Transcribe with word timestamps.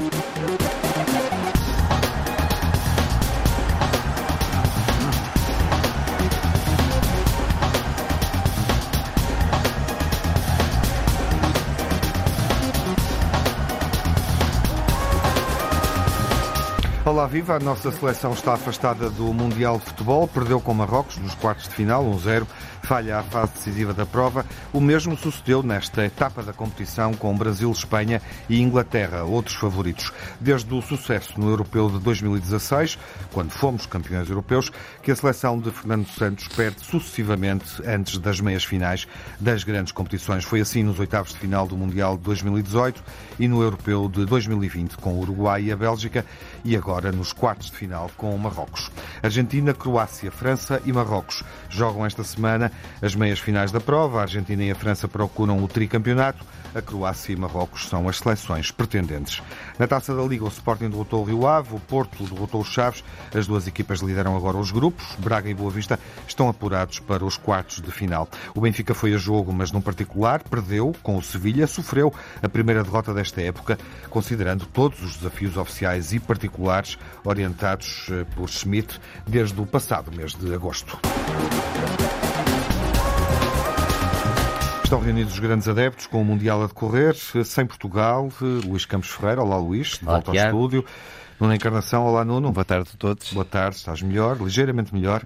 Música 0.00 1.19
Viva! 17.26 17.56
A 17.56 17.58
nossa 17.58 17.92
seleção 17.92 18.32
está 18.32 18.54
afastada 18.54 19.10
do 19.10 19.32
Mundial 19.32 19.78
de 19.78 19.84
Futebol, 19.84 20.26
perdeu 20.26 20.60
com 20.60 20.72
Marrocos 20.72 21.18
nos 21.18 21.34
quartos 21.34 21.68
de 21.68 21.74
final, 21.74 22.04
1-0 22.04 22.46
falha 22.82 23.18
a 23.18 23.22
fase 23.22 23.52
decisiva 23.52 23.94
da 23.94 24.06
prova. 24.06 24.44
O 24.72 24.80
mesmo 24.80 25.16
sucedeu 25.16 25.62
nesta 25.62 26.04
etapa 26.04 26.42
da 26.42 26.52
competição 26.52 27.14
com 27.14 27.36
Brasil, 27.36 27.70
Espanha 27.70 28.20
e 28.48 28.60
Inglaterra, 28.60 29.22
outros 29.22 29.56
favoritos. 29.56 30.12
Desde 30.40 30.72
o 30.74 30.82
sucesso 30.82 31.38
no 31.38 31.48
Europeu 31.48 31.90
de 31.90 32.00
2016, 32.00 32.98
quando 33.32 33.50
fomos 33.50 33.86
campeões 33.86 34.28
europeus, 34.28 34.70
que 35.02 35.10
a 35.10 35.16
seleção 35.16 35.58
de 35.58 35.70
Fernando 35.70 36.08
Santos 36.08 36.48
perde 36.48 36.84
sucessivamente 36.84 37.64
antes 37.86 38.18
das 38.18 38.40
meias 38.40 38.64
finais 38.64 39.06
das 39.38 39.62
grandes 39.62 39.92
competições. 39.92 40.44
Foi 40.44 40.60
assim 40.60 40.82
nos 40.82 40.98
oitavos 40.98 41.32
de 41.32 41.38
final 41.38 41.66
do 41.66 41.76
Mundial 41.76 42.16
de 42.16 42.24
2018 42.24 43.02
e 43.38 43.46
no 43.46 43.62
Europeu 43.62 44.08
de 44.08 44.24
2020 44.24 44.96
com 44.96 45.14
o 45.14 45.20
Uruguai 45.20 45.64
e 45.64 45.72
a 45.72 45.76
Bélgica 45.76 46.24
e 46.64 46.76
agora 46.76 47.10
nos 47.10 47.32
quartos 47.32 47.70
de 47.70 47.76
final 47.76 48.10
com 48.16 48.36
Marrocos. 48.36 48.90
Argentina, 49.22 49.72
Croácia, 49.72 50.30
França 50.30 50.80
e 50.84 50.92
Marrocos 50.92 51.42
jogam 51.68 52.04
esta 52.04 52.22
semana 52.22 52.70
as 53.00 53.14
meias 53.14 53.38
finais 53.38 53.72
da 53.72 53.80
prova. 53.80 54.18
A 54.18 54.22
Argentina 54.22 54.62
e 54.62 54.70
a 54.70 54.74
França 54.74 55.08
procuram 55.08 55.62
o 55.62 55.68
tricampeonato. 55.68 56.44
A 56.74 56.80
Croácia 56.80 57.32
e 57.32 57.36
Marrocos 57.36 57.88
são 57.88 58.08
as 58.08 58.18
seleções 58.18 58.70
pretendentes. 58.70 59.42
Na 59.78 59.88
taça 59.88 60.14
da 60.14 60.22
Liga, 60.22 60.44
o 60.44 60.48
Sporting 60.48 60.88
derrotou 60.88 61.22
o 61.22 61.24
Rio 61.24 61.46
Ave, 61.46 61.74
o 61.74 61.80
Porto 61.80 62.22
derrotou 62.24 62.60
o 62.60 62.64
Chaves. 62.64 63.02
As 63.34 63.46
duas 63.46 63.66
equipas 63.66 64.00
lideram 64.00 64.36
agora 64.36 64.56
os 64.56 64.70
grupos. 64.70 65.16
Braga 65.18 65.48
e 65.48 65.54
Boa 65.54 65.70
Vista 65.70 65.98
estão 66.28 66.48
apurados 66.48 67.00
para 67.00 67.24
os 67.24 67.36
quartos 67.36 67.80
de 67.80 67.90
final. 67.90 68.28
O 68.54 68.60
Benfica 68.60 68.94
foi 68.94 69.14
a 69.14 69.18
jogo, 69.18 69.52
mas 69.52 69.72
num 69.72 69.80
particular 69.80 70.42
perdeu 70.42 70.94
com 71.02 71.16
o 71.16 71.22
Sevilha. 71.22 71.66
Sofreu 71.66 72.12
a 72.42 72.48
primeira 72.48 72.84
derrota 72.84 73.12
desta 73.12 73.40
época, 73.40 73.78
considerando 74.08 74.66
todos 74.66 75.02
os 75.02 75.16
desafios 75.16 75.56
oficiais 75.56 76.12
e 76.12 76.20
particulares 76.20 76.49
orientados 77.24 78.08
eh, 78.10 78.24
por 78.34 78.48
Schmidt 78.48 79.00
desde 79.26 79.60
o 79.60 79.66
passado 79.66 80.10
mês 80.14 80.34
de 80.34 80.54
agosto. 80.54 80.98
Estão 84.82 85.00
reunidos 85.00 85.34
os 85.34 85.38
grandes 85.38 85.68
adeptos 85.68 86.08
com 86.08 86.20
o 86.20 86.24
Mundial 86.24 86.64
a 86.64 86.66
decorrer, 86.66 87.14
sem 87.14 87.64
Portugal. 87.64 88.28
Luís 88.40 88.84
Campos 88.84 89.10
Ferreira, 89.10 89.40
olá 89.40 89.56
Luís, 89.56 89.98
de 89.98 90.04
volta 90.04 90.32
ao 90.32 90.34
estúdio. 90.34 90.84
Nuno 91.40 91.54
Encarnação, 91.54 92.04
olá 92.04 92.22
Nuno. 92.22 92.52
Boa 92.52 92.66
tarde 92.66 92.90
a 92.92 92.96
todos. 92.98 93.32
Boa 93.32 93.46
tarde, 93.46 93.76
estás 93.76 94.02
melhor, 94.02 94.36
ligeiramente 94.38 94.94
melhor. 94.94 95.22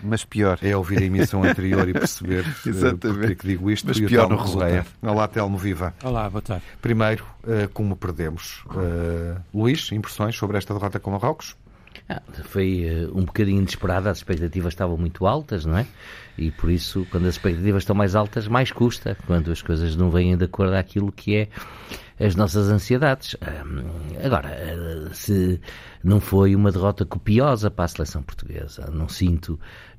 Mas 0.00 0.24
pior. 0.24 0.60
É 0.62 0.76
ouvir 0.76 1.02
a 1.02 1.04
emissão 1.04 1.42
anterior 1.42 1.88
e 1.88 1.92
perceber 1.92 2.44
eh, 2.64 2.94
porque 2.94 3.32
é 3.32 3.34
que 3.34 3.48
digo 3.48 3.68
isto. 3.68 3.88
Mas 3.88 3.98
pior 3.98 4.28
no 4.28 4.36
resultado. 4.36 4.86
Olá 5.02 5.26
Telmo 5.26 5.58
Viva. 5.58 5.92
Olá, 6.04 6.30
boa 6.30 6.40
tarde. 6.40 6.62
Primeiro, 6.80 7.26
eh, 7.48 7.68
como 7.74 7.96
perdemos? 7.96 8.64
Uh, 8.66 9.40
Luís, 9.52 9.90
impressões 9.90 10.36
sobre 10.36 10.56
esta 10.56 10.72
derrota 10.72 11.00
com 11.00 11.10
Marrocos? 11.10 11.56
Ah, 12.08 12.22
foi 12.44 12.86
uh, 12.88 13.18
um 13.18 13.24
bocadinho 13.24 13.58
inesperada, 13.58 14.08
as 14.08 14.18
expectativas 14.18 14.72
estavam 14.72 14.96
muito 14.96 15.26
altas, 15.26 15.64
não 15.66 15.78
é? 15.78 15.86
E 16.38 16.52
por 16.52 16.70
isso, 16.70 17.04
quando 17.10 17.26
as 17.26 17.34
expectativas 17.34 17.82
estão 17.82 17.96
mais 17.96 18.14
altas, 18.14 18.46
mais 18.46 18.70
custa, 18.70 19.16
quando 19.26 19.50
as 19.50 19.62
coisas 19.62 19.96
não 19.96 20.10
vêm 20.10 20.36
de 20.36 20.44
acordo 20.44 20.74
àquilo 20.74 21.10
que 21.10 21.34
é 21.34 21.48
as 22.18 22.34
nossas 22.34 22.68
ansiedades. 22.68 23.36
agora, 24.24 24.48
uh, 24.48 25.14
se 25.14 25.60
não 26.02 26.20
foi 26.20 26.54
uma 26.54 26.72
derrota 26.72 27.04
copiosa 27.04 27.70
para 27.70 27.84
a 27.84 27.88
seleção 27.88 28.22
portuguesa, 28.22 28.90
não 28.92 29.08
sinto 29.08 29.58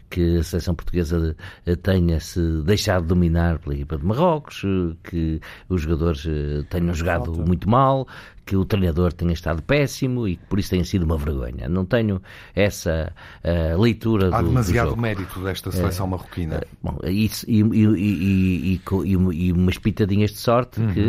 que 0.10 0.38
a 0.38 0.44
seleção 0.44 0.73
portuguesa 0.73 1.36
eh, 1.66 1.76
tenha-se 1.76 2.39
deixado 2.64 3.06
dominar 3.06 3.60
pela 3.60 3.76
equipa 3.76 3.98
de 3.98 4.06
Marrocos, 4.06 4.61
que 5.04 5.42
os 5.67 5.82
jogadores 5.82 6.26
tenham 6.70 6.94
jogado 6.94 7.33
muito 7.45 7.70
mal, 7.70 8.08
que 8.47 8.55
o 8.55 8.63
treinador 8.63 9.11
tenha 9.11 9.33
estado 9.33 9.61
péssimo 9.61 10.25
e 10.25 10.37
que 10.37 10.45
por 10.45 10.58
isso 10.58 10.69
tenha 10.69 10.85
sido 10.85 11.03
uma 11.03 11.17
vergonha. 11.17 11.67
Não 11.67 11.85
tenho 11.85 12.21
essa 12.55 13.11
uh, 13.43 13.80
leitura 13.80 14.33
Há 14.33 14.41
do, 14.41 14.47
demasiado 14.47 14.91
do 14.91 14.97
mérito 14.97 15.41
desta 15.41 15.69
seleção 15.69 16.05
uh, 16.05 16.09
marroquina. 16.11 16.59
Uh, 16.59 16.77
bom, 16.81 16.97
isso, 17.03 17.45
e, 17.45 17.61
e, 17.61 18.80
e, 18.80 18.81
e, 19.03 19.52
umas 19.52 19.77
pitadinhas 19.77 20.31
de 20.31 20.37
sorte 20.37 20.80
uhum. 20.80 20.93
que, 20.93 21.03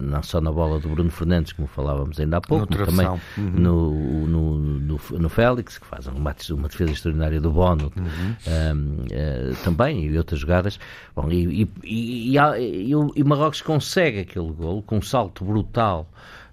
não 0.00 0.22
só 0.22 0.40
na 0.40 0.50
bola 0.50 0.80
do 0.80 0.88
Bruno 0.88 1.10
Fernandes, 1.10 1.52
como 1.52 1.68
falávamos 1.68 2.18
ainda 2.18 2.38
há 2.38 2.40
pouco, 2.40 2.66
mas 2.70 2.88
também 2.88 3.06
uhum. 3.06 3.20
no, 3.36 4.26
no, 4.26 4.58
no, 4.58 5.00
no, 5.10 5.28
Félix, 5.28 5.76
que 5.76 5.86
faz 5.86 6.06
uma, 6.06 6.34
uma 6.50 6.68
defesa 6.68 6.90
extraordinária 6.90 7.38
do 7.38 7.50
Bono, 7.50 7.92
uhum. 7.94 9.54
também, 9.62 10.06
e 10.06 10.16
outras 10.16 10.40
jogadas. 10.40 10.80
Bom, 11.14 11.30
e, 11.30 11.68
e, 11.84 12.34
e, 12.34 12.92
e, 13.14 13.24
Marrocos 13.24 13.60
consegue 13.60 14.20
aquele 14.20 14.52
gol 14.52 14.82
com 14.82 14.96
um 14.96 15.02
salto 15.02 15.44
brutal 15.44 16.08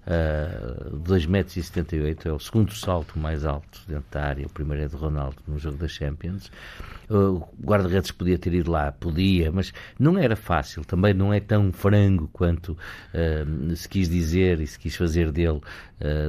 uh, 0.06 0.96
2,78 0.98 1.96
m, 1.96 2.16
é 2.24 2.32
o 2.32 2.38
segundo 2.38 2.74
salto 2.74 3.18
mais 3.18 3.44
alto 3.44 3.80
dentro 3.86 4.06
da 4.10 4.22
área, 4.22 4.46
o 4.46 4.50
primeiro 4.50 4.84
é 4.84 4.88
de 4.88 4.96
Ronaldo 4.96 5.36
no 5.46 5.58
jogo 5.58 5.76
da 5.76 5.88
Champions. 5.88 6.50
O 7.10 7.46
guarda-redes 7.62 8.10
podia 8.10 8.38
ter 8.38 8.54
ido 8.54 8.70
lá, 8.70 8.90
podia, 8.90 9.52
mas 9.52 9.72
não 9.98 10.16
era 10.16 10.36
fácil, 10.36 10.84
também 10.84 11.12
não 11.12 11.32
é 11.32 11.40
tão 11.40 11.70
frango 11.72 12.28
quanto 12.32 12.72
uh, 12.72 13.76
se 13.76 13.88
quis 13.88 14.08
dizer 14.08 14.60
e 14.60 14.66
se 14.66 14.78
quis 14.78 14.96
fazer 14.96 15.30
dele 15.30 15.60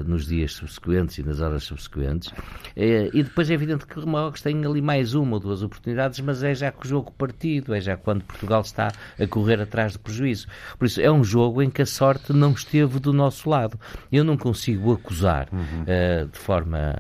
nos 0.06 0.28
dias 0.28 0.54
subsequentes 0.54 1.18
e 1.18 1.24
nas 1.24 1.42
horas 1.42 1.64
subsequentes. 1.64 2.30
Uh, 2.30 3.10
e 3.14 3.24
depois 3.24 3.50
é 3.50 3.54
evidente 3.54 3.86
que 3.86 4.00
o 4.00 4.08
Marrocos 4.08 4.42
tem 4.42 4.66
ali 4.66 4.82
mais 4.82 5.14
uma 5.14 5.34
ou 5.34 5.40
duas 5.40 5.64
oportunidades, 5.64 6.20
mas 6.20 6.44
é 6.44 6.54
já 6.54 6.72
com 6.72 6.84
o 6.84 6.88
jogo 6.88 7.12
partido, 7.12 7.74
é 7.74 7.82
já 7.82 7.98
quando 7.98 8.24
Portugal 8.24 8.62
está 8.62 8.92
a 9.20 9.28
correr 9.28 9.60
atrás 9.60 9.94
do 9.94 10.00
prejuízo. 10.00 10.48
Por 10.78 10.86
isso, 10.86 11.02
é 11.02 11.12
um 11.12 11.24
jogo 11.24 11.62
em 11.62 11.70
que 11.70 11.82
a 11.82 11.86
sorte 11.86 12.32
não 12.32 12.52
esteve 12.52 13.00
do 13.00 13.12
nosso 13.12 13.50
lado. 13.50 13.80
Eu 14.12 14.24
não 14.24 14.38
consigo 14.38 14.94
acusar 14.94 15.50
uhum. 15.52 16.28
de 16.32 16.38
forma 16.38 16.96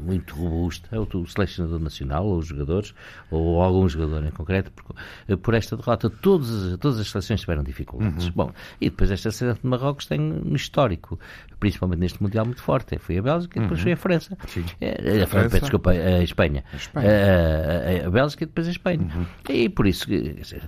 muito 0.00 0.34
robusta 0.34 1.00
o 1.00 1.26
selecionador 1.26 1.78
nacional 1.78 2.26
ou 2.26 2.38
os 2.38 2.46
jogadores 2.46 2.94
ou 3.30 3.60
algum 3.60 3.88
jogador 3.88 4.24
em 4.24 4.30
concreto, 4.30 4.70
por, 4.72 4.96
eh, 5.28 5.36
por 5.36 5.54
esta 5.54 5.76
derrota. 5.76 6.10
Todas, 6.10 6.76
todas 6.78 6.98
as 6.98 7.10
seleções 7.10 7.40
tiveram 7.40 7.62
dificuldades. 7.62 8.26
Uhum. 8.26 8.32
Bom, 8.34 8.52
e 8.80 8.90
depois 8.90 9.10
esta 9.10 9.30
seleção 9.30 9.60
de 9.62 9.68
Marrocos 9.68 10.06
tem 10.06 10.20
um 10.20 10.54
histórico, 10.54 11.18
principalmente 11.58 12.00
neste 12.00 12.22
Mundial, 12.22 12.44
muito 12.44 12.62
forte. 12.62 12.98
Foi 12.98 13.18
a 13.18 13.22
Bélgica 13.22 13.58
e 13.58 13.62
depois 13.62 13.80
uhum. 13.80 13.84
foi 13.84 13.92
a 13.92 13.96
França. 13.96 14.38
Sim. 14.46 14.64
É, 14.80 15.20
a, 15.20 15.24
a, 15.24 15.26
França. 15.26 15.60
Desculpa, 15.60 15.90
a 15.90 16.22
Espanha. 16.22 16.64
A, 16.72 16.76
Espanha. 16.76 17.08
A, 17.10 18.06
a, 18.06 18.10
Bélgica 18.10 18.44
e 18.44 18.46
depois 18.46 18.68
a 18.68 18.70
Espanha. 18.70 19.00
Uhum. 19.00 19.26
E 19.48 19.68
por 19.68 19.86
isso 19.86 20.06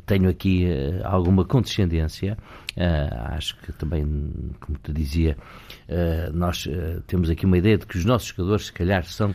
tenho 0.07 0.29
aqui 0.29 0.67
uh, 0.67 1.07
alguma 1.07 1.45
condescendência. 1.45 2.37
Uh, 2.77 3.35
acho 3.35 3.57
que 3.61 3.73
também, 3.73 4.05
como 4.61 4.79
te 4.79 4.93
dizia, 4.93 5.37
uh, 5.89 6.33
nós 6.37 6.69
temos 7.07 7.31
aqui 7.31 7.47
uma 7.47 7.57
ideia 7.57 7.79
de 7.79 7.87
que 7.87 7.97
os 7.97 8.05
nossos 8.05 8.29
jogadores, 8.29 8.67
se 8.67 8.73
calhar, 8.73 9.05
são 9.05 9.35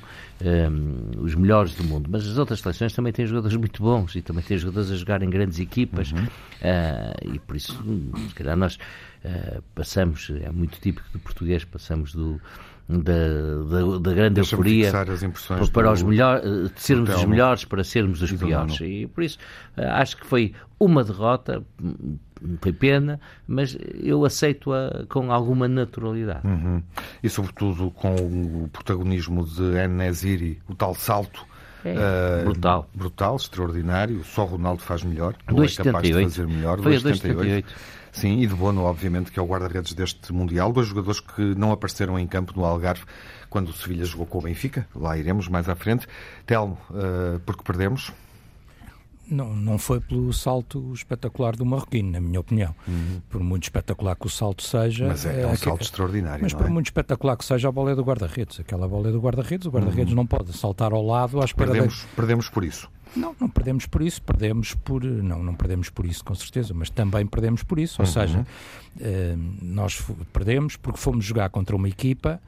os 1.20 1.36
melhores 1.36 1.76
do 1.76 1.84
mundo, 1.84 2.10
mas 2.12 2.28
as 2.28 2.38
outras 2.40 2.62
seleções 2.62 2.94
também 2.94 3.14
têm 3.14 3.28
jogadores 3.28 3.56
muito 3.56 3.82
bons 3.82 4.16
e 4.16 4.24
também 4.24 4.44
têm 4.44 4.58
jogadores 4.58 4.90
a 4.90 4.96
jogar 4.96 5.22
em 5.22 5.30
grandes 5.30 5.60
equipas 5.60 6.12
uhum. 6.12 6.24
uh, 6.24 7.34
e 7.34 7.40
por 7.40 7.56
isso, 7.56 7.84
se 8.28 8.34
calhar, 8.34 8.58
nós 8.58 8.78
uh, 9.26 9.62
passamos, 9.76 10.32
é 10.42 10.52
muito 10.52 10.80
típico 10.80 11.08
do 11.12 11.20
português, 11.20 11.64
passamos 11.64 12.14
do. 12.14 12.40
Da, 12.90 13.14
da, 13.70 14.00
da 14.00 14.14
grande 14.14 14.42
euforia 14.42 14.92
para, 14.92 15.68
para 15.72 15.92
os 15.94 16.04
melhores, 16.04 16.44
eh, 16.44 16.74
de 16.74 16.82
sermos 16.82 17.10
os 17.16 17.24
melhores 17.24 17.64
para 17.64 17.86
sermos 17.86 18.22
os 18.22 18.34
piores. 18.34 18.82
E 18.82 19.08
por 19.08 19.24
isso 19.24 19.38
acho 19.78 20.18
que 20.18 20.26
foi 20.26 20.54
uma 20.78 21.02
derrota 21.02 21.64
foi 22.60 22.74
pena, 22.74 23.20
mas 23.48 23.78
eu 24.02 24.26
aceito-a 24.26 25.06
com 25.08 25.32
alguma 25.32 25.68
naturalidade. 25.68 26.46
Uhum. 26.46 26.82
E 27.22 27.30
sobretudo 27.30 27.92
com 27.92 28.16
o 28.16 28.70
protagonismo 28.74 29.46
de 29.46 29.64
Enesiri, 29.78 30.60
o 30.68 30.76
tal 30.76 30.96
salto 30.96 31.46
é, 31.84 31.94
uh, 31.94 32.44
brutal. 32.46 32.90
Brutal, 32.94 33.36
extraordinário. 33.36 34.24
Só 34.24 34.46
Ronaldo 34.46 34.82
faz 34.82 35.04
melhor. 35.04 35.36
Não 35.48 35.64
é 35.64 35.68
capaz 35.68 36.08
de 36.08 36.14
fazer 36.14 36.48
melhor. 36.48 36.80
Foi 36.82 36.98
2,78. 36.98 37.66
Sim, 38.12 38.42
e 38.42 38.48
de 38.48 38.54
Bono, 38.54 38.84
obviamente, 38.84 39.32
que 39.32 39.40
é 39.40 39.42
o 39.42 39.46
guarda-redes 39.46 39.94
deste 39.94 40.34
Mundial. 40.34 40.74
Dois 40.74 40.88
jogadores 40.88 41.20
que 41.20 41.42
não 41.56 41.72
apareceram 41.72 42.20
em 42.20 42.28
campo 42.28 42.54
no 42.56 42.66
Algarve 42.66 43.04
quando 43.50 43.70
o 43.70 43.74
Sevilha 43.74 44.06
jogou 44.06 44.26
com 44.26 44.40
o 44.40 44.42
Benfica. 44.42 44.88
Lá 44.96 45.18
iremos 45.18 45.48
mais 45.48 45.70
à 45.70 45.76
frente. 45.76 46.08
Telmo, 46.46 46.78
uh, 46.90 47.40
porque 47.46 47.64
perdemos? 47.64 48.12
Não, 49.32 49.56
não 49.56 49.78
foi 49.78 50.02
pelo 50.02 50.34
salto 50.34 50.92
espetacular 50.94 51.56
do 51.56 51.66
Marroquino, 51.66 52.12
na 52.12 52.20
minha 52.20 52.42
opinião. 52.42 52.76
Uhum. 52.86 53.22
Por 53.30 53.42
muito 53.42 53.64
espetacular 53.64 54.14
que 54.18 54.28
o 54.28 54.30
salto 54.30 54.62
seja. 54.62 55.08
Mas 55.08 55.26
é, 55.26 55.44
é 55.44 55.48
um 55.48 55.56
salto 55.56 55.84
extraordinário. 55.84 56.44
Mas 56.44 56.54
por 56.54 56.66
é? 56.66 56.70
muito 56.70 56.88
espetacular 56.88 57.38
que 57.38 57.46
seja, 57.46 57.70
a 57.70 57.72
bola 57.72 57.92
é 57.92 57.96
do 57.96 58.04
guarda-redes. 58.04 58.60
Aquela 58.60 58.90
bola 58.90 59.08
é 59.08 59.12
do 59.12 59.22
guarda-redes, 59.22 59.68
o 59.68 59.72
guarda-redes 59.72 60.12
uhum. 60.12 60.18
não 60.18 60.28
pode 60.28 60.52
saltar 60.52 60.92
ao 60.92 61.06
lado 61.06 61.42
à 61.42 61.46
espera 61.46 61.72
perdemos, 61.72 62.02
de... 62.02 62.08
perdemos 62.08 62.50
por 62.50 62.66
isso. 62.66 62.90
Não, 63.16 63.36
não 63.40 63.50
perdemos 63.50 63.86
por 63.86 64.02
isso, 64.02 64.22
perdemos 64.22 64.74
por. 64.74 65.04
Não, 65.04 65.44
não 65.44 65.54
perdemos 65.54 65.90
por 65.90 66.06
isso, 66.06 66.24
com 66.24 66.34
certeza, 66.36 66.74
mas 66.74 66.90
também 66.90 67.26
perdemos 67.26 67.64
por 67.64 67.80
isso. 67.80 68.02
Ou 68.02 68.08
uhum. 68.08 68.12
seja, 68.12 68.48
eh, 69.00 69.36
nós 69.62 70.02
perdemos 70.32 70.76
porque 70.78 71.00
fomos 71.00 71.26
jogar 71.26 71.50
contra 71.50 71.76
uma 71.76 71.90
equipa 71.90 72.42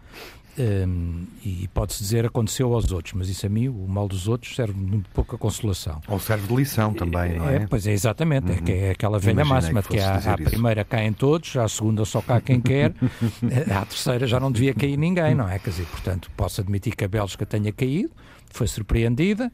um, 0.58 1.26
e 1.44 1.68
pode-se 1.74 2.04
dizer 2.04 2.26
aconteceu 2.26 2.74
aos 2.74 2.92
outros, 2.92 3.14
mas 3.14 3.28
isso 3.28 3.46
a 3.46 3.50
mim, 3.50 3.68
o 3.68 3.88
mal 3.88 4.08
dos 4.08 4.28
outros, 4.28 4.56
serve 4.56 4.80
muito 4.80 5.10
pouca 5.10 5.38
consolação. 5.38 6.00
Ou 6.08 6.20
serve 6.20 6.48
de 6.48 6.56
lição 6.56 6.94
também, 6.94 7.38
não 7.38 7.50
é? 7.50 7.56
é 7.56 7.68
pois 7.68 7.88
é, 7.88 7.92
exatamente. 7.92 8.48
Uhum. 8.52 8.58
É, 8.58 8.62
que 8.62 8.72
é 8.72 8.92
aquela 8.92 9.18
velha 9.18 9.42
Imaginei 9.42 9.56
máxima 9.56 9.82
que, 9.82 9.90
que 9.90 10.00
a, 10.00 10.34
a 10.34 10.38
primeira 10.38 10.86
caem 10.86 11.12
todos, 11.12 11.56
à 11.58 11.68
segunda 11.68 12.06
só 12.06 12.22
cai 12.22 12.40
quem 12.40 12.62
quer, 12.62 12.94
à 13.76 13.86
terceira 13.86 14.28
já 14.28 14.40
não 14.40 14.52
devia 14.52 14.74
cair 14.74 14.98
ninguém, 14.98 15.34
não 15.34 15.50
é? 15.50 15.58
Quer 15.58 15.72
dizer, 15.72 15.86
portanto, 15.88 16.30
posso 16.38 16.62
admitir 16.62 16.96
que 16.96 17.04
a 17.04 17.08
Bélgica 17.08 17.46
tenha 17.46 17.72
caído, 17.72 18.12
foi 18.52 18.68
surpreendida. 18.68 19.52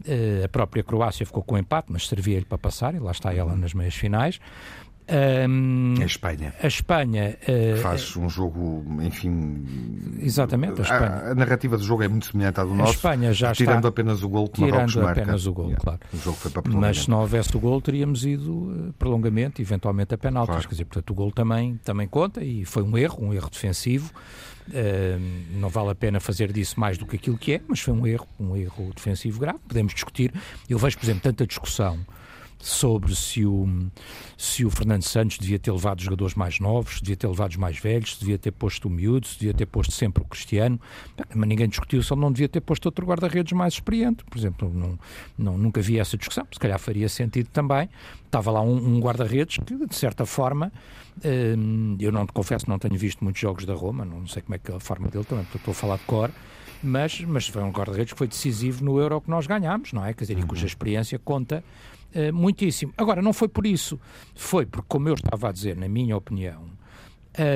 Uh, 0.00 0.44
a 0.44 0.48
própria 0.48 0.82
Croácia 0.82 1.24
ficou 1.24 1.42
com 1.42 1.56
empate, 1.56 1.88
mas 1.90 2.08
servia-lhe 2.08 2.44
para 2.44 2.58
passar, 2.58 2.94
e 2.94 2.98
lá 2.98 3.12
está 3.12 3.34
ela 3.34 3.54
nas 3.54 3.74
meias 3.74 3.94
finais. 3.94 4.40
Um, 5.10 5.94
a 6.00 6.04
Espanha. 6.04 6.54
A 6.62 6.66
Espanha. 6.66 7.36
Uh, 7.42 7.76
faz 7.78 8.16
um 8.16 8.28
jogo, 8.28 8.84
enfim. 9.02 9.64
Exatamente, 10.20 10.80
a 10.80 10.84
Espanha. 10.84 11.06
A, 11.06 11.30
a, 11.30 11.34
narrativa 11.34 11.76
do 11.76 11.82
jogo 11.82 12.02
é 12.02 12.08
muito 12.08 12.26
semelhante 12.26 12.60
à 12.60 12.64
do 12.64 12.74
nosso. 12.74 12.92
A 12.92 12.94
Espanha 12.94 13.32
já 13.32 13.52
tirando 13.52 13.78
está, 13.78 13.88
apenas 13.88 14.22
o 14.22 14.28
gol 14.28 14.48
que 14.48 14.64
Tirando 14.64 15.06
apenas 15.06 15.46
o 15.46 15.52
gol, 15.52 15.66
yeah. 15.66 15.82
claro. 15.82 16.00
O 16.12 16.16
jogo 16.16 16.36
foi 16.36 16.50
para 16.50 16.62
Mas 16.70 17.02
se 17.02 17.10
não 17.10 17.20
houvesse 17.20 17.56
o 17.56 17.60
gol, 17.60 17.80
teríamos 17.80 18.24
ido 18.24 18.88
eh, 18.88 18.92
prolongamento, 18.98 19.60
eventualmente 19.60 20.14
a 20.14 20.18
penaltis. 20.18 20.54
Claro. 20.54 20.68
Quer 20.68 20.74
dizer, 20.74 20.84
portanto, 20.84 21.10
o 21.10 21.14
gol 21.14 21.32
também, 21.32 21.76
também 21.84 22.06
conta 22.06 22.42
e 22.44 22.64
foi 22.64 22.82
um 22.82 22.96
erro, 22.96 23.18
um 23.24 23.34
erro 23.34 23.50
defensivo. 23.50 24.12
Uh, 24.68 25.58
não 25.58 25.68
vale 25.68 25.90
a 25.90 25.94
pena 25.94 26.20
fazer 26.20 26.52
disso 26.52 26.78
mais 26.78 26.96
do 26.96 27.04
que 27.04 27.16
aquilo 27.16 27.36
que 27.36 27.54
é, 27.54 27.60
mas 27.66 27.80
foi 27.80 27.92
um 27.92 28.06
erro, 28.06 28.28
um 28.38 28.56
erro 28.56 28.92
defensivo 28.94 29.40
grave. 29.40 29.58
Podemos 29.66 29.92
discutir. 29.92 30.32
Eu 30.70 30.78
vejo, 30.78 30.96
por 30.96 31.04
exemplo, 31.04 31.22
tanta 31.22 31.44
discussão 31.44 31.98
sobre 32.62 33.12
se 33.16 33.44
o, 33.44 33.68
se 34.38 34.64
o 34.64 34.70
Fernando 34.70 35.02
Santos 35.02 35.36
devia 35.36 35.58
ter 35.58 35.72
levado 35.72 35.98
os 35.98 36.04
jogadores 36.04 36.34
mais 36.36 36.60
novos, 36.60 37.00
devia 37.00 37.16
ter 37.16 37.26
levado 37.26 37.50
os 37.50 37.56
mais 37.56 37.76
velhos, 37.76 38.16
devia 38.16 38.38
ter 38.38 38.52
posto 38.52 38.86
o 38.86 38.90
miúdo, 38.90 39.26
se 39.26 39.36
devia 39.36 39.52
ter 39.52 39.66
posto 39.66 39.92
sempre 39.92 40.22
o 40.22 40.26
Cristiano, 40.26 40.80
mas 41.34 41.48
ninguém 41.48 41.68
discutiu 41.68 42.00
se 42.04 42.12
ele 42.12 42.20
não 42.20 42.30
devia 42.30 42.48
ter 42.48 42.60
posto 42.60 42.86
outro 42.86 43.04
guarda-redes 43.04 43.52
mais 43.52 43.74
experiente. 43.74 44.24
Por 44.24 44.38
exemplo, 44.38 44.72
não, 44.72 44.96
não, 45.36 45.58
nunca 45.58 45.82
vi 45.82 45.98
essa 45.98 46.16
discussão, 46.16 46.46
se 46.52 46.60
calhar 46.60 46.78
faria 46.78 47.08
sentido 47.08 47.48
também. 47.52 47.88
Estava 48.24 48.52
lá 48.52 48.62
um, 48.62 48.76
um 48.76 49.00
guarda-redes 49.00 49.58
que, 49.58 49.84
de 49.84 49.94
certa 49.96 50.24
forma, 50.24 50.72
hum, 51.24 51.96
eu 51.98 52.12
não 52.12 52.24
te 52.24 52.32
confesso, 52.32 52.70
não 52.70 52.78
tenho 52.78 52.96
visto 52.96 53.24
muitos 53.24 53.42
jogos 53.42 53.64
da 53.64 53.74
Roma, 53.74 54.04
não 54.04 54.24
sei 54.28 54.40
como 54.40 54.54
é 54.54 54.58
que 54.58 54.70
é 54.70 54.76
a 54.76 54.80
forma 54.80 55.08
dele 55.08 55.24
também, 55.24 55.44
estou 55.52 55.72
a 55.72 55.74
falar 55.74 55.96
de 55.96 56.04
cor, 56.04 56.30
mas, 56.80 57.20
mas 57.20 57.48
foi 57.48 57.62
um 57.62 57.70
guarda-redes 57.70 58.12
que 58.12 58.18
foi 58.18 58.28
decisivo 58.28 58.84
no 58.84 58.98
Euro 58.98 59.20
que 59.20 59.30
nós 59.30 59.46
ganhámos, 59.46 59.92
não 59.92 60.04
é? 60.04 60.12
Quer 60.12 60.24
dizer, 60.24 60.36
uhum. 60.36 60.44
e 60.44 60.46
cuja 60.46 60.66
experiência 60.66 61.18
conta 61.18 61.62
uh, 62.14 62.32
muitíssimo. 62.32 62.92
Agora, 62.96 63.22
não 63.22 63.32
foi 63.32 63.48
por 63.48 63.66
isso, 63.66 63.98
foi 64.34 64.66
porque, 64.66 64.86
como 64.88 65.08
eu 65.08 65.14
estava 65.14 65.48
a 65.48 65.52
dizer, 65.52 65.76
na 65.76 65.88
minha 65.88 66.16
opinião, 66.16 66.70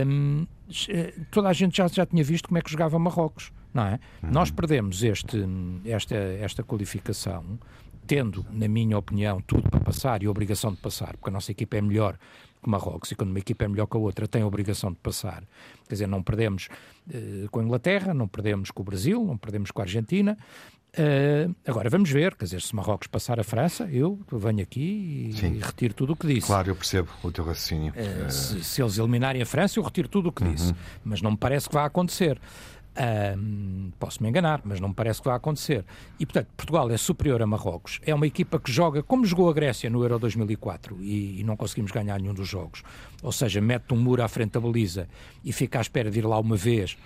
um, 0.07 0.47
eh, 0.89 1.15
toda 1.31 1.49
a 1.49 1.53
gente 1.53 1.77
já, 1.77 1.87
já 1.87 2.07
tinha 2.07 2.25
visto 2.25 2.49
como 2.49 2.59
é 2.59 2.63
que 2.63 2.71
jogava 2.71 2.99
Marrocos, 2.99 3.53
não 3.73 3.85
é? 3.85 4.01
Uhum. 4.23 4.31
Nós 4.31 4.51
perdemos 4.51 5.03
este, 5.03 5.45
esta, 5.85 6.15
esta 6.15 6.63
qualificação 6.63 7.59
tendo, 8.07 8.47
na 8.51 8.69
minha 8.69 8.97
opinião, 8.97 9.41
tudo 9.41 9.69
para 9.69 9.81
passar 9.81 10.23
e 10.23 10.27
a 10.27 10.31
obrigação 10.31 10.71
de 10.71 10.79
passar, 10.79 11.17
porque 11.17 11.29
a 11.29 11.33
nossa 11.33 11.51
equipa 11.51 11.77
é 11.77 11.81
melhor 11.81 12.17
que 12.63 12.71
Marrocos, 12.71 13.11
e 13.11 13.15
quando 13.15 13.31
uma 13.31 13.39
equipa 13.39 13.65
é 13.65 13.69
melhor 13.69 13.87
que 13.87 13.97
a 13.97 14.01
outra, 14.01 14.29
tem 14.29 14.43
a 14.43 14.47
obrigação 14.47 14.91
de 14.91 14.99
passar. 14.99 15.43
Quer 15.89 15.95
dizer, 15.95 16.07
não 16.07 16.23
perdemos 16.23 16.69
uh, 17.09 17.51
com 17.51 17.61
a 17.61 17.63
Inglaterra, 17.63 18.15
não 18.15 18.29
perdemos 18.29 18.71
com 18.71 18.83
o 18.83 18.85
Brasil, 18.85 19.25
não 19.25 19.37
perdemos 19.37 19.71
com 19.71 19.83
a 19.83 19.85
Argentina. 19.85 20.39
Uh, 20.99 21.55
agora 21.67 21.91
vamos 21.91 22.11
ver, 22.11 22.35
quer 22.35 22.47
dizer, 22.47 22.63
se 22.63 22.75
Marrocos 22.75 23.07
passar 23.07 23.39
a 23.39 23.45
França, 23.45 23.87
eu 23.93 24.19
venho 24.33 24.63
aqui 24.63 25.31
e, 25.31 25.47
e 25.47 25.59
retiro 25.59 25.93
tudo 25.93 26.15
o 26.15 26.17
que 26.17 26.27
disse. 26.27 26.47
Claro, 26.47 26.71
eu 26.71 26.77
percebo 26.77 27.11
o 27.23 27.31
teu 27.31 27.45
raciocínio. 27.45 27.93
Uh, 27.93 28.31
se, 28.31 28.65
se, 28.65 28.83
eles 28.83 28.97
eliminarem 28.97 29.43
a 29.43 29.47
França, 29.47 29.79
eu 29.79 29.83
retiro 29.83 30.09
tudo 30.09 30.31
o 30.31 30.33
que 30.33 30.43
uhum. 30.43 30.55
disse, 30.55 30.75
mas 31.05 31.21
não 31.21 31.33
me 31.33 31.37
parece 31.37 31.69
que 31.69 31.75
vá 31.75 31.85
acontecer. 31.85 32.41
Um, 32.99 33.91
posso 33.99 34.23
me 34.23 34.29
enganar, 34.31 34.63
mas 34.65 34.81
não 34.81 34.89
me 34.89 34.95
parece 34.95 35.21
que 35.21 35.29
vai 35.29 35.37
acontecer. 35.37 35.85
E, 36.19 36.25
portanto, 36.25 36.49
Portugal 36.57 36.91
é 36.91 36.97
superior 36.97 37.43
a 37.43 37.47
Marrocos. 37.47 38.01
É 38.07 38.15
uma 38.15 38.27
equipa 38.27 38.59
que 38.59 38.73
joga 38.73 39.03
como 39.03 39.27
jogou 39.27 39.51
a 39.51 39.53
Grécia 39.53 39.91
no 39.91 40.03
Euro 40.03 40.19
2004 40.19 40.97
e, 41.03 41.41
e 41.41 41.45
não 41.45 41.57
conseguimos 41.57 41.93
ganhar 41.93 42.19
nenhum 42.19 42.33
dos 42.33 42.49
jogos. 42.49 42.83
Ou 43.23 43.33
seja, 43.33 43.61
mete 43.61 43.93
um 43.93 43.99
muro 43.99 44.23
à 44.23 44.29
frente 44.29 44.53
da 44.53 44.61
baliza 44.61 45.09
e 45.45 45.53
fica 45.53 45.79
à 45.79 45.83
espera 45.83 46.11
de 46.11 46.21
ir 46.21 46.27
lá 46.27 46.39
uma 46.39 46.57
vez 46.57 46.97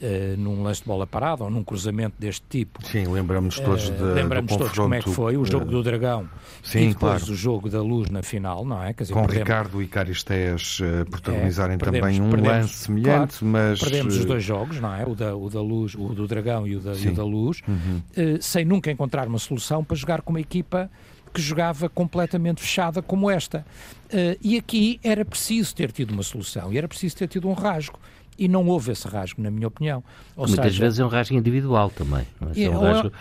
Uh, 0.00 0.34
num 0.38 0.62
lance 0.62 0.80
de 0.80 0.86
bola 0.86 1.06
parada 1.06 1.44
ou 1.44 1.50
num 1.50 1.62
cruzamento 1.62 2.16
deste 2.18 2.42
tipo. 2.48 2.82
Sim, 2.86 3.06
lembramos 3.08 3.60
todos 3.60 3.90
uh, 3.90 3.92
de, 3.92 4.02
Lembramos 4.02 4.56
todos 4.56 4.72
como 4.72 4.94
é 4.94 5.02
que 5.02 5.10
foi 5.10 5.36
o 5.36 5.44
jogo 5.44 5.66
uh, 5.66 5.68
do 5.68 5.82
Dragão 5.82 6.26
sim, 6.62 6.78
e 6.78 6.88
depois 6.94 7.18
claro. 7.18 7.32
o 7.32 7.36
jogo 7.36 7.68
da 7.68 7.82
Luz 7.82 8.08
na 8.08 8.22
final, 8.22 8.64
não 8.64 8.82
é? 8.82 8.94
Dizer, 8.94 9.12
Com 9.12 9.20
perdemos, 9.26 9.48
Ricardo 9.48 9.82
e 9.82 9.86
Caristés 9.86 10.80
protagonizarem 11.10 11.74
é, 11.74 11.78
perdemos, 11.78 12.16
também 12.16 12.22
um 12.22 12.30
perdemos, 12.30 12.56
lance 12.56 12.74
semelhante, 12.74 13.38
claro, 13.40 13.46
mas... 13.46 13.80
Perdemos 13.80 14.16
os 14.16 14.24
dois 14.24 14.42
jogos, 14.42 14.80
não 14.80 14.94
é? 14.94 15.04
O 15.04 15.14
da, 15.14 15.36
o 15.36 15.50
da 15.50 15.60
Luz, 15.60 15.94
o 15.94 16.14
do 16.14 16.26
Dragão 16.26 16.66
e 16.66 16.76
o 16.76 16.80
da, 16.80 16.94
e 16.94 17.08
o 17.08 17.14
da 17.14 17.24
Luz, 17.24 17.60
uhum. 17.68 18.00
sem 18.40 18.64
nunca 18.64 18.90
encontrar 18.90 19.28
uma 19.28 19.38
solução 19.38 19.84
para 19.84 19.96
jogar 19.96 20.22
com 20.22 20.30
uma 20.30 20.40
equipa 20.40 20.90
que 21.32 21.40
jogava 21.40 21.88
completamente 21.88 22.60
fechada 22.60 23.00
como 23.02 23.30
esta. 23.30 23.64
Uh, 24.06 24.36
e 24.40 24.56
aqui 24.56 24.98
era 25.02 25.24
preciso 25.24 25.74
ter 25.74 25.92
tido 25.92 26.10
uma 26.10 26.22
solução, 26.22 26.72
e 26.72 26.78
era 26.78 26.88
preciso 26.88 27.16
ter 27.16 27.28
tido 27.28 27.48
um 27.48 27.52
rasgo 27.52 27.98
e 28.38 28.48
não 28.48 28.66
houve 28.66 28.92
esse 28.92 29.06
rasgo, 29.06 29.42
na 29.42 29.50
minha 29.50 29.68
opinião. 29.68 30.02
Ou 30.36 30.46
Muitas 30.46 30.64
seja, 30.66 30.84
vezes 30.84 30.98
é 30.98 31.04
um 31.04 31.08
rasgo 31.08 31.36
individual 31.36 31.90
também. 31.90 32.26
Não 32.40 32.50
é, 32.50 32.54
só 32.54 32.60
um 32.60 32.86
é- 32.86 32.92
rasgo, 32.92 33.12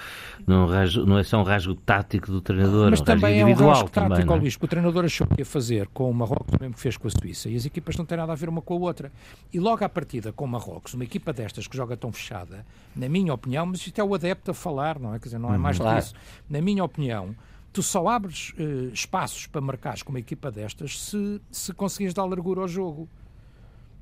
não, 0.48 0.64
é 0.64 0.76
rasgo, 0.76 1.06
não 1.06 1.18
é 1.18 1.24
só 1.24 1.40
um 1.40 1.44
rasgo 1.44 1.76
tático 1.76 2.32
do 2.32 2.42
treinador, 2.42 2.90
mas 2.90 3.00
é 3.00 3.02
um 3.02 3.06
também 3.06 3.40
é 3.40 3.46
um 3.46 3.54
rasgo 3.54 3.90
tático, 3.90 4.16
também, 4.16 4.36
é? 4.38 4.40
Luís, 4.40 4.56
que 4.56 4.66
o 4.66 4.68
treinador 4.68 5.06
achou 5.06 5.28
que 5.28 5.42
ia 5.42 5.46
fazer 5.46 5.88
com 5.88 6.10
o 6.10 6.14
Marrocos, 6.14 6.58
mesmo 6.60 6.74
que 6.74 6.80
fez 6.80 6.96
com 6.98 7.08
a 7.08 7.12
Suíça, 7.12 7.50
e 7.50 7.56
as 7.56 7.66
equipas 7.66 7.98
não 7.98 8.06
têm 8.06 8.18
nada 8.18 8.32
a 8.32 8.36
ver 8.36 8.50
uma 8.50 8.62
com 8.62 8.74
a 8.74 8.78
outra. 8.78 9.12
E 9.54 9.60
logo 9.60 9.84
à 9.84 9.90
partida 9.90 10.32
com 10.32 10.46
o 10.46 10.48
Marrocos, 10.48 10.94
uma 10.94 11.04
equipa 11.04 11.34
destas 11.34 11.68
que 11.68 11.76
joga 11.76 11.98
tão 11.98 12.12
fechada, 12.12 12.66
na 12.96 13.10
minha 13.10 13.34
opinião, 13.34 13.66
mas 13.66 13.86
isto 13.86 14.00
é 14.00 14.04
o 14.04 14.14
adepto 14.14 14.52
a 14.52 14.54
falar, 14.54 15.00
não 15.00 15.14
é? 15.14 15.20
Quer 15.20 15.26
dizer, 15.26 15.40
não 15.40 15.54
é 15.54 15.58
mais 15.58 15.78
uhum, 15.78 15.84
claro. 15.84 16.00
que 16.00 16.06
isso. 16.06 16.16
Na 16.50 16.62
minha 16.62 16.84
opinião, 16.84 17.36
tu 17.72 17.84
só 17.84 18.08
abres 18.08 18.54
uh, 18.58 18.94
espaços 18.94 19.48
para 19.48 19.62
marcares 19.62 20.02
com 20.02 20.12
uma 20.12 20.20
equipa 20.20 20.52
destas 20.52 21.00
se, 21.00 21.42
se 21.52 21.74
conseguires 21.74 22.14
dar 22.14 22.26
largura 22.26 22.62
ao 22.62 22.68
jogo. 22.68 23.08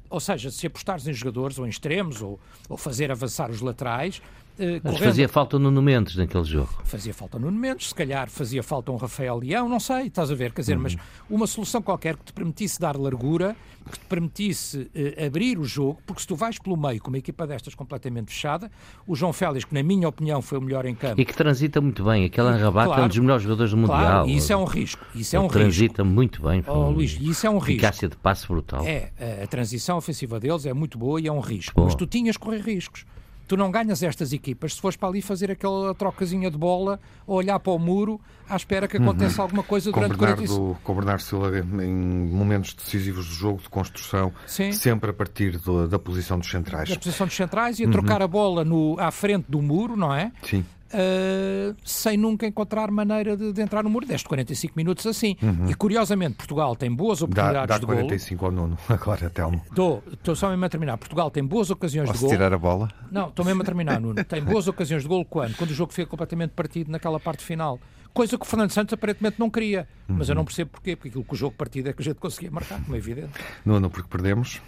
Ou 0.10 0.20
seja, 0.20 0.50
se 0.52 0.68
apostares 0.68 1.08
em 1.08 1.14
jogadores 1.14 1.60
ou 1.60 1.66
em 1.66 1.70
extremos 1.70 2.22
ou, 2.22 2.40
ou 2.70 2.78
fazer 2.78 3.12
avançar 3.12 3.50
os 3.50 3.62
laterais. 3.62 4.22
Eh, 4.60 4.82
Mas 4.84 4.98
fazia 4.98 5.30
falta 5.30 5.60
Nuno 5.60 5.82
Mendes 5.82 6.16
naquele 6.16 6.44
jogo. 6.44 6.70
Fazia 6.84 7.14
falta 7.14 7.38
Nuno 7.38 7.58
Mendes, 7.58 7.90
se 7.90 7.96
calhar 7.96 8.30
fazia 8.30 8.64
falta 8.64 8.92
um 8.92 8.96
Rafael 8.96 9.38
Leão, 9.38 9.70
não 9.70 9.80
sei, 9.80 10.08
estás 10.08 10.32
a 10.32 10.36
ver, 10.36 10.52
quer 10.52 10.62
dizer, 10.62 10.76
uhum. 10.76 10.84
mas 10.84 10.96
uma 11.30 11.48
solução 11.48 11.82
qualquer 11.82 12.16
que 12.16 12.26
te 12.26 12.34
permitisse 12.34 12.80
dar 12.80 12.98
largura 12.98 13.56
que 13.88 14.00
te 14.00 14.06
permitisse 14.06 14.78
uh, 14.80 15.26
abrir 15.26 15.58
o 15.58 15.64
jogo, 15.64 16.00
porque 16.06 16.22
se 16.22 16.28
tu 16.28 16.36
vais 16.36 16.60
pelo 16.60 16.78
meio 16.78 17.02
com 17.02 17.10
uma 17.10 17.18
equipa 17.18 17.48
destas 17.48 17.74
completamente 17.74 18.32
fechada, 18.32 18.72
o 19.08 19.16
João 19.16 19.34
Félix, 19.34 19.66
que 19.66 19.74
na 19.74 19.82
minha 19.82 20.08
opinião 20.08 20.42
foi 20.42 20.58
o 20.58 20.62
melhor 20.62 20.86
em 20.86 20.94
campo. 20.94 21.20
E 21.20 21.26
que 21.26 21.34
transita 21.34 21.82
muito 21.82 22.04
bem, 22.04 22.26
aquele 22.26 22.48
Anrabat 22.48 22.88
claro, 22.88 23.02
é 23.02 23.06
um 23.06 23.08
dos 23.08 23.18
melhores 23.18 23.44
jogadores 23.44 23.72
do 23.72 23.78
Mundial. 23.78 23.98
Claro, 23.98 24.30
e 24.30 24.38
isso 24.38 24.54
é 24.54 24.58
um 24.58 24.66
risco. 24.66 25.06
Isso 25.16 25.36
é 25.36 25.40
um 25.40 25.48
transita 25.48 26.04
risco. 26.04 26.16
muito 26.16 26.42
bem. 26.42 26.64
Oh, 26.68 26.90
Luís, 26.90 27.18
isso 27.20 27.48
é 27.48 27.50
um 27.50 27.58
risco. 27.58 27.72
Eficácia 27.72 28.08
de 28.08 28.18
passe 28.18 28.48
brutal. 28.48 28.86
É, 28.86 29.12
a 29.44 29.48
transição 29.48 29.98
ofensiva 29.98 30.40
deles 30.40 30.66
é 30.66 30.74
muito 30.74 30.98
boa 30.98 31.20
e 31.20 31.28
é 31.28 31.32
um 31.32 31.40
risco. 31.40 31.76
Boa. 31.76 31.86
Mas 31.86 31.96
tu 31.96 32.06
tinhas 32.06 32.38
que 32.38 32.44
correr 32.44 32.62
riscos. 32.62 33.06
Tu 33.48 33.56
não 33.56 33.72
ganhas 33.72 34.04
estas 34.04 34.34
equipas 34.34 34.74
se 34.74 34.82
fores 34.82 34.98
para 34.98 35.10
ali 35.10 35.22
fazer 35.22 35.50
aquela 35.50 35.96
trocazinha 35.96 36.52
de 36.52 36.58
bola 36.58 37.00
ou 37.26 37.38
olhar 37.38 37.60
para 37.60 37.72
o 37.72 37.80
muro 37.80 38.20
à 38.50 38.56
espera 38.56 38.88
que 38.88 38.98
aconteça 38.98 39.38
uhum. 39.38 39.44
alguma 39.44 39.64
coisa 39.64 39.92
durante 39.92 40.12
com 40.14 40.18
Bernardo, 40.18 40.48
45... 40.48 40.82
Com 40.84 40.96
Bernardo 40.96 41.22
Silva 41.22 41.60
em 41.60 41.94
momentos 42.30 42.74
decisivos 42.74 43.28
do 43.28 43.34
jogo 43.34 43.62
de 43.62 43.70
construção, 43.70 44.34
Sim. 44.46 44.72
sempre 44.72 45.10
a 45.10 45.14
partir 45.14 45.58
do, 45.58 45.88
da 45.88 46.00
posição 46.00 46.40
dos 46.40 46.50
centrais. 46.50 46.90
Da 46.90 46.96
posição 46.96 47.28
dos 47.28 47.36
centrais 47.36 47.80
e 47.80 47.84
a 47.84 47.86
uhum. 47.86 47.92
trocar 47.92 48.22
a 48.22 48.28
bola 48.28 48.64
no, 48.64 48.98
à 49.00 49.12
frente 49.12 49.46
do 49.50 49.62
muro, 49.62 49.96
não 49.96 50.14
é? 50.14 50.32
Sim 50.44 50.66
uh, 50.94 51.76
sem 51.84 52.18
nunca 52.18 52.46
encontrar 52.46 52.92
maneira 52.92 53.36
de, 53.36 53.54
de, 53.54 53.62
entrar 53.62 53.84
no 53.84 53.90
muro. 53.90 54.06
Deste 54.06 54.28
45 54.28 54.74
minutos 54.76 55.06
assim. 55.06 55.36
Uhum. 55.42 55.70
E 55.70 55.74
curiosamente, 55.74 56.36
Portugal 56.36 56.76
tem 56.76 56.94
boas 56.94 57.22
oportunidades 57.22 57.68
dá, 57.68 57.76
dá 57.76 57.80
de 57.80 57.86
gol. 57.86 57.96
45 57.96 58.46
ao 58.46 58.52
nono, 58.52 58.78
agora, 58.88 59.30
Telmo. 59.30 59.62
Estou 59.70 60.36
só 60.36 60.50
mesmo 60.50 60.66
a 60.66 60.70
terminar. 60.70 60.98
Portugal 60.98 61.30
tem 61.30 61.44
boas 61.44 61.70
ocasiões 61.70 62.08
Posso 62.08 62.20
de 62.20 62.26
gol. 62.26 62.32
tirar 62.32 62.54
a 62.54 62.58
bola? 62.58 62.90
Não, 63.12 63.30
estou 63.30 63.46
mesmo 63.46 63.62
a 63.62 63.66
terminar, 63.66 64.00
Nuno. 64.00 64.24
Tem 64.26 64.44
boas 64.44 64.68
ocasiões 64.68 65.04
de 65.04 65.10
gol 65.10 65.24
quando? 65.24 65.56
Quando 65.56 65.72
o 65.72 65.74
jogo 65.74 65.94
fica 65.94 66.10
completamente 66.10 66.52
partido 66.52 66.92
naquela 66.92 67.20
parte 67.20 67.44
final. 67.44 67.80
Coisa 68.14 68.38
que 68.38 68.44
o 68.44 68.48
Fernando 68.48 68.72
Santos 68.72 68.94
aparentemente 68.94 69.40
não 69.40 69.50
queria. 69.50 69.88
Mas 70.08 70.28
eu 70.28 70.36
não 70.36 70.44
percebo 70.44 70.72
porquê. 70.72 70.96
Porque 70.96 71.10
aquilo 71.10 71.24
que 71.24 71.34
o 71.34 71.38
jogo 71.38 71.56
partido 71.56 71.90
é 71.90 71.94
que 71.94 72.02
a 72.02 72.06
gente 72.06 72.18
conseguia 72.18 72.52
marcar, 72.52 72.82
como 72.82 72.96
é 72.96 72.98
evidente. 72.98 73.32
Nuno, 73.66 73.90
porque 73.90 74.10
perdemos? 74.10 74.62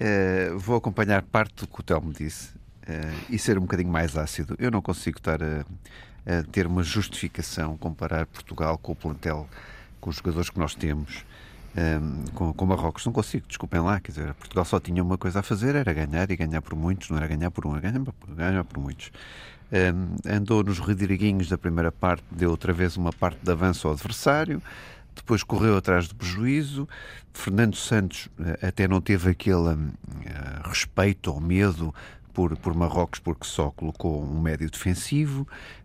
Uh, 0.00 0.58
vou 0.58 0.76
acompanhar 0.76 1.22
parte 1.22 1.64
do 1.64 1.66
que 1.66 1.80
o 1.80 1.82
Telmo 1.82 2.12
disse 2.12 2.61
e 3.28 3.38
ser 3.38 3.58
um 3.58 3.62
bocadinho 3.62 3.90
mais 3.90 4.16
ácido. 4.16 4.56
Eu 4.58 4.70
não 4.70 4.82
consigo 4.82 5.18
estar 5.18 5.40
a, 5.42 5.64
a 6.26 6.42
ter 6.50 6.66
uma 6.66 6.82
justificação 6.82 7.76
comparar 7.76 8.26
Portugal 8.26 8.78
com 8.78 8.92
o 8.92 8.96
plantel, 8.96 9.48
com 10.00 10.10
os 10.10 10.16
jogadores 10.16 10.50
que 10.50 10.58
nós 10.58 10.74
temos. 10.74 11.24
Um, 11.74 12.24
com, 12.34 12.52
com 12.52 12.66
Marrocos. 12.66 13.06
Não 13.06 13.12
consigo, 13.14 13.46
desculpem 13.48 13.80
lá. 13.80 13.98
Quer 13.98 14.12
dizer, 14.12 14.34
Portugal 14.34 14.64
só 14.64 14.78
tinha 14.78 15.02
uma 15.02 15.16
coisa 15.16 15.40
a 15.40 15.42
fazer, 15.42 15.74
era 15.74 15.90
ganhar 15.92 16.30
e 16.30 16.36
ganhar 16.36 16.60
por 16.60 16.76
muitos, 16.76 17.08
não 17.08 17.16
era 17.16 17.26
ganhar 17.26 17.50
por 17.50 17.66
um, 17.66 17.74
era 17.74 17.90
ganhar, 17.90 18.04
ganhar 18.28 18.64
por 18.64 18.78
muitos. 18.78 19.10
Um, 19.72 20.16
andou 20.30 20.62
nos 20.62 20.78
rediriguinhos 20.78 21.48
da 21.48 21.56
primeira 21.56 21.90
parte, 21.90 22.22
deu 22.30 22.50
outra 22.50 22.74
vez 22.74 22.98
uma 22.98 23.10
parte 23.10 23.38
de 23.42 23.50
avanço 23.50 23.88
ao 23.88 23.94
adversário, 23.94 24.62
depois 25.16 25.42
correu 25.42 25.74
atrás 25.78 26.08
do 26.08 26.14
prejuízo. 26.14 26.86
Fernando 27.32 27.74
Santos 27.74 28.26
uh, 28.38 28.66
até 28.66 28.86
não 28.86 29.00
teve 29.00 29.30
aquele 29.30 29.72
uh, 29.72 29.78
respeito 30.64 31.32
ou 31.32 31.40
medo 31.40 31.94
por, 32.32 32.56
por 32.56 32.74
Marrocos 32.74 33.20
porque 33.20 33.46
só 33.46 33.70
colocou 33.70 34.22
um 34.22 34.40
médio 34.40 34.70
defensivo, 34.70 35.42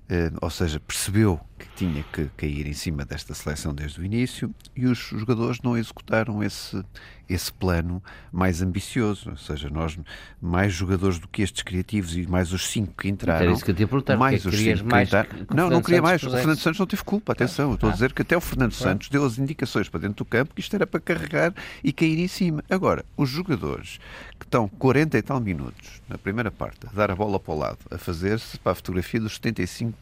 uh, 0.09 0.37
ou 0.41 0.49
seja, 0.49 0.79
percebeu 0.79 1.39
que 1.57 1.67
tinha 1.75 2.03
que 2.11 2.29
cair 2.37 2.67
em 2.67 2.73
cima 2.73 3.03
desta 3.03 3.33
seleção 3.33 3.73
desde 3.73 3.99
o 3.99 4.05
início 4.05 4.53
e 4.75 4.85
os 4.85 4.97
jogadores 4.97 5.59
não 5.61 5.75
executaram 5.75 6.43
esse, 6.43 6.83
esse 7.27 7.51
plano 7.51 8.01
mais 8.31 8.61
ambicioso. 8.61 9.31
Ou 9.31 9.37
seja, 9.37 9.69
nós, 9.69 9.97
mais 10.41 10.73
jogadores 10.73 11.19
do 11.19 11.27
que 11.27 11.41
estes 11.41 11.63
criativos 11.63 12.15
e 12.15 12.27
mais 12.27 12.53
os 12.53 12.67
cinco 12.67 12.93
que 13.01 13.09
entraram. 13.09 13.45
Era 13.45 13.51
isso 13.51 13.65
que 13.65 13.71
eu 13.71 13.75
perguntar, 13.75 14.17
mais 14.17 14.45
os 14.45 14.55
cinco 14.55 14.85
mais 14.85 15.09
que 15.09 15.15
entraram. 15.17 15.45
Que 15.45 15.55
não, 15.55 15.69
não 15.69 15.81
queria 15.81 16.01
mais. 16.01 16.21
O 16.23 16.29
Fernando 16.29 16.59
Santos 16.59 16.79
não 16.79 16.87
teve 16.87 17.03
culpa, 17.03 17.33
atenção. 17.33 17.71
Ah, 17.71 17.73
estou 17.73 17.89
ah, 17.89 17.91
a 17.91 17.95
dizer 17.95 18.13
que 18.13 18.21
até 18.21 18.37
o 18.37 18.41
Fernando 18.41 18.73
Santos 18.73 19.09
deu 19.09 19.25
as 19.25 19.37
indicações 19.37 19.89
para 19.89 20.01
dentro 20.01 20.17
do 20.17 20.25
campo 20.25 20.53
que 20.53 20.61
isto 20.61 20.75
era 20.75 20.85
para 20.85 20.99
carregar 20.99 21.53
e 21.83 21.91
cair 21.91 22.19
em 22.19 22.27
cima. 22.27 22.63
Agora, 22.69 23.03
os 23.15 23.29
jogadores 23.29 23.99
que 24.39 24.45
estão 24.45 24.67
40 24.67 25.17
e 25.17 25.21
tal 25.21 25.39
minutos 25.39 26.01
na 26.07 26.17
primeira 26.17 26.51
parte 26.51 26.85
a 26.87 26.95
dar 26.95 27.11
a 27.11 27.15
bola 27.15 27.39
para 27.39 27.53
o 27.53 27.57
lado, 27.57 27.79
a 27.89 27.97
fazer-se 27.97 28.59
para 28.59 28.71
a 28.73 28.75
fotografia 28.75 29.19
dos 29.19 29.39
75% 29.39 29.93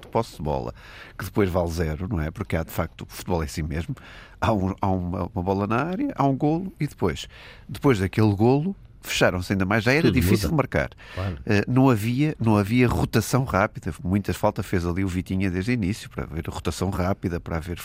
de 0.00 0.08
posse 0.08 0.36
de 0.36 0.42
bola 0.42 0.72
que 1.18 1.24
depois 1.24 1.48
vale 1.48 1.70
zero, 1.70 2.08
não 2.08 2.20
é? 2.20 2.30
Porque 2.30 2.56
há 2.56 2.62
de 2.62 2.70
facto 2.70 3.02
o 3.02 3.06
futebol 3.06 3.42
é 3.42 3.46
assim 3.46 3.62
mesmo. 3.62 3.94
Há, 4.40 4.52
um, 4.52 4.74
há 4.80 4.88
uma, 4.88 5.30
uma, 5.34 5.42
bola 5.42 5.66
na 5.66 5.84
área, 5.84 6.12
há 6.16 6.26
um 6.26 6.36
golo 6.36 6.72
e 6.80 6.86
depois, 6.86 7.28
depois 7.68 7.98
daquele 7.98 8.34
golo, 8.34 8.74
fecharam-se 9.02 9.52
ainda 9.52 9.64
mais, 9.64 9.84
já 9.84 9.92
era 9.92 10.02
Tudo 10.02 10.14
difícil 10.14 10.48
muda. 10.50 10.56
marcar. 10.56 10.90
Claro. 11.14 11.34
Uh, 11.34 11.70
não, 11.70 11.90
havia, 11.90 12.34
não 12.38 12.56
havia 12.56 12.86
rotação 12.86 13.44
rápida, 13.44 13.92
muitas 14.02 14.36
faltas 14.36 14.66
fez 14.66 14.86
ali 14.86 15.04
o 15.04 15.08
Vitinha 15.08 15.50
desde 15.50 15.70
o 15.70 15.74
início, 15.74 16.10
para 16.10 16.24
haver 16.24 16.46
rotação 16.48 16.90
rápida, 16.90 17.40
para 17.40 17.56
haver 17.56 17.78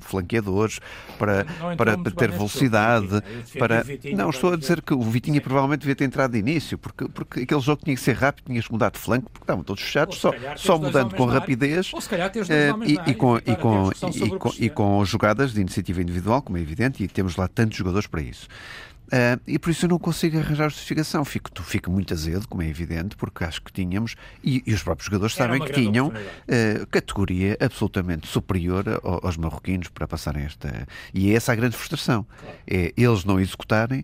flanqueadores, 0.00 0.80
para, 1.18 1.44
para, 1.76 1.98
para 1.98 2.10
ter 2.10 2.30
velocidade. 2.30 3.22
Para... 3.58 3.84
Não, 4.16 4.30
estou 4.30 4.52
a 4.52 4.56
dizer 4.56 4.80
que 4.82 4.94
o 4.94 5.02
Vitinha 5.02 5.36
Sim. 5.36 5.40
provavelmente 5.40 5.80
devia 5.80 5.94
ter 5.96 6.04
entrado 6.04 6.32
de 6.32 6.38
início, 6.38 6.78
porque, 6.78 7.08
porque 7.08 7.40
aquele 7.40 7.60
jogo 7.60 7.82
tinha 7.84 7.94
que 7.94 8.02
ser 8.02 8.14
rápido, 8.14 8.46
tinha 8.46 8.62
que 8.62 8.72
mudar 8.72 8.90
de 8.90 8.98
flanco, 8.98 9.30
porque 9.30 9.44
estavam 9.44 9.62
todos 9.62 9.82
fechados, 9.82 10.16
só, 10.18 10.32
só 10.56 10.78
mudando 10.78 11.14
com 11.14 11.26
rapidez 11.26 11.92
uh, 11.92 11.98
e, 12.84 13.10
e, 13.10 13.14
com, 13.14 13.36
e, 13.38 13.56
com, 13.56 13.90
e, 13.90 14.38
com, 14.38 14.50
e 14.58 14.70
com 14.70 15.04
jogadas 15.04 15.52
de 15.52 15.60
iniciativa 15.60 16.00
individual, 16.00 16.42
como 16.42 16.58
é 16.58 16.60
evidente, 16.60 17.02
e 17.02 17.08
temos 17.08 17.36
lá 17.36 17.48
tantos 17.48 17.76
jogadores 17.76 18.06
para 18.06 18.20
isso. 18.20 18.48
Uh, 19.06 19.40
e 19.46 19.58
por 19.58 19.70
isso 19.70 19.84
eu 19.84 19.90
não 19.90 19.98
consigo 19.98 20.38
arranjar 20.38 20.68
justificação. 20.68 21.24
Fico, 21.24 21.50
fico 21.62 21.90
muito 21.90 22.12
azedo, 22.12 22.46
como 22.48 22.62
é 22.62 22.68
evidente, 22.68 23.16
porque 23.16 23.44
acho 23.44 23.62
que 23.62 23.72
tínhamos, 23.72 24.16
e, 24.42 24.62
e 24.66 24.74
os 24.74 24.82
próprios 24.82 25.06
jogadores 25.06 25.34
sabem 25.34 25.60
que 25.60 25.72
tinham 25.72 26.08
uh, 26.08 26.86
categoria 26.90 27.56
absolutamente 27.60 28.26
superior 28.26 28.84
aos 29.22 29.36
marroquinos 29.36 29.88
para 29.88 30.06
passarem 30.06 30.44
esta. 30.44 30.86
E 31.14 31.30
é 31.30 31.34
essa 31.34 31.52
a 31.52 31.54
grande 31.54 31.76
frustração. 31.76 32.24
Claro. 32.24 32.56
É 32.66 32.92
eles 32.96 33.24
não 33.24 33.38
executarem 33.38 34.02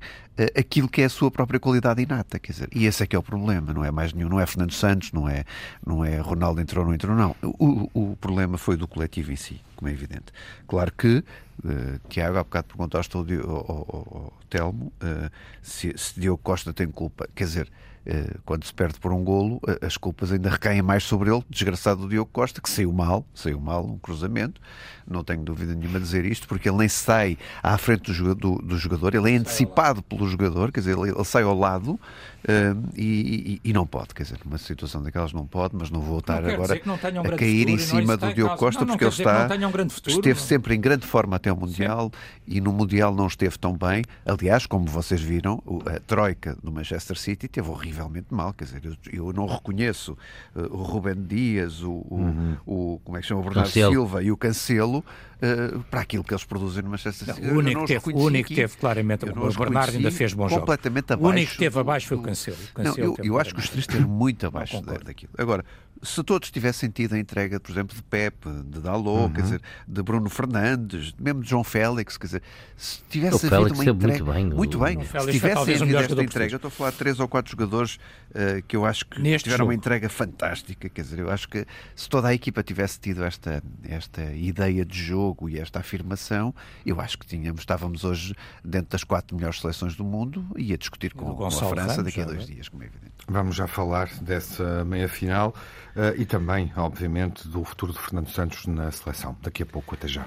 aquilo 0.59 0.89
que 0.89 1.03
é 1.03 1.05
a 1.05 1.09
sua 1.09 1.31
própria 1.31 1.61
qualidade 1.61 2.03
inata. 2.03 2.39
Quer 2.39 2.53
dizer, 2.53 2.69
e 2.75 2.87
esse 2.87 3.03
é 3.03 3.07
que 3.07 3.15
é 3.15 3.19
o 3.19 3.23
problema, 3.23 3.73
não 3.73 3.85
é 3.85 3.91
mais 3.91 4.13
nenhum, 4.13 4.29
não 4.29 4.41
é 4.41 4.47
Fernando 4.47 4.73
Santos, 4.73 5.13
não 5.13 5.29
é, 5.29 5.45
não 5.87 6.05
é 6.05 6.19
Ronaldo 6.19 6.61
entrou 6.61 6.85
ou 6.85 6.89
não 6.89 6.95
entrou, 6.95 7.15
não. 7.15 7.37
O, 7.43 7.91
o 7.95 8.17
problema 8.17 8.57
foi 8.59 8.77
do 8.77 8.89
coletivo 8.89 9.33
em 9.33 9.37
si, 9.37 9.61
como 9.77 9.89
é 9.89 9.93
evidente. 9.93 10.27
Claro 10.67 10.93
que 10.93 11.25
Uh, 11.65 12.01
Tiago, 12.09 12.39
há 12.39 12.43
bocado 12.43 12.67
perguntaste 12.67 13.17
ao, 13.17 13.23
ao, 13.23 13.57
ao, 13.57 14.09
ao 14.15 14.33
Telmo 14.51 14.93
uh, 15.01 15.31
se, 15.61 15.93
se 15.97 16.19
Diogo 16.19 16.43
Costa 16.43 16.73
tem 16.73 16.89
culpa. 16.89 17.29
Quer 17.37 17.45
dizer, 17.45 17.73
uh, 18.05 18.41
quando 18.45 18.65
se 18.65 18.75
perde 18.75 18.99
por 18.99 19.13
um 19.13 19.23
golo, 19.23 19.61
as 19.81 19.97
culpas 19.97 20.33
ainda 20.33 20.51
recaem 20.51 20.83
mais 20.83 21.05
sobre 21.05 21.31
ele, 21.31 21.45
desgraçado 21.49 22.01
do 22.01 22.09
Diogo 22.09 22.31
Costa, 22.33 22.61
que 22.61 22.69
saiu 22.69 22.93
mal, 22.93 23.25
saiu 23.33 23.61
mal 23.61 23.87
um 23.87 23.97
cruzamento, 23.97 24.61
não 25.09 25.25
tenho 25.25 25.43
dúvida 25.43 25.75
nenhuma 25.75 25.99
de 25.99 26.05
dizer 26.05 26.25
isto, 26.25 26.47
porque 26.47 26.69
ele 26.69 26.79
nem 26.79 26.89
sai 26.89 27.39
à 27.63 27.77
frente 27.79 28.05
do 28.05 28.13
jogador, 28.13 28.35
do, 28.35 28.63
do 28.63 28.79
jogador 28.79 29.15
ele 29.15 29.33
é 29.33 29.37
antecipado 29.37 30.03
pelo 30.03 30.29
jogador, 30.29 30.73
quer 30.73 30.81
dizer, 30.81 30.97
ele, 30.97 31.11
ele 31.11 31.25
sai 31.25 31.43
ao 31.43 31.59
lado 31.59 31.93
uh, 31.93 32.89
e, 32.97 33.61
e, 33.65 33.71
e, 33.71 33.73
não 33.73 33.87
pode, 33.87 34.15
quer 34.15 34.25
dizer, 34.25 34.39
numa 34.45 34.59
situação 34.59 35.03
daquelas 35.03 35.33
não 35.33 35.47
pode, 35.47 35.75
mas 35.77 35.91
não 35.91 36.01
vou 36.01 36.19
estar 36.19 36.45
agora 36.45 36.81
um 36.85 37.21
a 37.21 37.37
cair 37.37 37.69
em 37.69 37.79
cima 37.79 38.17
do 38.17 38.33
Diogo 38.33 38.57
Costa, 38.57 38.81
não, 38.81 38.89
não 38.89 38.97
porque 38.97 39.05
ele 39.05 39.11
está, 39.11 39.49
um 39.67 39.91
futuro, 39.91 40.17
esteve 40.17 40.41
sempre 40.41 40.75
em 40.75 40.81
grande 40.81 41.07
forma 41.07 41.37
até 41.37 41.53
o 41.53 41.57
Mundial 41.57 42.11
Sim. 42.13 42.57
e 42.57 42.61
no 42.61 42.73
Mundial 42.73 43.15
não 43.15 43.27
esteve 43.27 43.59
tão 43.59 43.77
bem. 43.77 44.05
Aliás, 44.25 44.67
como 44.67 44.87
vocês 44.87 45.21
viram, 45.21 45.63
a 45.87 46.01
troika 46.01 46.57
do 46.63 46.73
Manchester 46.73 47.19
City 47.19 47.49
teve 47.49 47.69
horrivelmente 47.69 48.29
mal, 48.31 48.53
quer 48.53 48.65
dizer, 48.65 48.83
eu, 48.85 48.97
eu 49.13 49.33
não 49.33 49.47
reconheço 49.47 50.17
uh, 50.55 50.61
o 50.75 50.83
Ruben 50.83 51.23
Dias, 51.27 51.83
o, 51.83 52.05
uhum. 52.11 52.57
o, 52.67 52.95
o, 52.95 53.01
como 53.05 53.17
é 53.17 53.21
que 53.21 53.27
chama, 53.27 53.41
o 53.41 53.45
Bernardo 53.45 53.69
Cancelo. 53.69 53.93
Silva 53.93 54.23
e 54.23 54.33
o 54.33 54.37
Cancelo 54.37 54.92
uh, 54.99 55.81
para 55.91 56.01
aquilo 56.01 56.25
que 56.25 56.33
eles 56.33 56.45
produzem 56.45 56.83
no 56.83 56.91
Manchester 56.91 57.35
City. 57.35 57.49
O 57.49 57.59
único, 57.59 57.85
teve, 57.87 58.13
o 58.13 58.19
único 58.19 58.49
que 58.49 58.55
teve 58.55 58.77
claramente, 58.77 59.25
o 59.25 59.53
Bernardo 59.53 59.97
ainda 59.97 60.11
fez 60.11 60.33
bons 60.33 60.53
completamente 60.53 61.09
jogos. 61.09 61.25
Abaixo, 61.25 61.27
o 61.27 61.31
único 61.31 61.53
que 61.53 61.59
teve 61.59 61.79
abaixo 61.79 62.09
foi 62.09 62.17
o 62.17 62.23
Cancelo. 62.23 62.57
O 62.57 62.75
Cancelo 62.75 63.07
não, 63.07 63.25
eu, 63.25 63.25
eu 63.25 63.39
acho 63.39 63.55
que 63.55 63.61
os 63.61 63.69
três 63.69 63.85
estiveram 63.85 64.09
muito 64.09 64.47
abaixo 64.47 64.81
daquilo. 64.83 65.33
Agora, 65.39 65.65
se 66.03 66.23
todos 66.25 66.51
tivessem 66.51 66.91
tido 66.91 67.15
a 67.15 67.19
entrega, 67.19 67.61
por 67.61 67.71
exemplo, 67.71 67.95
de 67.95 68.03
Pepe, 68.03 68.51
de 68.65 68.81
Dalot, 68.81 69.23
uhum. 69.23 69.33
quer 69.33 69.43
dizer, 69.43 69.63
de 69.87 70.03
Bruno 70.03 70.29
Fernandes, 70.29 71.15
mesmo 71.19 71.43
de 71.43 71.49
João 71.49 71.63
Félix, 71.63 72.17
quer 72.17 72.27
dizer, 72.27 72.43
se 72.77 72.99
tivesse 73.09 73.47
o 73.47 73.55
havido 73.55 73.75
uma 73.75 73.85
entrega. 73.85 74.25
Muito 74.25 74.33
bem, 74.33 74.47
muito 74.47 74.79
bem. 74.79 75.01
se 75.01 75.31
tivesse 75.31 75.73
havido 75.73 75.97
esta 75.97 76.23
entrega, 76.23 76.53
eu 76.55 76.57
estou 76.57 76.69
a 76.69 76.71
falar 76.73 76.91
de 76.91 76.97
três 76.97 77.21
ou 77.21 77.29
quatro 77.29 77.53
jogadores 77.53 77.97
uh, 78.31 78.63
que 78.67 78.77
eu 78.77 78.85
acho 78.85 79.07
que 79.07 79.21
Neste 79.21 79.45
tiveram 79.45 79.65
jogo. 79.65 79.71
uma 79.71 79.75
entrega 79.75 80.09
fantástica, 80.09 80.89
quer 80.89 81.03
dizer, 81.03 81.21
eu 81.21 81.31
acho 81.31 81.49
que 81.49 81.65
se 81.95 82.09
toda 82.09 82.29
a 82.29 82.35
equipa 82.35 82.63
tivesse 82.63 82.99
tido 82.99 83.23
esta, 83.25 83.63
esta 83.85 84.25
ideia 84.33 84.85
de 84.85 85.01
jogo 85.01 85.49
e 85.49 85.59
esta 85.59 85.79
afirmação, 85.79 86.53
eu 86.85 87.01
acho 87.01 87.17
que 87.17 87.27
tínhamos, 87.27 87.61
estávamos 87.61 88.03
hoje 88.03 88.35
dentro 88.65 88.91
das 88.91 89.05
quatro 89.05 89.37
melhores 89.37 89.61
seleções 89.61 89.95
do 89.95 90.05
mundo 90.05 90.45
e 90.57 90.73
a 90.73 90.77
discutir 90.77 91.15
com, 91.15 91.33
com 91.35 91.47
a 91.47 91.51
França 91.51 91.75
Ramos, 91.75 92.05
daqui 92.05 92.21
a 92.21 92.25
dois 92.25 92.47
dias, 92.47 92.69
como 92.69 92.83
é 92.83 92.87
evidente. 92.87 93.12
Vamos 93.29 93.57
já 93.57 93.67
falar 93.67 94.09
dessa 94.21 94.85
meia 94.85 95.09
final. 95.09 95.55
Uh, 95.95 96.21
e 96.21 96.25
também, 96.25 96.73
obviamente, 96.77 97.47
do 97.47 97.63
futuro 97.65 97.93
de 97.93 97.99
Fernando 97.99 98.29
Santos 98.29 98.67
na 98.67 98.91
seleção. 98.91 99.37
Daqui 99.43 99.63
a 99.63 99.67
pouco, 99.67 99.95
até 99.95 100.09
já. 100.09 100.27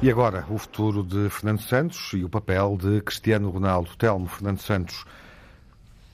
E 0.00 0.10
agora, 0.10 0.46
o 0.48 0.56
futuro 0.56 1.02
de 1.02 1.28
Fernando 1.28 1.60
Santos 1.60 2.12
e 2.14 2.24
o 2.24 2.28
papel 2.28 2.78
de 2.80 3.00
Cristiano 3.02 3.50
Ronaldo. 3.50 3.96
Telmo, 3.96 4.26
Fernando 4.26 4.60
Santos 4.60 5.04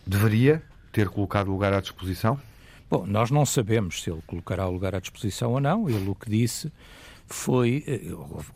deveria 0.07 0.63
ter 0.91 1.09
colocado 1.09 1.49
o 1.49 1.53
lugar 1.53 1.73
à 1.73 1.81
disposição? 1.81 2.41
Bom, 2.91 3.05
nós 3.07 3.31
não 3.31 3.45
sabemos 3.45 4.03
se 4.03 4.11
ele 4.11 4.23
colocará 4.27 4.67
o 4.67 4.73
lugar 4.73 4.95
à 4.95 5.01
disposição 5.01 5.53
ou 5.53 5.61
não. 5.61 5.89
Ele 5.89 6.09
o 6.09 6.15
que 6.15 6.31
disse 6.31 6.73
foi, 7.27 7.83
eh, 7.87 8.01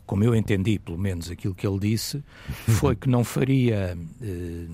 como 0.05 0.23
eu 0.23 0.35
entendi, 0.35 0.79
pelo 0.79 0.97
menos 0.97 1.29
aquilo 1.29 1.55
que 1.55 1.65
ele 1.65 1.79
disse, 1.79 2.23
foi 2.79 2.95
que 2.95 3.09
não 3.09 3.23
faria 3.23 3.97
eh, 4.21 4.65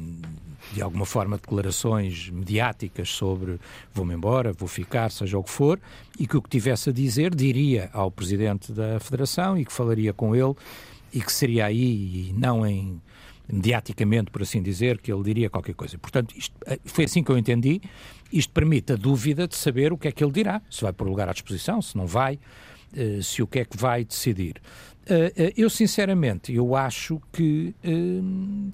de 0.74 0.82
alguma 0.82 1.06
forma 1.06 1.38
declarações 1.38 2.30
mediáticas 2.30 3.10
sobre 3.10 3.60
vou-me 3.94 4.14
embora, 4.14 4.52
vou 4.52 4.68
ficar, 4.68 5.12
seja 5.12 5.38
o 5.38 5.44
que 5.44 5.52
for, 5.52 5.80
e 6.20 6.28
que 6.28 6.38
o 6.38 6.42
que 6.42 6.50
tivesse 6.50 6.90
a 6.90 6.94
dizer 6.94 7.34
diria 7.34 7.90
ao 7.94 8.12
presidente 8.12 8.72
da 8.72 9.00
Federação 9.00 9.58
e 9.58 9.66
que 9.66 9.72
falaria 9.72 10.14
com 10.14 10.36
ele 10.36 10.54
e 11.14 11.22
que 11.22 11.32
seria 11.32 11.66
aí 11.66 12.30
e 12.30 12.34
não 12.34 12.66
em 12.66 13.02
mediaticamente, 13.48 14.32
por 14.32 14.42
assim 14.42 14.62
dizer, 14.62 15.00
que 15.00 15.12
ele 15.12 15.24
diria 15.24 15.50
qualquer 15.50 15.76
coisa. 15.76 15.98
Portanto, 16.00 16.34
isto, 16.36 16.56
eh, 16.66 16.80
foi 16.84 17.06
assim 17.06 17.24
que 17.24 17.32
eu 17.32 17.38
entendi. 17.38 17.80
Isto 18.34 18.52
permite 18.52 18.94
a 18.94 18.96
dúvida 18.96 19.48
de 19.48 19.56
saber 19.56 19.94
o 19.94 19.98
que 19.98 20.08
é 20.08 20.12
que 20.12 20.24
ele 20.24 20.34
dirá, 20.34 20.62
se 20.70 20.82
vai 20.82 20.92
pôr 20.92 21.08
lugar 21.08 21.30
à 21.30 21.32
disposição, 21.32 21.80
se 21.80 21.96
não 21.96 22.08
vai, 22.08 22.40
se 23.22 23.42
o 23.42 23.48
que 23.48 23.60
é 23.60 23.66
que 23.66 23.78
vai 23.78 24.04
decidir. 24.04 24.62
Eh, 25.08 25.34
eh, 25.38 25.54
eu, 25.56 25.70
sinceramente, 25.70 26.54
eu 26.54 26.76
acho 26.76 27.22
que, 27.32 27.76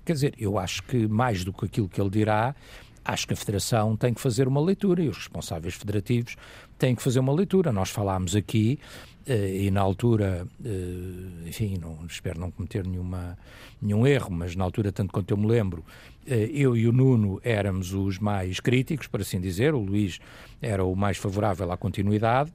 quer 0.06 0.13
dizer, 0.13 0.34
eu 0.38 0.58
acho 0.58 0.82
que 0.84 1.08
mais 1.08 1.44
do 1.44 1.51
que 1.51 1.66
aquilo 1.66 1.90
que 1.90 2.00
ele 2.00 2.10
dirá, 2.10 2.56
acho 3.04 3.28
que 3.28 3.34
a 3.34 3.36
Federação 3.36 3.98
tem 3.98 4.13
que 4.13 4.22
fazer 4.22 4.48
uma 4.48 4.62
leitura 4.62 5.04
e 5.04 5.10
os 5.10 5.18
responsáveis 5.18 5.74
federativos 5.74 6.36
têm 6.78 6.96
que 6.96 7.01
fazer 7.01 7.20
uma 7.20 7.34
leitura. 7.34 7.72
Nós 7.72 7.90
falámos 7.90 8.36
aqui 8.36 8.80
eh, 9.25 9.66
e 9.66 9.72
na 9.72 9.82
altura, 9.82 10.48
eh, 10.63 11.48
enfim, 11.48 11.78
não, 11.80 12.06
espero 12.08 12.40
não 12.40 12.50
cometer 12.50 12.86
nenhuma, 12.86 13.38
nenhum 13.82 14.06
erro, 14.08 14.32
mas 14.32 14.56
na 14.56 14.63
altura, 14.63 14.92
tanto 14.92 15.13
quanto 15.13 15.32
eu 15.32 15.38
me 15.38 15.48
lembro, 15.48 15.86
eh, 16.25 16.50
eu 16.54 16.75
e 16.75 16.88
o 16.88 16.92
Nuno 16.92 17.40
éramos 17.44 17.94
os 17.94 18.18
mais 18.18 18.60
críticos, 18.60 19.08
por 19.08 19.22
assim 19.22 19.40
dizer, 19.40 19.74
o 19.74 19.80
Luís 19.80 20.20
era 20.62 20.84
o 20.84 20.96
mais 20.96 21.18
favorável 21.18 21.72
à 21.72 21.78
continuidade, 21.78 22.51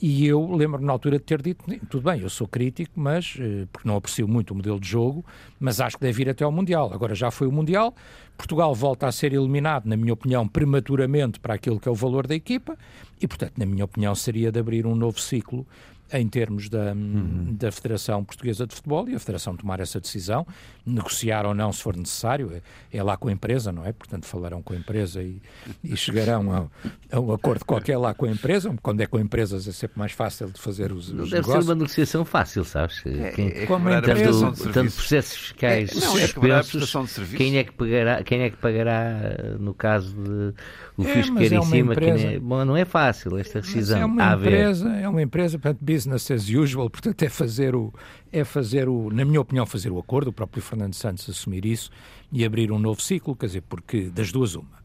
e 0.00 0.26
eu 0.26 0.54
lembro-me 0.54 0.86
na 0.86 0.92
altura 0.92 1.18
de 1.18 1.24
ter 1.24 1.42
dito, 1.42 1.64
tudo 1.88 2.10
bem, 2.10 2.20
eu 2.20 2.30
sou 2.30 2.46
crítico, 2.46 2.92
mas 2.98 3.36
porque 3.72 3.88
não 3.88 3.96
aprecio 3.96 4.26
muito 4.26 4.52
o 4.52 4.54
modelo 4.54 4.80
de 4.80 4.88
jogo, 4.88 5.24
mas 5.58 5.80
acho 5.80 5.96
que 5.96 6.02
deve 6.02 6.22
ir 6.22 6.28
até 6.30 6.44
ao 6.44 6.52
Mundial. 6.52 6.90
Agora 6.92 7.14
já 7.14 7.30
foi 7.30 7.46
o 7.46 7.52
Mundial, 7.52 7.94
Portugal 8.36 8.74
volta 8.74 9.06
a 9.06 9.12
ser 9.12 9.32
eliminado, 9.32 9.86
na 9.86 9.96
minha 9.96 10.12
opinião, 10.12 10.48
prematuramente 10.48 11.38
para 11.38 11.54
aquilo 11.54 11.78
que 11.78 11.88
é 11.88 11.90
o 11.92 11.94
valor 11.94 12.26
da 12.26 12.34
equipa, 12.34 12.78
e 13.20 13.28
portanto, 13.28 13.52
na 13.58 13.66
minha 13.66 13.84
opinião, 13.84 14.14
seria 14.14 14.50
de 14.50 14.58
abrir 14.58 14.86
um 14.86 14.94
novo 14.94 15.20
ciclo 15.20 15.66
em 16.12 16.28
termos 16.28 16.68
da, 16.68 16.92
uhum. 16.92 17.54
da 17.58 17.70
Federação 17.70 18.24
Portuguesa 18.24 18.66
de 18.66 18.74
Futebol 18.74 19.08
e 19.08 19.14
a 19.14 19.18
Federação 19.18 19.56
tomar 19.56 19.80
essa 19.80 20.00
decisão, 20.00 20.46
negociar 20.84 21.46
ou 21.46 21.54
não 21.54 21.72
se 21.72 21.82
for 21.82 21.96
necessário, 21.96 22.52
é, 22.52 22.96
é 22.96 23.02
lá 23.02 23.16
com 23.16 23.28
a 23.28 23.32
empresa, 23.32 23.72
não 23.72 23.84
é? 23.84 23.92
Portanto, 23.92 24.26
falarão 24.26 24.62
com 24.62 24.72
a 24.72 24.76
empresa 24.76 25.22
e, 25.22 25.40
e 25.82 25.96
chegarão 25.96 26.52
a, 26.52 27.16
a, 27.16 27.20
um 27.20 27.32
acordo 27.32 27.64
qualquer 27.64 27.96
lá 27.96 28.14
com 28.14 28.26
a 28.26 28.30
empresa. 28.30 28.74
Quando 28.82 29.00
é 29.00 29.06
com 29.06 29.18
empresas 29.18 29.66
é 29.68 29.72
sempre 29.72 29.98
mais 29.98 30.12
fácil 30.12 30.48
de 30.48 30.60
fazer 30.60 30.92
os, 30.92 31.08
os 31.08 31.30
Deve 31.30 31.42
negócios. 31.42 31.64
ser 31.64 31.70
uma 31.70 31.74
negociação 31.74 32.24
fácil, 32.24 32.64
sabes? 32.64 33.02
É, 33.06 33.30
quem, 33.30 33.48
é 33.48 33.66
como 33.66 33.88
a 33.88 34.00
tanto, 34.00 34.72
tanto 34.72 34.92
processos 34.92 35.36
fiscais 35.36 35.90
é, 35.90 35.94
não, 35.94 36.18
é 36.18 36.62
suspensos, 36.62 37.32
é 37.32 37.36
quem 37.36 37.58
é 37.58 37.64
que 37.64 37.72
pagará, 37.72 38.22
quem 38.22 38.42
é 38.42 38.50
que 38.50 38.56
pagará 38.56 39.20
no 39.58 39.74
caso 39.74 40.14
de 40.14 40.54
o 40.96 41.02
é, 41.02 41.14
fisco 41.14 41.38
é 41.38 41.46
em 41.46 41.62
cima, 41.62 41.92
empresa, 41.92 42.26
é, 42.26 42.38
bom, 42.38 42.64
não 42.64 42.76
é 42.76 42.84
fácil 42.84 43.38
esta 43.38 43.60
decisão. 43.60 43.98
é 43.98 44.04
uma 44.04 44.34
empresa, 44.34 44.88
é 44.96 45.08
uma 45.08 45.22
empresa, 45.22 45.58
portanto, 45.58 45.82
business 46.00 46.30
as 46.30 46.48
usual, 46.48 46.88
portanto, 46.88 47.22
é 47.22 47.28
fazer 47.28 47.74
o, 47.74 47.92
é 48.32 48.44
fazer 48.44 48.88
o, 48.88 49.10
na 49.10 49.24
minha 49.24 49.40
opinião, 49.40 49.66
fazer 49.66 49.90
o 49.90 49.98
acordo, 49.98 50.28
o 50.28 50.32
próprio 50.32 50.62
Fernando 50.62 50.94
Santos 50.94 51.28
assumir 51.28 51.66
isso 51.66 51.90
e 52.32 52.44
abrir 52.44 52.72
um 52.72 52.78
novo 52.78 53.02
ciclo, 53.02 53.36
quer 53.36 53.46
dizer, 53.46 53.62
porque 53.62 54.04
das 54.04 54.32
duas 54.32 54.54
uma. 54.54 54.80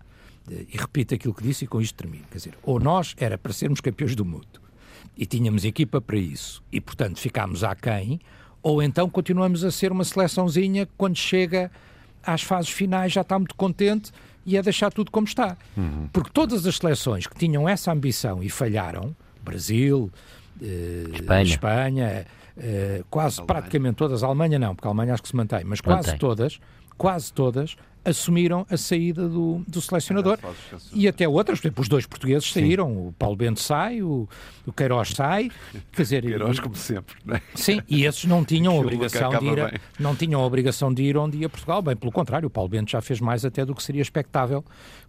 E 0.50 0.77
repito 0.77 1.15
aquilo 1.15 1.34
que 1.34 1.41
disse 1.41 1.65
e 1.65 1.67
com 1.67 1.81
isto 1.81 1.95
termino, 1.95 2.25
quer 2.29 2.38
dizer, 2.38 2.57
ou 2.62 2.79
nós 2.79 3.15
era 3.17 3.38
para 3.38 3.53
sermos 3.53 3.81
campeões 3.81 4.15
do 4.15 4.25
mundo 4.25 4.62
e 5.17 5.25
tínhamos 5.25 5.63
equipa 5.63 6.01
para 6.01 6.17
isso 6.17 6.62
e, 6.72 6.79
portanto, 6.81 7.19
ficámos 7.19 7.63
aquém, 7.63 8.19
ou 8.62 8.84
então 8.84 9.10
continuamos 9.10 9.63
a 9.63 9.72
ser 9.72 9.91
uma 9.91 10.03
seleçãozinha 10.03 10.86
que 10.86 10.91
quando 10.98 11.17
chega 11.17 11.72
às 12.24 12.41
fases 12.41 12.69
finais 12.69 13.13
já 13.13 13.22
está 13.22 13.39
muito 13.39 13.55
contente 13.55 14.12
e 14.45 14.57
é 14.57 14.62
deixar 14.62 14.91
tudo 14.91 15.10
como 15.10 15.25
está. 15.25 15.57
Uhum. 15.75 16.10
Porque 16.13 16.29
todas 16.31 16.65
as 16.65 16.77
seleções 16.77 17.25
que 17.25 17.36
tinham 17.36 17.67
essa 17.67 17.91
ambição 17.91 18.43
e 18.43 18.50
falharam, 18.50 19.15
Brasil, 19.43 20.12
Espanha, 20.62 21.44
Espanha 21.44 22.26
eh, 22.58 23.04
quase 23.10 23.40
Alemanha. 23.40 23.62
praticamente 23.62 23.96
todas, 23.96 24.24
a 24.24 24.28
Alemanha 24.28 24.58
não, 24.58 24.76
porque 24.76 24.88
a 24.88 24.90
Alemanha 24.90 25.14
acho 25.14 25.24
que 25.24 25.30
se 25.30 25.36
mantém, 25.36 25.64
mas 25.66 25.82
quase 25.82 26.08
mantém. 26.08 26.20
todas, 26.20 26.60
quase 26.98 27.34
todas 27.34 27.76
assumiram 28.06 28.68
a 28.70 28.78
saída 28.78 29.28
do, 29.28 29.64
do 29.68 29.82
selecionador. 29.82 30.38
E 30.94 31.08
até 31.08 31.28
outras, 31.28 31.60
por 31.60 31.68
exemplo, 31.68 31.82
os 31.82 31.90
dois 31.90 32.06
portugueses 32.06 32.52
saíram, 32.52 32.88
Sim. 32.88 33.08
o 33.08 33.16
Paulo 33.18 33.36
Bento 33.36 33.60
sai, 33.60 34.04
o, 34.04 34.30
o 34.66 34.72
Queiroz 34.72 35.10
sai. 35.10 35.50
Quer 35.92 36.02
dizer, 36.04 36.22
Queiroz, 36.24 36.58
e, 36.58 36.62
como 36.62 36.76
sempre, 36.76 37.16
não 37.26 37.36
é? 37.36 37.42
Sim, 37.56 37.82
e 37.90 38.06
esses 38.06 38.26
não 38.26 38.46
tinham 38.46 38.78
obrigação 38.80 39.32
de 39.40 39.46
ir 39.46 39.60
a, 39.60 39.74
não 40.00 40.16
tinham 40.16 40.40
a 40.40 40.46
obrigação 40.46 40.94
de 40.94 41.02
ir 41.02 41.18
onde 41.18 41.40
ia 41.40 41.50
Portugal. 41.50 41.82
Bem, 41.82 41.96
pelo 41.96 42.12
contrário, 42.12 42.46
o 42.46 42.50
Paulo 42.50 42.70
Bento 42.70 42.92
já 42.92 43.02
fez 43.02 43.20
mais 43.20 43.44
até 43.44 43.66
do 43.66 43.74
que 43.74 43.82
seria 43.82 44.04
expectável 44.04 44.64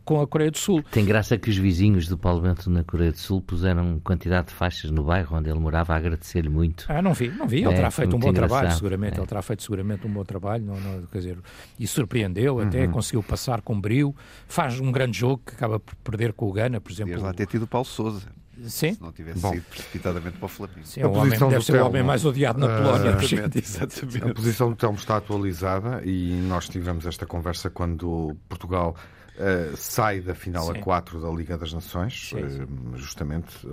com 0.07 0.21
a 0.21 0.27
Coreia 0.27 0.53
do 0.53 0.57
Sul. 0.57 0.83
Tem 0.85 1.05
graça 1.05 1.37
que 1.37 1.51
os 1.51 1.57
vizinhos 1.57 2.07
do 2.07 2.17
Paulo 2.17 2.41
Bento 2.41 2.71
na 2.71 2.85
Coreia 2.85 3.11
do 3.11 3.19
Sul 3.19 3.43
puseram 3.43 3.99
quantidade 3.99 4.47
de 4.47 4.55
faixas 4.55 4.91
no 4.93 5.03
bairro 5.03 5.37
onde 5.37 5.51
ele 5.51 5.59
morava 5.59 5.93
a 5.93 5.97
agradecer-lhe 5.97 6.49
muito. 6.49 6.87
Ah, 6.89 7.03
não 7.03 7.13
vi, 7.13 7.29
não 7.29 7.47
vi. 7.47 7.59
Ele 7.59 7.73
é, 7.73 7.75
terá 7.75 7.91
feito 7.91 8.17
um 8.17 8.21
bom 8.21 8.29
engraçado. 8.29 8.59
trabalho, 8.59 8.77
seguramente. 8.77 9.15
É. 9.15 9.19
Ele 9.19 9.27
terá 9.27 9.43
feito 9.43 9.63
seguramente 9.65 10.07
um 10.07 10.11
bom 10.11 10.25
trabalho, 10.25 10.65
não, 10.65 10.81
não, 10.81 11.03
quer 11.07 11.19
dizer, 11.19 11.39
e 11.79 11.87
surpreendeu 11.89 12.61
até, 12.61 12.87
uhum. 12.87 12.93
conseguiu 12.93 13.23
passar 13.23 13.61
com 13.61 13.79
brilho, 13.79 14.15
faz 14.47 14.79
um 14.79 14.93
grande 14.93 15.19
jogo 15.19 15.43
que 15.45 15.55
acaba 15.55 15.81
por 15.81 15.97
perder 15.97 16.33
com 16.33 16.49
o 16.49 16.53
Gana, 16.53 16.81
por 16.81 16.93
exemplo. 16.93 17.13
Podias 17.13 17.27
lá 17.27 17.35
ter 17.35 17.47
tido 17.47 17.65
o 17.65 17.67
Paulo 17.67 17.85
Souza. 17.85 18.29
Sim. 18.65 18.95
Se 18.95 19.03
não 19.03 19.13
tivesse 19.13 19.41
Bom. 19.41 19.53
sido 19.53 19.65
precipitadamente 19.65 20.39
para 20.39 20.47
o 20.47 20.49
Flamengo. 20.49 20.87
Sim, 20.87 21.01
é 21.03 21.07
o 21.07 21.13
homem, 21.13 21.39
deve 21.39 21.65
ser 21.65 21.83
o 21.83 21.87
homem 21.87 22.03
mais 22.03 22.25
odiado 22.25 22.59
na 22.59 22.69
Polónia. 22.69 23.17
Uh, 23.17 23.23
exatamente, 23.23 23.59
exatamente. 23.59 24.25
A 24.25 24.35
posição 24.35 24.71
do 24.71 24.77
Telmo 24.77 24.97
está 24.97 25.17
atualizada 25.17 26.01
e 26.05 26.33
nós 26.49 26.69
tivemos 26.69 27.05
esta 27.07 27.27
conversa 27.27 27.69
quando 27.69 28.35
Portugal 28.49 28.97
uh, 29.39 29.77
sai 29.77 30.21
da 30.21 30.35
final 30.35 30.67
sim. 30.67 30.79
a 30.79 30.83
4 30.83 31.21
da 31.21 31.29
Liga 31.31 31.57
das 31.57 31.73
Nações. 31.73 32.33
Uh, 32.33 32.97
justamente, 32.97 33.67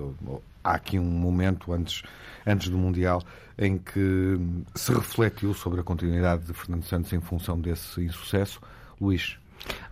há 0.64 0.74
aqui 0.74 1.00
um 1.00 1.04
momento 1.04 1.74
antes, 1.74 2.04
antes 2.46 2.70
do 2.70 2.78
Mundial 2.78 3.22
em 3.58 3.78
que 3.78 4.40
se 4.74 4.92
refletiu 4.94 5.54
sobre 5.54 5.82
a 5.82 5.84
continuidade 5.84 6.44
de 6.44 6.54
Fernando 6.54 6.84
Santos 6.84 7.14
em 7.14 7.22
função 7.22 7.60
desse 7.60 8.02
insucesso. 8.02 8.60
Luís, 9.00 9.38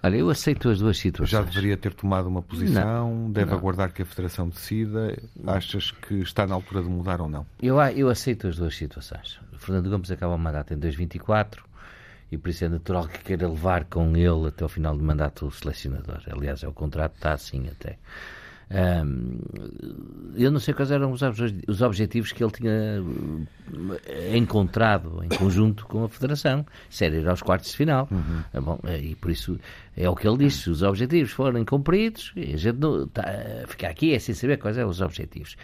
Olha, 0.04 0.18
eu 0.18 0.30
aceito 0.30 0.70
as 0.70 0.80
duas 0.80 0.98
situações. 0.98 1.30
Já 1.30 1.42
deveria 1.42 1.78
ter 1.78 1.94
tomado 1.94 2.28
uma 2.28 2.42
posição? 2.42 2.84
Não, 2.84 3.32
deve 3.32 3.52
não. 3.52 3.58
aguardar 3.58 3.94
que 3.94 4.02
a 4.02 4.06
Federação 4.06 4.50
decida? 4.50 5.18
Achas 5.48 5.92
que 5.92 6.16
está 6.16 6.46
na 6.46 6.56
altura 6.56 6.82
de 6.82 6.90
mudar 6.90 7.22
ou 7.22 7.30
não? 7.30 7.46
Eu, 7.62 7.80
eu 7.80 8.10
aceito 8.10 8.48
as 8.48 8.58
duas 8.58 8.76
situações. 8.76 9.40
O 9.54 9.58
Fernando 9.58 9.90
Gomes 9.90 10.12
acaba 10.12 10.36
o 10.36 10.38
mandato 10.38 10.74
em 10.74 10.78
2024 10.78 11.64
e 12.32 12.38
por 12.38 12.50
isso 12.50 12.64
é 12.64 12.70
natural 12.70 13.08
que 13.08 13.20
queira 13.20 13.48
levar 13.48 13.86
com 13.86 14.16
ele 14.16 14.48
até 14.48 14.64
o 14.64 14.70
final 14.70 14.96
do 14.96 15.04
mandato 15.04 15.46
o 15.46 15.52
selecionador. 15.52 16.22
Aliás, 16.32 16.64
é 16.64 16.68
o 16.68 16.74
contrato 16.74 17.16
está 17.16 17.34
assim 17.34 17.68
até. 17.68 17.98
Um, 18.72 19.38
eu 20.36 20.50
não 20.50 20.60
sei 20.60 20.74
quais 20.74 20.92
eram 20.92 21.12
os, 21.12 21.22
os 21.68 21.82
objetivos 21.82 22.32
que 22.32 22.42
ele 22.42 22.54
tinha 22.54 23.04
eh, 24.06 24.38
encontrado 24.38 25.22
em 25.24 25.28
conjunto 25.28 25.86
com 25.86 26.06
a 26.06 26.10
Federação. 26.10 26.66
Se 26.90 27.06
era 27.06 27.18
ir 27.18 27.28
aos 27.28 27.42
quartos 27.42 27.72
de 27.72 27.78
final. 27.78 28.08
Uhum. 28.10 28.44
É 28.54 28.62
bom, 28.62 28.80
eh, 28.86 29.02
e 29.02 29.16
por 29.16 29.30
isso 29.30 29.60
é 29.96 30.10
o 30.10 30.16
que 30.16 30.26
ele 30.26 30.38
disse. 30.38 30.70
Os 30.70 30.84
objetivos 30.84 31.32
forem 31.32 31.66
cumpridos, 31.66 32.32
e 32.36 32.54
a 32.54 32.58
gente 32.58 32.78
não, 32.78 33.08
tá, 33.08 33.26
fica 33.68 33.90
aqui 33.90 34.14
é 34.14 34.20
sem 34.20 34.34
saber 34.34 34.58
quais 34.58 34.78
são 34.78 34.88
os 34.88 35.02
objetivos. 35.02 35.58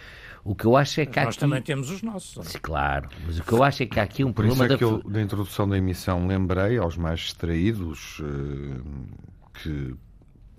O 0.44 0.54
que 0.54 0.66
eu 0.66 0.76
acho 0.76 1.00
é 1.00 1.06
que 1.06 1.18
Nós 1.18 1.28
aqui... 1.28 1.38
também 1.38 1.62
temos 1.62 1.90
os 1.90 2.02
nossos. 2.02 2.46
Sim, 2.46 2.58
claro, 2.60 3.08
mas 3.24 3.38
o 3.38 3.42
que 3.42 3.52
eu 3.52 3.62
acho 3.62 3.82
é 3.82 3.86
que 3.86 3.98
há 3.98 4.02
aqui 4.02 4.22
um 4.22 4.32
Por 4.32 4.44
problema... 4.44 4.66
Por 4.66 4.74
isso 4.74 4.74
é 4.74 4.78
que 4.78 4.84
da... 4.84 5.08
eu, 5.08 5.10
na 5.10 5.22
introdução 5.22 5.66
da 5.66 5.78
emissão, 5.78 6.26
lembrei 6.26 6.76
aos 6.76 6.96
mais 6.96 7.20
distraídos 7.20 8.20
uh, 8.20 8.82
que 9.62 9.94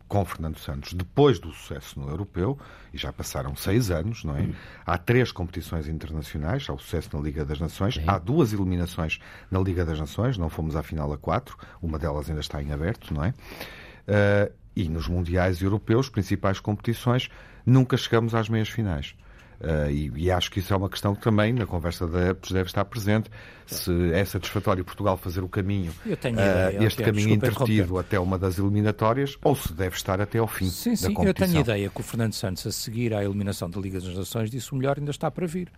com 0.09 0.25
Fernando 0.25 0.57
Santos, 0.57 0.93
depois 0.93 1.39
do 1.39 1.53
sucesso 1.53 1.99
no 1.99 2.09
europeu, 2.09 2.57
e 2.91 2.97
já 2.97 3.13
passaram 3.13 3.55
seis 3.55 3.91
anos, 3.91 4.23
não 4.23 4.35
é? 4.35 4.49
Há 4.83 4.97
três 4.97 5.31
competições 5.31 5.87
internacionais, 5.87 6.65
há 6.67 6.73
o 6.73 6.79
sucesso 6.79 7.15
na 7.15 7.21
Liga 7.21 7.45
das 7.45 7.59
Nações, 7.59 8.01
há 8.07 8.17
duas 8.17 8.51
eliminações 8.51 9.19
na 9.51 9.59
Liga 9.59 9.85
das 9.85 9.99
Nações, 9.99 10.35
não 10.37 10.49
fomos 10.49 10.75
à 10.75 10.81
final 10.81 11.13
a 11.13 11.17
quatro, 11.17 11.55
uma 11.79 11.99
delas 11.99 12.27
ainda 12.27 12.41
está 12.41 12.61
em 12.61 12.73
aberto, 12.73 13.13
não 13.13 13.23
é? 13.23 13.29
Uh, 13.29 14.51
e 14.75 14.89
nos 14.89 15.07
mundiais 15.07 15.61
europeus, 15.61 16.09
principais 16.09 16.59
competições, 16.59 17.29
nunca 17.63 17.95
chegamos 17.95 18.33
às 18.33 18.49
meias 18.49 18.69
finais. 18.69 19.15
Uh, 19.61 19.91
e, 19.91 20.11
e, 20.15 20.31
acho 20.31 20.49
que 20.49 20.59
isso 20.59 20.73
é 20.73 20.77
uma 20.77 20.89
questão 20.89 21.13
que 21.13 21.21
também 21.21 21.51
na 21.51 21.65
conversa 21.65 22.07
da 22.07 22.29
EPS 22.29 22.51
deve 22.51 22.67
estar 22.67 22.85
presente. 22.85 23.29
Se 23.67 23.91
é 24.13 24.23
satisfatório 24.23 24.85
Portugal 24.85 25.17
fazer 25.17 25.43
o 25.43 25.49
caminho, 25.49 25.91
uh, 26.05 26.09
ideia, 26.09 26.83
este 26.83 27.03
caminho 27.03 27.31
invertido 27.31 27.97
até 27.97 28.17
uma 28.17 28.39
das 28.39 28.57
eliminatórias, 28.57 29.37
ou 29.43 29.55
se 29.55 29.73
deve 29.73 29.97
estar 29.97 30.21
até 30.21 30.39
ao 30.39 30.47
fim 30.47 30.69
sim, 30.69 30.91
da 30.91 30.95
sim, 30.95 31.13
competição. 31.13 31.27
Eu 31.27 31.33
tenho 31.33 31.57
a 31.57 31.61
ideia 31.61 31.89
que 31.89 31.99
o 31.99 32.03
Fernando 32.03 32.33
Santos, 32.33 32.65
a 32.65 32.71
seguir 32.71 33.13
à 33.13 33.21
eliminação 33.23 33.69
da 33.69 33.79
Liga 33.81 33.99
das 33.99 34.15
Nações, 34.15 34.49
disse 34.49 34.71
o 34.71 34.75
melhor 34.75 34.97
ainda 34.97 35.11
está 35.11 35.29
para 35.29 35.45
vir. 35.45 35.69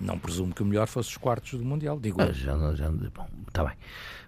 Não 0.00 0.18
presumo 0.18 0.52
que 0.52 0.62
o 0.62 0.66
melhor 0.66 0.86
fosse 0.88 1.10
os 1.10 1.16
quartos 1.16 1.58
do 1.58 1.64
Mundial, 1.64 1.98
digo 2.00 2.20
ah, 2.20 2.32
já, 2.32 2.56
já, 2.74 2.90
Bom, 2.90 3.26
está 3.46 3.64
bem. 3.64 3.74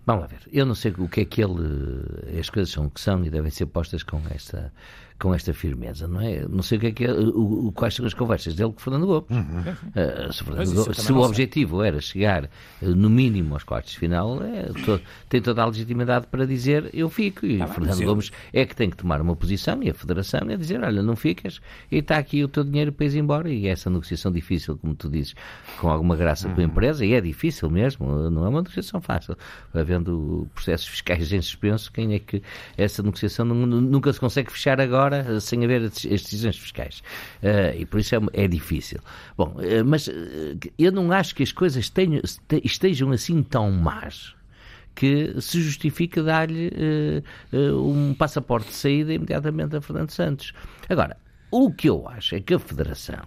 Vamos 0.07 0.23
lá 0.23 0.29
ver. 0.29 0.41
Eu 0.53 0.65
não 0.65 0.75
sei 0.75 0.93
o 0.97 1.09
que 1.09 1.21
é 1.21 1.25
que 1.25 1.43
ele. 1.43 2.39
As 2.39 2.49
coisas 2.51 2.73
são 2.73 2.87
o 2.87 2.91
que 2.91 3.01
são 3.01 3.25
e 3.25 3.31
devem 3.31 3.51
ser 3.51 3.67
postas 3.67 4.03
com 4.03 4.21
esta 4.31 4.73
com 5.21 5.35
esta 5.35 5.53
firmeza, 5.53 6.09
não 6.09 6.21
é? 6.21 6.47
Não 6.49 6.63
sei 6.63 6.79
o 6.79 6.81
que 6.81 6.87
é 6.87 6.93
que 6.93 7.05
é, 7.05 7.13
o, 7.13 7.67
o, 7.67 7.73
quais 7.73 7.95
são 7.95 8.07
as 8.07 8.15
conversas 8.15 8.55
dele 8.55 8.73
com 8.73 8.81
Fernando 8.81 9.07
Gomes. 9.07 9.31
Uhum. 9.31 9.61
Uh, 9.61 10.33
se, 10.33 10.43
Fernando 10.43 10.75
Gomes, 10.75 10.97
se 10.97 11.13
o 11.13 11.19
objetivo 11.21 11.83
era 11.83 12.01
chegar 12.01 12.45
uh, 12.45 12.49
no 12.81 13.11
mínimo 13.11 13.55
aos 13.55 13.63
quartos 13.63 13.93
de 13.93 13.99
final, 13.99 14.43
é, 14.43 14.63
to, 14.85 14.99
tem 15.29 15.43
toda 15.43 15.63
a 15.63 15.67
legitimidade 15.67 16.27
para 16.27 16.47
dizer 16.47 16.89
eu 16.95 17.11
fico. 17.11 17.45
E 17.45 17.59
tá 17.59 17.67
Fernando 17.67 18.03
Gomes 18.03 18.33
é 18.51 18.65
que 18.65 18.75
tem 18.75 18.89
que 18.89 18.97
tomar 18.97 19.21
uma 19.21 19.37
posição 19.37 19.83
e 19.83 19.91
a 19.91 19.95
Federação 19.95 20.41
é 20.49 20.57
dizer 20.57 20.83
olha, 20.83 21.03
não 21.03 21.15
ficas 21.15 21.61
e 21.93 21.99
está 21.99 22.17
aqui 22.17 22.43
o 22.43 22.49
teu 22.49 22.65
dinheiro 22.65 22.91
para 22.91 23.05
ir 23.05 23.17
embora. 23.19 23.51
E 23.51 23.69
essa 23.69 23.91
negociação 23.91 24.33
difícil, 24.33 24.79
como 24.79 24.95
tu 24.95 25.11
dizes, 25.11 25.35
com 25.79 25.91
alguma 25.91 26.17
graça 26.17 26.49
uhum. 26.49 26.55
com 26.55 26.61
a 26.63 26.65
uhum. 26.65 26.71
empresa, 26.71 27.05
e 27.05 27.13
é 27.13 27.21
difícil 27.21 27.69
mesmo, 27.69 28.31
não 28.31 28.47
é 28.47 28.49
uma 28.49 28.63
negociação 28.63 29.03
fácil. 29.03 29.37
Havendo 29.75 30.49
processos 30.55 30.89
fiscais 30.89 31.31
em 31.31 31.43
suspenso, 31.43 31.93
quem 31.93 32.15
é 32.15 32.19
que 32.19 32.43
essa 32.79 33.03
negociação 33.03 33.45
nunca 33.45 34.11
se 34.15 34.19
consegue 34.19 34.51
fechar 34.51 34.81
agora 34.81 35.10
fora 35.11 35.41
sem 35.41 35.65
haver 35.65 35.83
as 35.83 36.03
decisões 36.03 36.57
fiscais. 36.57 37.03
Uh, 37.43 37.77
e 37.79 37.87
por 37.87 38.01
isso 38.01 38.15
é, 38.15 38.21
é 38.45 38.49
difícil. 38.49 39.01
Bom, 39.37 39.57
uh, 39.57 39.85
mas 39.85 40.07
uh, 40.07 40.13
eu 40.79 40.93
não 40.93 41.11
acho 41.13 41.35
que 41.35 41.43
as 41.43 41.53
coisas 41.53 41.91
tenham, 41.91 42.23
estejam 42.63 43.11
assim 43.11 43.43
tão 43.43 43.71
más 43.71 44.35
que 44.95 45.41
se 45.41 45.63
justifica 45.63 46.23
dar-lhe 46.23 46.71
um 47.53 48.13
passaporte 48.13 48.69
de 48.69 48.75
saída 48.75 49.15
imediatamente 49.15 49.75
a 49.77 49.81
Fernando 49.81 50.11
Santos. 50.11 50.53
Agora, 50.89 51.17
o 51.51 51.73
que 51.73 51.89
eu 51.89 52.07
acho 52.09 52.35
é 52.35 52.41
que 52.41 52.53
a 52.53 52.59
Federação, 52.59 53.23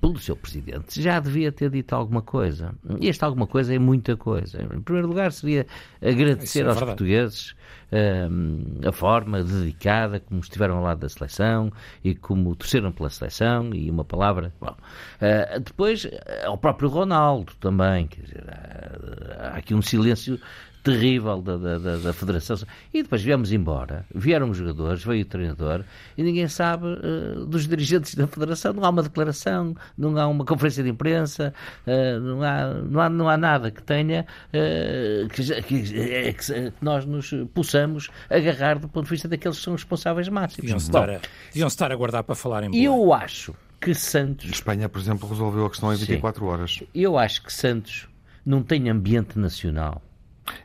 pelo 0.00 0.18
seu 0.18 0.36
presidente, 0.36 1.00
já 1.00 1.18
devia 1.20 1.50
ter 1.50 1.70
dito 1.70 1.94
alguma 1.94 2.22
coisa. 2.22 2.74
E 3.00 3.08
esta 3.08 3.26
alguma 3.26 3.46
coisa 3.46 3.74
é 3.74 3.78
muita 3.78 4.16
coisa. 4.16 4.62
Em 4.62 4.80
primeiro 4.80 5.08
lugar, 5.08 5.32
seria 5.32 5.66
agradecer 6.02 6.64
é 6.64 6.68
aos 6.68 6.78
portugueses 6.78 7.54
uh, 7.92 8.88
a 8.88 8.92
forma 8.92 9.42
dedicada 9.42 10.20
como 10.20 10.40
estiveram 10.40 10.78
ao 10.78 10.82
lado 10.82 11.00
da 11.00 11.08
seleção 11.08 11.72
e 12.04 12.14
como 12.14 12.54
torceram 12.54 12.92
pela 12.92 13.10
seleção 13.10 13.72
e 13.74 13.90
uma 13.90 14.04
palavra. 14.04 14.52
Bom, 14.60 14.74
uh, 14.74 15.60
depois, 15.60 16.06
ao 16.44 16.58
próprio 16.58 16.88
Ronaldo 16.88 17.54
também. 17.60 18.06
Quer 18.08 18.22
dizer, 18.22 18.44
há, 18.48 19.48
há 19.48 19.56
aqui 19.56 19.74
um 19.74 19.82
silêncio 19.82 20.38
terrível 20.82 21.40
da, 21.42 21.56
da, 21.56 21.78
da, 21.78 21.96
da, 21.96 22.12
Federação. 22.12 22.56
E 22.92 23.02
depois 23.02 23.22
viemos 23.22 23.52
embora, 23.52 24.06
vieram 24.14 24.50
os 24.50 24.56
jogadores, 24.56 25.04
veio 25.04 25.22
o 25.22 25.24
treinador 25.24 25.84
e 26.16 26.22
ninguém 26.22 26.48
sabe 26.48 26.86
uh, 26.86 27.46
dos 27.46 27.66
dirigentes 27.66 28.14
da 28.14 28.26
Federação. 28.26 28.72
Não 28.72 28.84
há 28.84 28.90
uma 28.90 29.02
declaração, 29.02 29.76
não 29.96 30.16
há 30.18 30.26
uma 30.26 30.44
conferência 30.44 30.82
de 30.82 30.90
imprensa, 30.90 31.52
uh, 31.86 32.20
não, 32.20 32.42
há, 32.42 32.74
não, 32.74 33.00
há, 33.00 33.08
não 33.08 33.28
há 33.28 33.36
nada 33.36 33.70
que 33.70 33.82
tenha 33.82 34.26
uh, 34.48 35.28
que, 35.28 35.62
que, 35.62 36.32
que, 36.32 36.72
nós 36.80 37.04
nos 37.04 37.32
possamos 37.52 38.08
agarrar 38.30 38.78
do 38.78 38.88
ponto 38.88 39.04
de 39.04 39.10
vista 39.10 39.28
daqueles 39.28 39.58
que 39.58 39.64
são 39.64 39.74
responsáveis 39.74 40.28
máximos. 40.28 40.62
Deviam 40.62 40.78
estar, 40.78 41.10
a, 41.10 41.20
deviam 41.52 41.68
estar 41.68 41.92
a 41.92 41.96
guardar 41.96 42.22
para 42.24 42.34
falar 42.34 42.64
em 42.64 42.76
Eu 42.76 43.12
acho 43.12 43.54
que 43.80 43.94
Santos. 43.94 44.50
Espanha, 44.50 44.88
por 44.88 45.00
exemplo, 45.00 45.28
resolveu 45.28 45.66
a 45.66 45.70
questão 45.70 45.92
em 45.92 45.96
24 45.96 46.40
Sim. 46.40 46.50
horas. 46.50 46.82
Eu 46.94 47.18
acho 47.18 47.42
que 47.42 47.52
Santos 47.52 48.08
não 48.44 48.62
tem 48.62 48.88
ambiente 48.88 49.38
nacional 49.38 50.02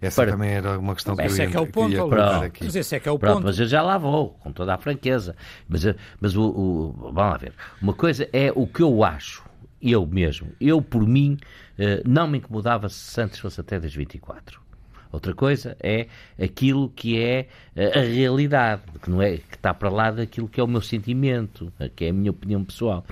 essa 0.02 0.22
para... 0.22 0.32
também 0.32 0.52
era 0.52 0.80
uma 0.80 0.94
questão 0.94 1.16
que 1.16 1.22
eu 1.24 1.36
ia, 1.36 1.44
é 1.44 1.48
que 1.48 1.58
é 1.58 1.60
o 1.60 1.68
ponto, 1.68 1.92
ia 1.92 2.08
Pronto, 2.08 2.46
aqui. 2.46 2.64
Mas 2.64 2.76
esse 2.76 2.96
é 2.96 3.00
que 3.00 3.10
é 3.10 3.12
o 3.12 3.20
Pronto, 3.20 3.36
ponto. 3.36 3.46
Mas 3.46 3.60
eu 3.60 3.68
já 3.68 3.82
lá 3.82 3.98
vou, 3.98 4.30
com 4.40 4.52
toda 4.52 4.74
a 4.74 4.78
franqueza. 4.78 5.36
Mas, 5.68 5.84
mas 6.20 6.36
o, 6.36 6.44
o, 6.44 6.96
vamos 6.98 7.16
lá 7.16 7.38
ver. 7.38 7.54
Uma 7.82 7.94
coisa 7.94 8.28
é 8.34 8.52
o 8.54 8.68
que 8.68 8.82
eu 8.82 9.04
acho, 9.04 9.44
eu 9.82 10.06
mesmo. 10.06 10.52
Eu, 10.60 10.82
por 10.82 11.06
mim, 11.08 11.38
eh, 11.78 12.02
não 12.06 12.28
me 12.28 12.38
incomodava 12.38 12.90
se 12.90 12.96
Santos 12.96 13.40
fosse 13.40 13.60
até 13.60 13.80
das 13.80 13.94
24. 13.94 14.62
Outra 15.12 15.36
coisa 15.36 15.78
é 15.80 16.08
aquilo 16.42 16.90
que 16.90 17.20
é 17.20 17.48
eh, 17.76 18.00
a 18.00 18.02
realidade, 18.02 18.82
que 19.02 19.10
não 19.10 19.22
é 19.22 19.38
que 19.38 19.56
está 19.56 19.74
para 19.74 19.90
lá 19.90 20.10
daquilo 20.10 20.48
que 20.48 20.60
é 20.60 20.64
o 20.64 20.68
meu 20.68 20.82
sentimento, 20.82 21.72
que 21.96 22.06
é 22.06 22.10
a 22.10 22.14
minha 22.14 22.32
opinião 22.32 22.64
pessoal. 22.64 23.06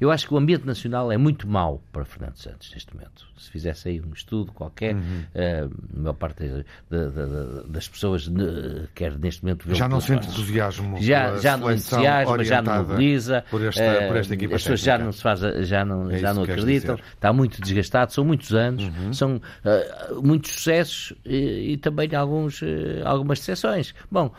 Eu 0.00 0.10
acho 0.10 0.26
que 0.26 0.34
o 0.34 0.36
ambiente 0.36 0.66
nacional 0.66 1.12
é 1.12 1.16
muito 1.16 1.46
mau 1.48 1.82
para 1.92 2.04
Fernando 2.04 2.36
Santos 2.36 2.72
neste 2.72 2.94
momento. 2.94 3.26
Se 3.38 3.50
fizesse 3.50 3.88
aí 3.88 4.00
um 4.00 4.12
estudo 4.12 4.52
qualquer, 4.52 4.94
uhum. 4.94 5.00
uh, 5.34 5.96
a 5.96 6.00
maior 6.00 6.14
parte 6.14 6.44
de, 6.44 6.64
de, 6.90 7.10
de, 7.10 7.68
das 7.68 7.88
pessoas 7.88 8.26
uh, 8.26 8.88
quer 8.94 9.18
neste 9.18 9.42
momento 9.42 9.66
ver 9.66 9.74
Já 9.74 9.88
não 9.88 10.00
sente 10.00 10.28
entusiasmo. 10.28 11.00
Já, 11.00 11.36
já 11.36 11.56
não 11.56 11.70
entusiasma, 11.70 12.44
já 12.44 12.62
não 12.62 12.84
mobiliza. 12.84 13.44
Por 13.50 13.62
esta, 13.62 14.06
por 14.08 14.16
esta 14.16 14.34
equipa 14.34 14.56
as 14.56 14.62
pessoas 14.62 14.80
já 14.80 14.98
não 14.98 15.12
se 15.12 15.22
faz, 15.22 15.40
já 15.40 15.84
não, 15.84 16.10
é 16.10 16.18
já 16.18 16.34
não 16.34 16.42
acreditam. 16.42 16.98
Está 17.14 17.32
muito 17.32 17.60
desgastado, 17.60 18.12
são 18.12 18.24
muitos 18.24 18.54
anos, 18.54 18.84
uhum. 18.84 19.12
são 19.12 19.36
uh, 19.36 20.22
muitos 20.22 20.52
sucessos 20.52 21.12
e, 21.24 21.72
e 21.72 21.76
também 21.76 22.14
alguns, 22.14 22.60
algumas 23.04 23.38
decepções. 23.38 23.94
Bom, 24.10 24.32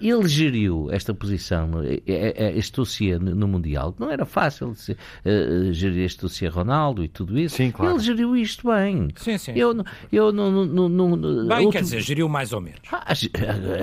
ele 0.00 0.28
geriu 0.28 0.88
esta 0.90 1.14
posição, 1.14 1.70
este 2.06 2.76
dossiê 2.76 3.18
no 3.18 3.48
Mundial, 3.48 3.94
não 3.98 4.10
era 4.10 4.24
fácil 4.24 4.68
uh, 4.70 5.72
gerir 5.72 6.04
este 6.04 6.20
dossiê 6.20 6.48
Ronaldo 6.48 7.04
e 7.04 7.08
tudo 7.08 7.38
isso. 7.38 7.56
Sim, 7.56 7.70
claro. 7.70 7.94
Ele 7.94 8.02
geriu 8.12 8.36
isto 8.36 8.70
bem. 8.70 9.08
Sim, 9.16 9.38
sim. 9.38 9.52
Eu, 9.56 9.84
eu 10.12 10.32
não. 10.32 10.50
não, 10.66 10.88
não, 10.88 11.16
bem, 11.16 11.66
último... 11.66 11.72
quer 11.72 11.82
dizer, 11.82 12.00
geriu 12.00 12.28
mais 12.28 12.52
ou 12.52 12.60
menos. 12.60 12.80
Ah, 12.92 13.12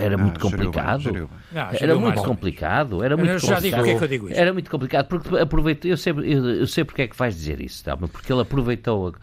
era 0.02 0.18
muito 0.18 0.38
ah, 0.38 0.42
complicado. 0.42 1.02
Geriu 1.02 1.28
bem, 1.28 1.64
geriu 1.72 1.78
bem. 1.78 1.80
era 1.82 2.00
muito 2.00 2.24
complicado. 2.24 3.04
Era 3.04 3.18
muito 3.18 3.32
eu 3.32 3.40
já 3.40 3.60
digo 3.60 3.76
porque 3.76 3.92
é 3.92 3.98
que 3.98 4.04
eu 4.04 4.08
digo 4.08 4.30
isto. 4.30 4.40
Era 4.40 4.54
muito 4.54 4.72
complicado, 4.72 5.08
porque 5.08 5.38
aproveitou. 5.38 5.90
Eu 5.90 5.98
sei, 5.98 6.14
eu, 6.14 6.50
eu 6.50 6.68
sei 6.68 6.84
porque 6.84 7.04
é 7.04 7.08
que 7.08 7.16
vais 7.16 7.36
dizer 7.36 7.62
isso, 7.62 7.84
tá? 7.84 7.98
porque 7.98 8.32
ele 8.32 8.42
aproveitou 8.42 9.10
uh, 9.10 9.14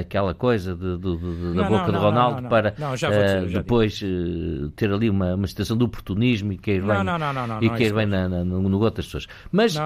aquela 0.00 0.34
coisa 0.34 0.74
de, 0.74 0.96
de, 0.96 1.16
de, 1.16 1.54
da 1.54 1.62
não, 1.62 1.68
boca 1.68 1.92
não, 1.92 1.92
do 1.92 1.98
Ronaldo 1.98 2.42
não, 2.42 2.48
para 2.48 2.74
uh, 2.78 3.52
depois 3.52 4.00
uh, 4.02 4.70
ter 4.70 4.92
ali 4.92 5.10
uma, 5.10 5.34
uma 5.34 5.46
situação 5.46 5.76
de 5.76 5.84
oportunismo 5.84 6.52
e 6.52 6.58
cair 6.58 6.82
bem, 6.82 6.96
e 7.62 7.70
cair 7.70 7.92
bem 7.92 8.06
na, 8.06 8.28
na, 8.28 8.44
no, 8.44 8.68
no 8.68 8.78
gosto 8.78 8.96
das 8.96 9.06
pessoas. 9.06 9.26
Mas 9.50 9.76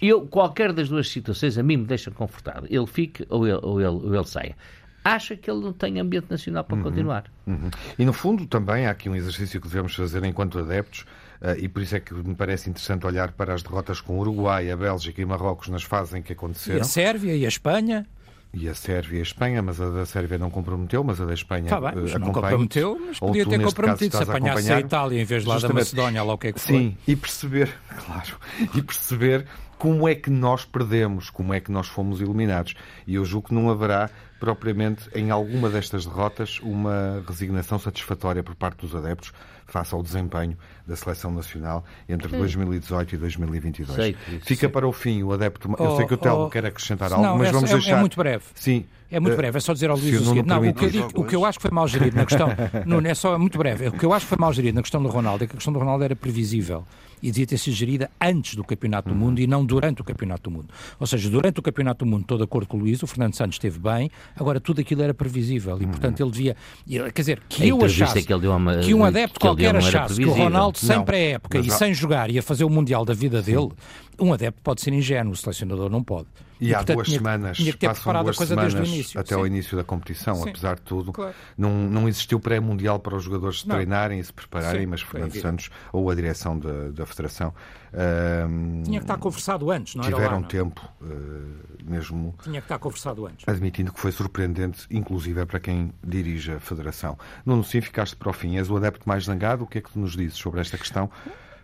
eu, 0.00 0.22
qualquer 0.26 0.72
das 0.72 0.88
duas 0.88 1.08
situações 1.08 1.58
a 1.58 1.62
mim 1.62 1.78
me 1.78 1.84
deixam 1.84 2.12
confortável. 2.12 2.66
Ele 2.68 2.86
fique 2.86 3.24
ou 3.28 3.46
ele, 3.46 3.60
ou 3.62 3.80
ele, 3.80 3.99
ou 4.02 4.14
ele 4.14 4.26
saia 4.26 4.56
acha 5.04 5.36
que 5.36 5.50
ele 5.50 5.60
não 5.60 5.72
tem 5.72 5.98
ambiente 5.98 6.30
nacional 6.30 6.64
para 6.64 6.76
uhum, 6.76 6.82
continuar. 6.82 7.24
Uhum. 7.46 7.70
E 7.98 8.04
no 8.04 8.12
fundo 8.12 8.46
também 8.46 8.86
há 8.86 8.90
aqui 8.90 9.08
um 9.08 9.16
exercício 9.16 9.60
que 9.60 9.66
devemos 9.66 9.94
fazer 9.94 10.22
enquanto 10.24 10.58
adeptos, 10.58 11.06
uh, 11.40 11.58
e 11.58 11.68
por 11.68 11.82
isso 11.82 11.96
é 11.96 12.00
que 12.00 12.12
me 12.12 12.34
parece 12.34 12.68
interessante 12.68 13.06
olhar 13.06 13.32
para 13.32 13.54
as 13.54 13.62
derrotas 13.62 14.00
com 14.00 14.16
o 14.16 14.20
Uruguai, 14.20 14.70
a 14.70 14.76
Bélgica 14.76 15.20
e 15.20 15.24
Marrocos 15.24 15.68
nas 15.68 15.82
fases 15.82 16.14
em 16.14 16.22
que 16.22 16.32
aconteceram. 16.32 16.78
E 16.78 16.80
a 16.82 16.84
Sérvia 16.84 17.34
e 17.34 17.44
a 17.44 17.48
Espanha. 17.48 18.06
E 18.52 18.68
a 18.68 18.74
Sérvia 18.74 19.18
e 19.18 19.20
a 19.20 19.22
Espanha, 19.22 19.62
mas 19.62 19.80
a 19.80 19.88
da 19.90 20.04
Sérvia 20.04 20.36
não 20.36 20.50
comprometeu, 20.50 21.04
mas 21.04 21.20
a 21.20 21.24
da 21.24 21.34
Espanha 21.34 21.68
tá 21.68 21.80
bem, 21.80 22.02
mas 22.02 22.14
não 22.14 22.32
comprometeu, 22.32 23.00
mas 23.06 23.18
podia 23.18 23.46
ter 23.46 23.62
comprometido 23.62 24.16
se 24.16 24.22
apanhasse 24.22 24.72
a, 24.72 24.76
a 24.76 24.80
Itália 24.80 25.20
em 25.20 25.24
vez 25.24 25.44
de 25.44 25.48
lá 25.48 25.58
da 25.58 25.68
Macedónia, 25.68 26.22
lá 26.22 26.34
o 26.34 26.38
que 26.38 26.48
é 26.48 26.52
que 26.52 26.60
foi. 26.60 26.76
Sim, 26.76 26.96
e 27.06 27.14
perceber, 27.14 27.72
claro, 28.04 28.36
e 28.74 28.82
perceber 28.82 29.46
como 29.78 30.06
é 30.06 30.14
que 30.14 30.28
nós 30.28 30.64
perdemos, 30.64 31.30
como 31.30 31.54
é 31.54 31.60
que 31.60 31.72
nós 31.72 31.86
fomos 31.86 32.20
eliminados. 32.20 32.74
E 33.06 33.14
eu 33.14 33.24
julgo 33.24 33.48
que 33.48 33.54
não 33.54 33.70
haverá 33.70 34.10
propriamente 34.38 35.08
em 35.14 35.30
alguma 35.30 35.70
destas 35.70 36.04
derrotas 36.04 36.58
uma 36.60 37.24
resignação 37.26 37.78
satisfatória 37.78 38.42
por 38.42 38.54
parte 38.54 38.80
dos 38.80 38.94
adeptos 38.94 39.32
face 39.70 39.94
ao 39.94 40.02
desempenho 40.02 40.56
da 40.86 40.96
seleção 40.96 41.30
nacional 41.30 41.84
entre 42.08 42.28
2018 42.28 43.14
e 43.14 43.18
2022. 43.18 43.94
Sei, 43.94 44.16
Fica 44.42 44.68
para 44.68 44.86
o 44.86 44.92
fim 44.92 45.22
o 45.22 45.32
adepto. 45.32 45.74
Eu 45.78 45.96
sei 45.96 46.06
que 46.06 46.14
o 46.14 46.18
Telmo 46.18 46.44
oh, 46.44 46.50
quer 46.50 46.66
acrescentar 46.66 47.12
algo, 47.12 47.38
mas 47.38 47.48
é, 47.48 47.52
vamos 47.52 47.70
é, 47.70 47.74
deixar. 47.74 47.96
É 47.96 48.00
muito 48.00 48.16
breve. 48.16 48.44
Sim. 48.54 48.86
É 49.10 49.18
muito 49.18 49.36
breve, 49.36 49.58
é 49.58 49.60
só 49.60 49.72
dizer 49.72 49.90
ao 49.90 49.96
Luís 49.96 50.20
o 50.20 50.24
seguinte. 50.24 50.46
Não, 50.46 50.60
o 50.60 50.74
que, 50.74 50.84
eu 50.84 50.90
digo, 50.90 51.08
o 51.14 51.24
que 51.24 51.34
eu 51.34 51.44
acho 51.44 51.58
que 51.58 51.62
foi 51.62 51.70
mal 51.70 51.88
gerido 51.88 52.16
na 52.16 52.24
questão. 52.24 52.48
não, 52.86 53.00
é 53.00 53.14
só 53.14 53.38
muito 53.38 53.58
breve. 53.58 53.88
O 53.88 53.92
que 53.92 54.04
eu 54.04 54.12
acho 54.12 54.26
que 54.26 54.30
foi 54.30 54.38
mal 54.38 54.52
gerido 54.52 54.76
na 54.76 54.82
questão 54.82 55.02
do 55.02 55.08
Ronaldo 55.08 55.44
é 55.44 55.46
que 55.46 55.52
a 55.52 55.56
questão 55.56 55.72
do 55.72 55.78
Ronaldo 55.78 56.04
era 56.04 56.14
previsível 56.14 56.84
e 57.22 57.30
devia 57.30 57.46
ter 57.46 57.58
sido 57.58 57.74
gerida 57.74 58.10
antes 58.20 58.54
do 58.54 58.64
Campeonato 58.64 59.08
do 59.08 59.14
Mundo 59.14 59.40
e 59.40 59.46
não 59.46 59.64
durante 59.64 60.00
o 60.00 60.04
Campeonato 60.04 60.48
do 60.48 60.50
Mundo. 60.50 60.68
Ou 60.98 61.06
seja, 61.06 61.28
durante 61.28 61.60
o 61.60 61.62
Campeonato 61.62 62.04
do 62.04 62.10
Mundo, 62.10 62.22
estou 62.22 62.38
de 62.38 62.44
acordo 62.44 62.66
com 62.66 62.76
o 62.76 62.80
Luís, 62.80 63.02
o 63.02 63.06
Fernando 63.06 63.34
Santos 63.34 63.56
esteve 63.56 63.78
bem, 63.78 64.10
agora 64.34 64.60
tudo 64.60 64.80
aquilo 64.80 65.02
era 65.02 65.12
previsível 65.12 65.76
e, 65.80 65.86
portanto, 65.86 66.22
ele 66.22 66.30
devia. 66.30 66.56
Quer 66.86 67.20
dizer, 67.20 67.42
que 67.48 67.68
eu 67.68 67.84
achasse 67.84 68.22
que, 68.22 68.32
uma, 68.32 68.78
que, 68.78 68.94
um 68.94 69.04
adepto 69.04 69.38
que 69.38 69.46
qualquer 69.46 69.76
achasse 69.76 70.16
que 70.16 70.24
o 70.24 70.32
Ronaldo, 70.32 70.78
sem 70.78 71.02
pré-época 71.02 71.58
e 71.58 71.70
sem 71.70 71.92
jogar, 71.92 72.30
ia 72.30 72.42
fazer 72.42 72.64
o 72.64 72.70
Mundial 72.70 73.04
da 73.04 73.12
vida 73.12 73.42
dele, 73.42 73.70
um 74.18 74.32
adepto 74.32 74.60
pode 74.62 74.80
ser 74.80 74.92
ingênuo, 74.92 75.32
o 75.32 75.36
selecionador 75.36 75.90
não 75.90 76.02
pode. 76.02 76.28
E, 76.60 76.68
e 76.68 76.74
há 76.74 76.78
portanto, 76.78 76.96
duas 76.96 77.06
tinha, 77.08 77.18
semanas, 77.18 77.56
tinha 77.56 77.72
que 77.72 77.78
ter 77.78 77.86
passam 77.86 78.22
duas 78.22 78.36
semanas 78.36 78.74
início, 78.74 79.18
até 79.18 79.34
ao 79.34 79.46
início 79.46 79.76
da 79.76 79.84
competição, 79.84 80.34
sim. 80.36 80.50
apesar 80.50 80.76
de 80.76 80.82
tudo. 80.82 81.12
Claro. 81.12 81.34
Não, 81.56 81.70
não 81.70 82.08
existiu 82.08 82.38
pré-mundial 82.38 82.98
para 82.98 83.16
os 83.16 83.24
jogadores 83.24 83.60
se 83.60 83.66
treinarem 83.66 84.20
e 84.20 84.24
se 84.24 84.32
prepararem, 84.32 84.82
sim, 84.82 84.86
mas 84.86 85.02
Fernando 85.02 85.34
Santos 85.40 85.70
ou 85.92 86.10
a 86.10 86.14
direção 86.14 86.58
da, 86.58 86.90
da 86.90 87.06
Federação 87.06 87.48
uh, 87.48 88.82
tinha 88.84 88.98
que 88.98 89.04
estar 89.04 89.16
conversado 89.16 89.70
antes, 89.70 89.94
não 89.94 90.04
tiveram 90.04 90.34
lá, 90.34 90.40
não? 90.40 90.42
tempo 90.42 90.86
uh, 91.00 91.70
mesmo. 91.84 92.34
Tinha 92.42 92.60
que 92.60 92.66
estar 92.66 92.78
conversado 92.78 93.26
antes. 93.26 93.48
Admitindo 93.48 93.92
que 93.92 94.00
foi 94.00 94.12
surpreendente, 94.12 94.86
inclusive 94.90 95.40
é 95.40 95.46
para 95.46 95.60
quem 95.60 95.92
dirige 96.04 96.52
a 96.52 96.60
Federação. 96.60 97.18
Nuno, 97.44 97.64
sim, 97.64 97.80
ficaste 97.80 98.16
para 98.16 98.30
o 98.30 98.32
fim. 98.32 98.56
És 98.56 98.70
o 98.70 98.76
adepto 98.76 99.08
mais 99.08 99.24
zangado. 99.24 99.64
O 99.64 99.66
que 99.66 99.78
é 99.78 99.80
que 99.80 99.90
tu 99.90 99.98
nos 99.98 100.16
dizes 100.16 100.38
sobre 100.38 100.60
esta 100.60 100.76
questão? 100.76 101.10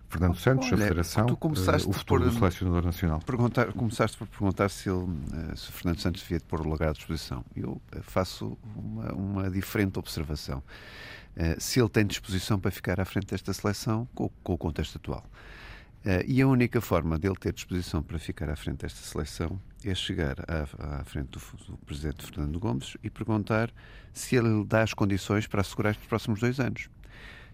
Fernando 0.08 0.36
Santos, 0.36 0.66
Olha, 0.68 0.74
a 0.74 0.88
Federação, 0.88 1.26
uh, 1.26 1.32
o 1.32 1.92
futuro 1.92 2.22
por, 2.22 2.30
do 2.30 2.32
selecionador 2.32 2.84
nacional. 2.84 3.20
Perguntar, 3.20 3.72
começaste 3.72 4.16
por 4.16 4.26
perguntar 4.26 4.68
se, 4.68 4.88
ele, 4.88 4.98
uh, 4.98 5.56
se 5.56 5.72
Fernando 5.72 6.00
Santos 6.00 6.22
devia 6.22 6.40
pôr 6.40 6.66
o 6.66 6.70
legado 6.70 6.90
à 6.90 6.92
disposição. 6.92 7.44
Eu 7.54 7.72
uh, 7.72 8.02
faço 8.02 8.56
uma, 8.74 9.12
uma, 9.12 9.50
diferente 9.50 9.98
observação. 9.98 10.62
se 11.58 11.80
ele 11.80 11.88
tem 11.88 12.06
disposição 12.06 12.58
para 12.58 12.70
ficar 12.70 13.00
à 13.00 13.04
frente 13.04 13.26
desta 13.26 13.52
seleção 13.52 14.08
com, 14.14 14.30
com 14.42 14.54
o 14.54 14.58
contexto 14.58 14.96
atual. 14.96 15.24
e 16.26 16.40
a 16.40 16.46
única 16.46 16.80
forma 16.80 17.18
dele 17.18 17.36
ter 17.38 17.52
disposição 17.52 18.02
para 18.02 18.18
ficar 18.18 18.48
à 18.48 18.56
frente 18.56 18.78
desta 18.78 19.00
seleção 19.00 19.60
é 19.84 19.94
chegar 19.94 20.36
à, 20.48 21.00
à 21.00 21.04
frente 21.04 21.30
do, 21.30 21.40
do, 21.66 21.76
Presidente 21.78 22.24
Fernando 22.24 22.58
Gomes 22.58 22.96
e 23.02 23.10
perguntar 23.10 23.70
se 24.12 24.36
ele 24.36 24.64
dá 24.64 24.82
as 24.82 24.94
condições 24.94 25.46
para 25.46 25.60
assegurar 25.60 25.92
estes 25.92 26.06
próximos 26.06 26.40
dois 26.40 26.58
anos. 26.58 26.88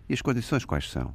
E 0.09 0.15
as 0.15 0.23
condições 0.23 0.65
quais 0.65 0.91
são? 0.91 1.15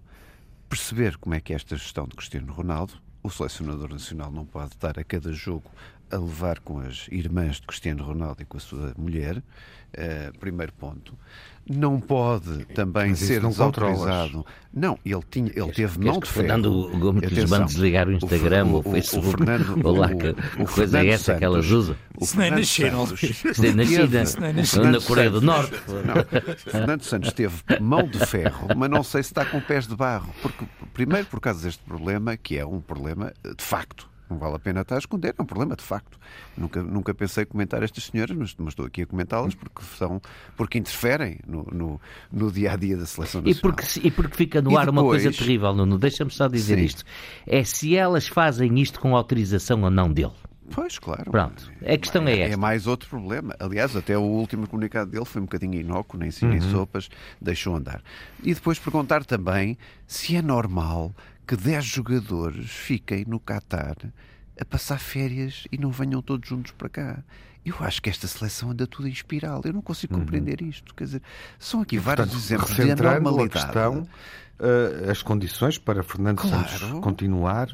Perceber 0.70 1.18
como 1.18 1.36
é 1.36 1.40
que 1.40 1.54
é 1.54 1.56
esta 1.56 1.76
gestão 1.76 2.08
de 2.08 2.16
Cristiano 2.16 2.52
Ronaldo. 2.52 2.94
O 3.24 3.30
selecionador 3.30 3.90
nacional 3.90 4.32
não 4.32 4.46
pode 4.46 4.78
dar 4.80 4.98
a 5.00 5.04
cada 5.04 5.34
jogo 5.34 5.70
a 6.12 6.18
levar 6.18 6.60
com 6.60 6.80
as 6.80 7.08
irmãs 7.12 7.58
de 7.58 7.68
Cristiano 7.68 8.04
Ronaldo 8.04 8.42
e 8.42 8.46
com 8.46 8.58
a 8.58 8.60
sua 8.60 8.94
mulher, 8.98 9.38
uh, 9.38 10.38
primeiro 10.40 10.74
ponto. 10.74 11.14
Não 11.70 12.00
pode 12.00 12.64
também 12.68 13.14
ser 13.14 13.42
não 13.42 13.50
desautorizado. 13.50 14.46
Não, 14.74 14.98
ele, 15.06 15.22
tinha, 15.30 15.52
ele 15.54 15.72
teve 15.74 16.00
mão 16.00 16.20
de 16.20 16.28
ferro. 16.28 16.48
Fernando 16.48 16.98
Gomes 16.98 17.30
lhes 17.30 17.50
manda 17.50 17.66
desligar 17.66 18.08
o 18.08 18.14
Instagram, 18.14 18.68
o, 18.68 18.76
o, 18.76 18.80
o 18.80 18.84
Facebook, 18.84 19.28
o, 19.28 19.32
Fernando, 19.32 19.76
o, 19.86 19.92
lá, 19.92 20.08
que, 20.08 20.28
o, 20.60 20.64
o 20.64 20.66
coisa 20.66 21.00
é 21.00 21.10
essa 21.10 21.24
Santos, 21.26 21.40
que 21.40 21.46
elas 21.46 21.66
usam. 21.70 21.96
Se 22.22 22.38
nem 22.38 22.52
nasceram. 22.52 23.06
Se 23.06 23.62
nem 23.62 24.54
nascida. 24.54 24.92
Na 24.92 25.02
Coreia 25.02 25.30
do 25.30 25.42
Norte. 25.42 25.74
Não, 26.06 26.56
Fernando 26.56 27.04
Santos 27.04 27.34
teve 27.34 27.56
mão 27.82 28.08
de 28.08 28.26
ferro, 28.26 28.70
mas 28.78 28.90
não 28.90 29.04
sei 29.04 29.24
se 29.24 29.32
está 29.32 29.44
com 29.44 29.60
pés 29.60 29.88
de 29.88 29.96
barro. 29.96 30.34
Porque, 30.42 30.66
primeiro, 30.94 31.28
por 31.28 31.42
causa 31.42 31.64
deste 31.64 31.84
problema, 31.84 32.38
que 32.38 32.58
é 32.58 32.66
um 32.66 32.80
problema 32.80 33.34
de 33.44 33.64
facto 33.64 34.10
não 34.30 34.38
vale 34.38 34.56
a 34.56 34.60
pena 34.60 34.82
estar 34.82 34.96
a 34.96 35.00
esconder, 35.00 35.36
é 35.38 35.42
um 35.42 35.46
problema 35.46 35.76
de 35.76 35.84
facto. 35.84 36.20
Nunca, 36.58 36.84
nunca 36.84 37.14
pensei 37.14 37.46
comentar 37.46 37.84
estas 37.84 38.06
senhoras, 38.06 38.36
mas, 38.36 38.56
mas 38.58 38.70
estou 38.70 38.86
aqui 38.86 39.04
a 39.04 39.06
comentá-las 39.06 39.56
porque, 39.56 39.82
são, 39.98 40.22
porque 40.56 40.78
interferem 40.78 41.40
no, 41.48 41.64
no, 41.72 42.02
no, 42.32 42.52
dia 42.52 42.74
a 42.74 42.76
dia 42.76 42.98
da 42.98 43.06
seleção 43.06 43.42
nacional. 43.42 43.58
E 43.58 43.62
porque, 43.62 44.08
e 44.08 44.12
porque 44.12 44.36
fica 44.36 44.62
no 44.62 44.72
e 44.72 44.78
ar 44.78 44.86
depois... 44.86 45.02
uma 45.02 45.04
coisa 45.04 45.32
terrível, 45.32 45.74
Nuno, 45.74 45.98
deixa-me 45.98 46.32
só 46.32 46.48
dizer 46.48 46.78
Sim. 46.78 46.86
isto: 46.86 47.04
é 47.46 47.64
se 47.64 47.96
elas 47.96 48.28
fazem 48.28 48.80
isto 48.80 49.00
com 49.00 49.16
autorização 49.16 49.84
ou 49.84 49.90
não 49.90 50.12
dele. 50.12 50.34
Pois, 50.72 51.00
claro. 51.00 51.32
Pronto, 51.32 51.72
a 51.82 51.98
questão 51.98 52.28
é, 52.28 52.32
é 52.32 52.40
esta. 52.42 52.54
É 52.54 52.58
mais 52.58 52.88
outro 52.88 53.08
problema. 53.08 53.56
Aliás, 53.60 53.96
até 53.96 54.18
o 54.18 54.22
último 54.22 54.68
comunicado 54.68 55.10
dele 55.10 55.26
foi 55.26 55.42
um 55.42 55.46
bocadinho 55.46 55.80
inócuo, 55.80 56.20
nem 56.20 56.30
sim 56.30 56.46
nem 56.46 56.60
uhum. 56.60 56.72
sopas, 56.72 57.10
deixou 57.42 57.76
andar. 57.76 58.02
E 58.44 58.54
depois 58.54 58.78
perguntar 58.78 59.24
também 59.24 59.78
se 60.06 60.36
é 60.36 60.42
normal 60.42 61.16
que 61.48 61.56
10 61.56 61.86
jogadores 61.86 62.70
fiquem 62.70 63.24
no 63.26 63.40
Qatar 63.40 63.96
a 64.60 64.66
passar 64.66 65.00
férias 65.00 65.66
e 65.72 65.78
não 65.78 65.92
venham 65.92 66.22
todos 66.22 66.48
juntos 66.48 66.74
para 66.74 66.90
cá. 66.90 67.24
Eu 67.66 67.76
acho 67.80 68.02
que 68.02 68.10
esta 68.10 68.28
seleção 68.28 68.72
anda 68.72 68.86
tudo 68.86 69.08
em 69.08 69.12
espiral. 69.12 69.62
Eu 69.64 69.74
não 69.74 69.82
consigo 69.82 70.14
uhum. 70.14 70.22
compreender 70.22 70.62
uhum. 70.62 70.70
isto. 70.70 70.94
Quer 70.94 71.04
dizer, 71.06 71.22
são 71.58 71.82
aqui 71.82 71.98
vários 71.98 72.28
Portanto, 72.28 72.44
exemplos 72.44 72.76
de 72.76 72.92
anormalidade. 72.92 73.60
A 73.60 73.66
questão, 73.66 74.02
uh, 74.60 75.10
as 75.10 75.22
condições 75.22 75.78
para 75.78 76.04
Fernando 76.04 76.38
claro. 76.38 76.68
Santos 76.68 77.00
continuar 77.00 77.70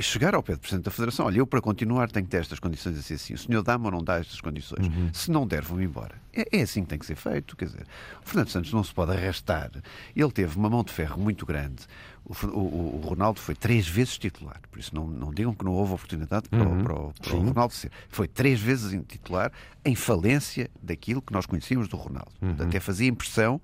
chegar 0.00 0.34
ao 0.34 0.42
pé 0.42 0.54
do 0.54 0.60
Presidente 0.60 0.84
da 0.84 0.90
Federação, 0.90 1.26
olha, 1.26 1.38
eu 1.38 1.46
para 1.46 1.60
continuar 1.60 2.10
tenho 2.10 2.24
que 2.24 2.30
ter 2.30 2.38
estas 2.38 2.60
condições 2.60 2.98
assim, 2.98 3.14
assim. 3.14 3.34
O 3.34 3.38
senhor 3.38 3.62
dá-me 3.62 3.84
ou 3.86 3.90
não 3.90 4.02
dá 4.02 4.18
estas 4.18 4.40
condições? 4.40 4.86
Uhum. 4.86 5.10
Se 5.12 5.30
não 5.30 5.46
der, 5.46 5.62
vou-me 5.62 5.84
embora. 5.84 6.14
É, 6.32 6.58
é, 6.58 6.62
assim 6.62 6.82
que 6.82 6.88
tem 6.88 6.98
que 6.98 7.06
ser 7.06 7.16
feito. 7.16 7.56
Quer 7.56 7.66
dizer, 7.66 7.86
o 8.24 8.28
Fernando 8.28 8.48
Santos 8.48 8.72
não 8.72 8.84
se 8.84 8.94
pode 8.94 9.12
arrastar. 9.12 9.70
Ele 10.14 10.30
teve 10.30 10.56
uma 10.56 10.70
mão 10.70 10.84
de 10.84 10.92
ferro 10.92 11.20
muito 11.20 11.44
grande. 11.44 11.84
O, 12.28 12.46
o, 12.48 12.96
o 12.96 13.00
Ronaldo 13.06 13.38
foi 13.38 13.54
três 13.54 13.86
vezes 13.86 14.18
titular, 14.18 14.60
por 14.68 14.80
isso 14.80 14.92
não, 14.92 15.06
não 15.06 15.32
digam 15.32 15.54
que 15.54 15.64
não 15.64 15.72
houve 15.72 15.94
oportunidade 15.94 16.48
para, 16.48 16.68
uhum. 16.68 16.82
para, 16.82 16.92
o, 16.92 17.12
para 17.14 17.36
o, 17.36 17.46
Ronaldo 17.46 17.72
ser. 17.72 17.92
Foi 18.08 18.26
três 18.26 18.60
vezes 18.60 18.92
em 18.92 19.00
titular 19.00 19.52
em 19.84 19.94
falência 19.94 20.68
daquilo 20.82 21.22
que 21.22 21.32
nós 21.32 21.46
conhecíamos 21.46 21.86
do 21.86 21.96
Ronaldo. 21.96 22.32
Uhum. 22.42 22.56
Até 22.58 22.80
fazia 22.80 23.08
impressão 23.08 23.60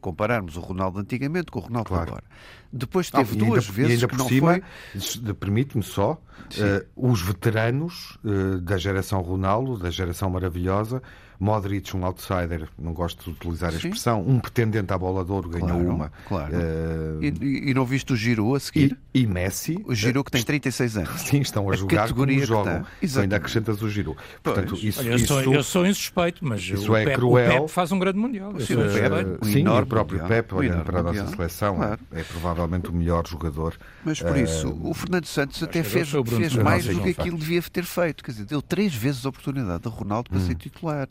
compararmos 0.00 0.56
o 0.56 0.60
Ronaldo 0.60 0.98
antigamente 0.98 1.50
com 1.50 1.60
o 1.60 1.62
Ronaldo 1.62 1.88
claro. 1.88 2.08
agora. 2.08 2.24
Depois 2.72 3.10
teve 3.10 3.36
ah, 3.36 3.38
duas 3.38 3.64
ainda, 3.64 3.72
vezes 3.72 4.02
ainda 4.02 4.08
que 4.08 4.16
não 4.16 4.28
cima, 4.28 4.60
foi... 4.92 5.34
permite-me 5.34 5.82
só, 5.82 6.12
uh, 6.12 6.86
os 7.10 7.22
veteranos 7.22 8.18
uh, 8.24 8.60
da 8.60 8.76
geração 8.76 9.20
Ronaldo, 9.20 9.78
da 9.78 9.90
geração 9.90 10.30
maravilhosa, 10.30 11.02
Modric, 11.38 11.94
um 11.96 12.04
outsider, 12.04 12.68
não 12.78 12.92
gosto 12.92 13.24
de 13.24 13.30
utilizar 13.30 13.72
a 13.72 13.76
expressão, 13.76 14.24
Sim. 14.24 14.30
um 14.30 14.40
pretendente 14.40 14.92
à 14.92 14.98
bola 14.98 15.24
de 15.24 15.32
ouro, 15.32 15.48
ganhou 15.48 15.68
claro, 15.68 15.88
uma. 15.88 16.12
Claro. 16.26 16.56
Uh, 16.56 17.22
e, 17.22 17.70
e, 17.70 17.74
não 17.74 17.84
viste 17.84 18.12
o 18.12 18.16
Giroud 18.16 18.56
a 18.56 18.60
seguir? 18.60 18.98
E, 19.12 19.22
e 19.22 19.26
Messi. 19.26 19.78
O 19.84 19.94
Giroud 19.94 20.24
que 20.24 20.30
tem 20.30 20.42
36 20.42 20.96
anos. 20.96 21.20
Sim, 21.20 21.40
estão 21.40 21.68
a, 21.68 21.74
a 21.74 21.76
jogar 21.76 22.12
como 22.12 22.32
jogam. 22.40 22.86
Ainda 23.20 23.36
acrescentas 23.36 23.82
o 23.82 23.88
Giroud. 23.88 24.18
Portanto, 24.42 24.76
isso, 24.76 25.00
Olha, 25.00 25.10
eu, 25.10 25.16
isso, 25.16 25.26
sou, 25.26 25.54
eu 25.54 25.62
sou 25.62 25.86
insuspeito, 25.86 26.44
mas 26.44 26.62
isso 26.62 26.92
o, 26.92 26.96
é 26.96 27.04
Pepe, 27.04 27.16
cruel. 27.16 27.50
o 27.50 27.60
Pepe 27.60 27.72
faz 27.72 27.92
um 27.92 27.98
grande 27.98 28.18
Mundial. 28.18 28.58
Sim, 28.60 28.74
o, 28.74 28.92
Pepe, 28.92 29.52
sim, 29.52 29.68
o 29.68 29.86
próprio 29.86 30.18
mundial. 30.18 30.28
Pepe, 30.28 30.54
olhando 30.54 30.84
para 30.84 31.00
a 31.00 31.02
nossa 31.02 31.18
mundial. 31.20 31.36
seleção, 31.36 31.76
claro. 31.76 32.00
é 32.12 32.22
provavelmente 32.56 32.88
o 32.88 32.92
melhor 32.92 33.26
jogador. 33.26 33.78
Mas 34.02 34.20
por 34.20 34.36
isso, 34.36 34.70
uh, 34.70 34.90
o 34.90 34.94
Fernando 34.94 35.26
Santos 35.26 35.62
até 35.62 35.82
fez, 35.82 36.08
fez 36.10 36.54
mais 36.56 36.86
do 36.86 37.02
que 37.02 37.10
aquilo 37.10 37.36
devia 37.36 37.60
ter 37.62 37.84
feito. 37.84 38.24
Quer 38.24 38.30
dizer, 38.30 38.44
deu 38.46 38.62
três 38.62 38.94
vezes 38.94 39.26
a 39.26 39.28
oportunidade 39.28 39.86
a 39.86 39.90
Ronaldo 39.90 40.30
para 40.30 40.38
hum. 40.38 40.46
ser 40.46 40.54
titular. 40.54 41.08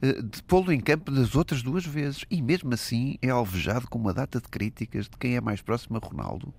Eh, 0.00 0.22
de 0.22 0.42
pô-lo 0.42 0.72
em 0.72 0.80
campo 0.80 1.10
das 1.10 1.34
outras 1.34 1.62
duas 1.62 1.84
vezes. 1.84 2.24
E 2.30 2.40
mesmo 2.40 2.72
assim 2.72 3.18
é 3.20 3.28
alvejado 3.28 3.86
com 3.88 3.98
uma 3.98 4.14
data 4.14 4.40
de 4.40 4.48
críticas 4.48 5.04
de 5.04 5.16
quem 5.18 5.36
é 5.36 5.40
mais 5.40 5.60
próximo 5.60 5.98
a 6.02 6.06
Ronaldo, 6.06 6.52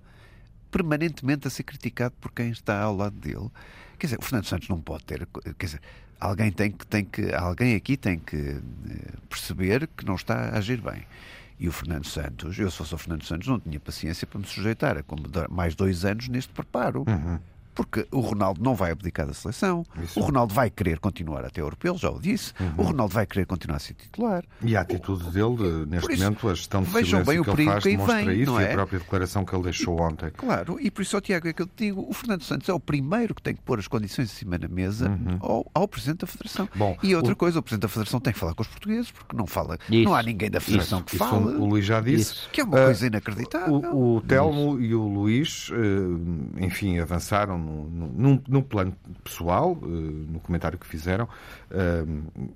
permanentemente 0.70 1.48
a 1.48 1.50
ser 1.50 1.64
criticado 1.64 2.14
por 2.20 2.30
quem 2.30 2.50
está 2.50 2.80
ao 2.80 2.96
lado 2.96 3.16
dele. 3.16 3.50
Quer 3.98 4.06
dizer, 4.06 4.18
o 4.20 4.22
Fernando 4.22 4.44
Santos 4.44 4.68
não 4.68 4.80
pode 4.80 5.04
ter. 5.04 5.26
Quer 5.58 5.66
dizer, 5.66 5.80
alguém, 6.20 6.52
tem 6.52 6.70
que, 6.70 6.86
tem 6.86 7.04
que, 7.04 7.34
alguém 7.34 7.74
aqui 7.74 7.96
tem 7.96 8.18
que 8.18 8.36
eh, 8.36 9.12
perceber 9.28 9.88
que 9.88 10.04
não 10.04 10.14
está 10.14 10.50
a 10.50 10.58
agir 10.58 10.80
bem. 10.80 11.04
E 11.58 11.68
o 11.68 11.72
Fernando 11.72 12.06
Santos, 12.06 12.58
eu 12.58 12.70
se 12.70 12.76
fosse 12.76 12.94
o 12.94 12.98
Fernando 12.98 13.24
Santos, 13.24 13.48
não 13.48 13.58
tinha 13.58 13.80
paciência 13.80 14.26
para 14.26 14.38
me 14.38 14.46
sujeitar 14.46 14.96
a 14.96 15.02
mais 15.50 15.74
dois 15.74 16.04
anos 16.04 16.28
neste 16.28 16.52
preparo. 16.52 17.04
Uhum 17.08 17.38
porque 17.78 18.08
o 18.10 18.18
Ronaldo 18.18 18.60
não 18.60 18.74
vai 18.74 18.90
abdicar 18.90 19.24
da 19.24 19.32
seleção, 19.32 19.86
Isso. 20.02 20.18
o 20.18 20.22
Ronaldo 20.24 20.52
vai 20.52 20.68
querer 20.68 20.98
continuar 20.98 21.44
até 21.44 21.60
europeu, 21.60 21.96
já 21.96 22.10
o 22.10 22.20
disse, 22.20 22.52
uhum. 22.58 22.72
o 22.76 22.82
Ronaldo 22.82 23.14
vai 23.14 23.24
querer 23.24 23.46
continuar 23.46 23.76
a 23.76 23.78
ser 23.78 23.94
titular. 23.94 24.44
E 24.60 24.76
a 24.76 24.80
atitude 24.80 25.30
dele, 25.30 25.86
neste 25.86 26.12
isso, 26.12 26.24
momento, 26.24 26.48
a 26.48 26.54
gestão 26.56 26.82
de 26.82 26.88
silêncio 26.88 27.24
bem 27.24 27.40
que 27.40 27.50
ele 27.50 27.64
faz 27.64 27.84
que 27.84 27.90
demonstra 27.90 28.24
vem, 28.24 28.40
isso 28.40 28.58
é? 28.58 28.62
e 28.62 28.66
a 28.66 28.68
é? 28.70 28.72
própria 28.72 28.98
declaração 28.98 29.44
que 29.44 29.54
ele 29.54 29.62
deixou 29.62 30.00
ontem. 30.00 30.28
Claro, 30.36 30.76
e 30.80 30.90
por 30.90 31.02
isso, 31.02 31.20
Tiago, 31.20 31.46
é 31.46 31.52
que 31.52 31.62
eu 31.62 31.68
te 31.68 31.84
digo, 31.84 32.04
o 32.08 32.12
Fernando 32.12 32.42
Santos 32.42 32.68
é 32.68 32.72
o 32.72 32.80
primeiro 32.80 33.32
que 33.32 33.42
tem 33.42 33.54
que 33.54 33.62
pôr 33.62 33.78
as 33.78 33.86
condições 33.86 34.28
em 34.28 34.34
cima 34.34 34.58
da 34.58 34.66
mesa 34.66 35.08
uhum. 35.08 35.38
ao, 35.40 35.70
ao, 35.72 35.86
Presidente 35.86 36.22
da 36.22 36.26
Federação. 36.26 36.68
Bom, 36.74 36.98
e 37.00 37.14
outra 37.14 37.32
o... 37.32 37.36
coisa, 37.36 37.60
o 37.60 37.62
Presidente 37.62 37.82
da 37.82 37.88
Federação 37.88 38.18
tem 38.18 38.32
que 38.32 38.40
falar 38.40 38.54
com 38.54 38.62
os 38.62 38.68
portugueses, 38.68 39.12
porque 39.12 39.36
não 39.36 39.46
fala, 39.46 39.78
isso. 39.88 40.02
não 40.02 40.16
há 40.16 40.22
ninguém 40.24 40.50
da 40.50 40.58
Federação 40.58 40.98
isso. 40.98 41.06
que 41.06 41.16
fale. 41.16 41.44
o 41.44 41.64
Luís 41.64 41.84
já 41.84 42.00
disse. 42.00 42.34
Que 42.52 42.60
é 42.60 42.64
uma 42.64 42.76
uh, 42.76 42.84
coisa 42.86 43.06
inacreditável. 43.06 43.74
O, 43.74 44.16
o 44.16 44.20
Telmo 44.22 44.80
e 44.80 44.96
o 44.96 45.06
Luís, 45.06 45.68
uh, 45.68 46.20
enfim, 46.58 46.98
avançaram 46.98 47.67
num 47.68 48.40
no 48.48 48.62
plano 48.62 48.96
pessoal, 49.22 49.78
eh, 49.82 49.86
no 49.86 50.40
comentário 50.40 50.78
que 50.78 50.86
fizeram, 50.86 51.28
eh, 51.70 52.04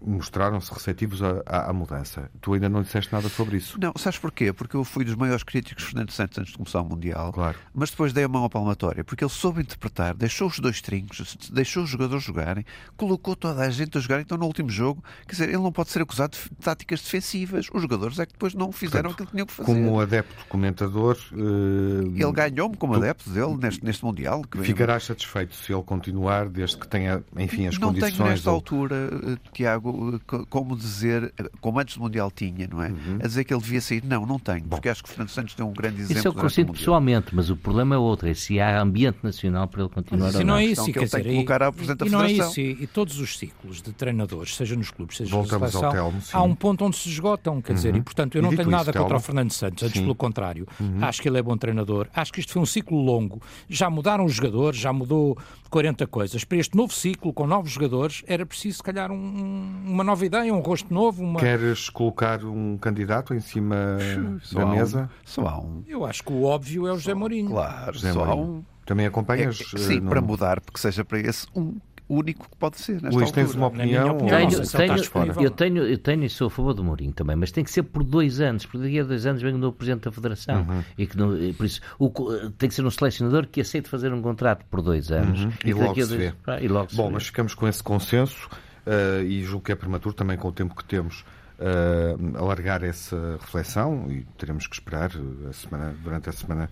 mostraram-se 0.05 0.73
receptivos 0.73 1.23
à, 1.23 1.43
à, 1.47 1.73
mudança. 1.73 2.31
Tu 2.41 2.55
ainda 2.55 2.69
não 2.69 2.83
disseste 2.83 3.13
nada 3.13 3.29
sobre 3.29 3.57
isso. 3.57 3.79
Não, 3.81 3.93
sabes 3.97 4.19
porquê? 4.19 4.53
Porque 4.53 4.77
eu 4.77 4.85
fui 4.85 5.05
dos 5.05 5.15
maiores 5.15 5.43
críticos 5.43 5.85
de 5.85 5.91
Fernando 5.91 6.11
Santos 6.11 6.39
antes 6.39 6.53
de 6.53 6.59
começar 6.59 6.81
o 6.81 6.85
Mundial, 6.85 7.33
claro. 7.33 7.59
mas 7.75 7.91
depois 7.91 8.13
dei 8.13 8.25
a 8.25 8.29
mão 8.29 8.45
à 8.45 8.51
palmatória, 8.51 9.05
porque 9.05 9.25
ele 9.25 9.31
soube 9.31 9.61
interpretar, 9.61 10.15
deixou 10.15 10.49
os 10.49 10.59
dois 10.59 10.81
trincos, 10.81 11.37
deixou 11.53 11.85
os 11.85 11.91
jogadores 11.91 12.25
jogarem, 12.25 12.65
colocou 12.97 13.37
toda 13.37 13.63
a 13.63 13.71
gente 13.71 13.97
a 13.99 14.01
jogar, 14.01 14.21
então 14.21 14.39
no 14.39 14.47
último 14.47 14.71
jogo, 14.71 15.03
quer 15.27 15.33
dizer, 15.33 15.49
ele 15.49 15.59
não 15.59 15.73
pode 15.73 15.91
ser 15.91 16.03
acusado 16.03 16.37
de 16.37 16.57
táticas 16.57 17.01
defensivas. 17.03 17.69
Os 17.73 17.83
jogadores 17.83 18.19
é 18.19 18.27
que 18.27 18.33
depois 18.33 18.55
não 18.55 18.73
fizeram 18.73 19.11
Portanto, 19.11 19.15
aquilo 19.15 19.27
que 19.27 19.33
tinham 19.33 19.47
que 19.47 19.53
fazer. 19.53 19.73
Como 19.73 20.01
adepto 20.01 20.47
comentador... 20.47 21.19
Uh... 21.33 22.13
Ele 22.15 22.33
ganhou-me 22.33 22.77
como 22.77 22.95
adepto 22.95 23.31
dele 23.31 23.57
neste, 23.57 23.85
neste 23.85 24.05
Mundial. 24.05 24.43
Que 24.43 24.59
Ficarás 24.63 25.02
satisfeito 25.05 25.55
se 25.55 25.73
ele 25.73 25.83
continuar, 25.83 26.49
desde 26.49 26.77
que 26.77 26.89
tenha, 26.89 27.23
enfim, 27.37 27.67
as 27.67 27.79
não 27.79 27.89
condições... 27.89 28.13
Não 28.13 28.19
tenho 28.19 28.31
nesta 28.31 28.51
altura, 28.51 28.97
eh, 29.13 29.37
Tiago, 29.53 30.21
eh, 30.33 30.45
como 30.49 30.77
dizer, 30.77 31.33
como 31.61 31.79
antes 31.79 31.97
do 31.97 32.03
Mundial 32.03 32.31
tinha, 32.31 32.67
não 32.69 32.83
é? 32.83 32.89
Uhum. 32.89 33.19
A 33.23 33.27
dizer 33.27 33.45
que 33.45 33.53
ele 33.53 33.61
devia 33.61 33.81
sair. 33.81 34.03
Não, 34.05 34.27
não 34.27 34.39
tenho, 34.39 34.63
Bom. 34.63 34.77
porque 34.77 34.89
acho 34.89 35.03
que 35.03 35.09
o 35.09 35.13
Fernando 35.13 35.31
Santos 35.31 35.55
tem 35.55 35.65
um 35.65 35.73
grande 35.73 36.01
exemplo. 36.01 36.19
Isso 36.19 36.29
eu 36.29 36.35
consigo 36.35 36.73
pessoalmente, 36.73 37.35
mas 37.35 37.51
o 37.51 37.57
problema 37.57 37.95
é 37.95 37.99
outro, 37.99 38.29
é 38.29 38.35
se 38.35 38.61
há 38.61 38.81
ambiente 38.81 39.19
nacional 39.23 39.69
para 39.69 39.83
ele 39.83 39.91
continuar 39.91 40.27
mas, 40.27 40.35
ou 40.35 40.41
não. 40.41 40.47
não 40.49 40.57
é 40.57 40.65
isso, 40.65 40.85
que 40.85 40.99
ele 40.99 41.05
dizer, 41.05 41.23
tem 41.23 41.25
que 41.25 41.33
colocar 41.35 41.63
à. 41.63 41.73
E 42.05 42.11
não 42.11 42.23
é 42.23 42.33
isso, 42.33 42.61
e, 42.61 42.83
e, 42.83 42.87
todos 42.87 43.19
os 43.19 43.39
ciclos 43.39 43.81
de 43.83 43.93
treinadores, 43.93 44.57
seja 44.57 44.77
nos 44.77 44.91
clubes, 44.91 45.17
seja 45.17 45.31
Voltamos 45.31 45.75
na 45.75 45.81
seleção, 45.81 45.93
Telmo, 45.93 46.23
há 46.33 46.43
um 46.43 46.55
ponto 46.55 46.85
onde 46.85 46.97
se 46.97 47.09
esgotam, 47.09 47.61
quer 47.61 47.73
uhum. 47.73 47.77
dizer, 47.77 47.97
e 47.97 48.03
portanto 48.03 48.37
eu 48.37 48.43
não 48.43 48.55
tenho 48.55 48.71
nada 48.71 48.93
contra 48.93 49.17
o 49.17 49.21
Fernando 49.21 49.53
Santos, 49.53 49.83
antes 49.83 49.97
sim. 49.97 50.03
pelo 50.03 50.15
contrário. 50.15 50.67
Uhum. 50.81 50.99
Acho 51.03 51.23
que 51.23 51.29
ele 51.29 51.39
é 51.39 51.43
bom 51.43 51.57
treinador, 51.57 52.09
acho 52.15 52.33
que 52.33 52.41
isto 52.41 52.53
foi 52.53 52.63
um 52.63 52.67
ciclo 52.67 53.01
longo, 53.01 53.41
já 53.69 53.89
mudaram 53.89 54.25
os 54.25 54.35
jogadores, 54.35 54.79
já 54.79 54.92
mudou 54.93 55.37
40 55.71 56.07
coisas. 56.07 56.45
Para 56.45 56.59
este 56.59 56.77
novo 56.77 56.93
ciclo, 56.93 57.33
com 57.33 57.47
novos 57.47 57.73
jogadores, 57.73 58.23
era 58.27 58.45
preciso, 58.45 58.79
se 58.79 58.83
calhar, 58.83 59.11
um, 59.11 59.83
uma 59.87 60.05
nova 60.05 60.25
ideia, 60.25 60.53
um 60.53 60.61
rosto 60.61 60.93
novo. 60.93 61.23
Uma... 61.23 61.41
Queres 61.41 61.89
colocar 61.89 62.45
um 62.45 62.77
candidato 62.79 63.35
em 63.35 63.41
cima 63.41 63.99
só 64.43 64.61
da 64.61 64.67
mesa? 64.67 65.03
Um, 65.03 65.19
só 65.25 65.47
há 65.47 65.59
um. 65.59 65.83
Eu 65.87 66.05
acho 66.05 66.23
que 66.23 66.33
o 66.33 66.45
óbvio 66.45 66.87
é 66.87 66.93
o 66.93 66.97
José 66.97 67.15
Mourinho. 67.15 67.51
Claro, 67.51 67.95
José 67.95 68.13
só 68.13 68.25
Mourinho. 68.25 68.47
um. 68.59 68.65
Também 68.85 69.07
acompanhas? 69.07 69.61
É, 69.75 69.79
sim, 69.79 70.01
no... 70.01 70.11
para 70.11 70.21
mudar, 70.21 70.61
porque 70.61 70.81
seja 70.81 71.05
para 71.05 71.21
esse 71.21 71.47
um 71.55 71.77
único 72.15 72.49
que 72.49 72.57
pode 72.57 72.79
ser. 72.79 73.01
Nesta 73.01 73.11
Luís, 73.11 73.31
tens 73.31 73.55
uma 73.55 73.67
opinião? 73.67 74.17
opinião 74.17 74.39
tenho, 74.39 74.69
tenho, 74.69 75.43
eu, 75.43 75.51
tenho, 75.51 75.83
eu 75.85 75.99
tenho 75.99 76.25
e 76.25 76.29
sou 76.29 76.47
a 76.49 76.51
favor 76.51 76.75
do 76.75 76.85
Mourinho 76.85 77.13
também, 77.13 77.37
mas 77.37 77.51
tem 77.51 77.65
que 77.65 77.71
ser 77.71 77.83
por 77.83 78.05
dois 78.05 78.41
anos, 78.41 78.67
porque 78.67 78.79
daqui 78.79 79.01
a 79.01 79.05
dois 79.05 79.27
anos 79.27 79.43
vem 79.43 79.55
o 79.55 79.59
novo 79.59 79.77
Presidente 79.77 80.05
da 80.05 80.13
Federação. 80.13 80.63
Uhum. 80.63 80.85
E 80.97 81.07
que 81.07 81.17
não, 81.17 81.31
por 81.55 81.67
isso, 81.67 81.81
o, 81.99 82.11
tem 82.59 82.69
que 82.69 82.75
ser 82.75 82.85
um 82.85 82.91
selecionador 82.91 83.47
que 83.47 83.61
aceite 83.61 83.89
fazer 83.89 84.13
um 84.13 84.23
contrato 84.23 84.65
por 84.67 84.83
dois 84.83 85.11
anos. 85.11 85.45
Uhum. 85.45 85.53
E, 85.65 85.71
e, 85.71 85.75
logo 85.75 86.05
se 86.05 86.17
vê. 86.17 86.35
Ah, 86.47 86.61
e 86.61 86.69
logo 86.69 86.89
Bom, 86.95 87.11
mas 87.11 87.27
ficamos 87.27 87.55
com 87.55 87.67
esse 87.67 87.83
consenso 87.83 88.49
uh, 88.87 89.23
e 89.23 89.43
julgo 89.43 89.65
que 89.65 89.73
é 89.73 89.75
prematuro 89.75 90.15
também 90.15 90.37
com 90.37 90.49
o 90.49 90.53
tempo 90.53 90.75
que 90.75 90.85
temos. 90.85 91.25
Uh, 91.59 92.37
alargar 92.39 92.83
essa 92.83 93.39
reflexão 93.41 94.11
e 94.11 94.27
teremos 94.37 94.67
que 94.67 94.75
esperar 94.75 95.13
a 95.49 95.53
semana, 95.53 95.95
durante 96.03 96.29
a 96.29 96.33
semana 96.33 96.69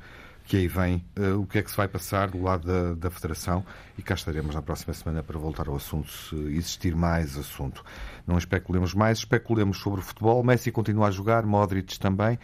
que 0.50 0.56
aí 0.56 0.66
vem, 0.66 1.04
uh, 1.16 1.38
o 1.38 1.46
que 1.46 1.60
é 1.60 1.62
que 1.62 1.70
se 1.70 1.76
vai 1.76 1.86
passar 1.86 2.28
do 2.28 2.42
lado 2.42 2.66
da, 2.66 2.94
da 2.94 3.08
Federação 3.08 3.64
e 3.96 4.02
cá 4.02 4.14
estaremos 4.14 4.52
na 4.52 4.60
próxima 4.60 4.92
semana 4.92 5.22
para 5.22 5.38
voltar 5.38 5.68
ao 5.68 5.76
assunto, 5.76 6.10
se 6.10 6.34
existir 6.34 6.92
mais 6.96 7.38
assunto. 7.38 7.84
Não 8.26 8.36
especulemos 8.36 8.92
mais, 8.92 9.18
especulemos 9.18 9.78
sobre 9.78 10.00
o 10.00 10.02
futebol. 10.02 10.42
Messi 10.42 10.72
continua 10.72 11.06
a 11.06 11.10
jogar, 11.12 11.46
Modric 11.46 12.00
também. 12.00 12.36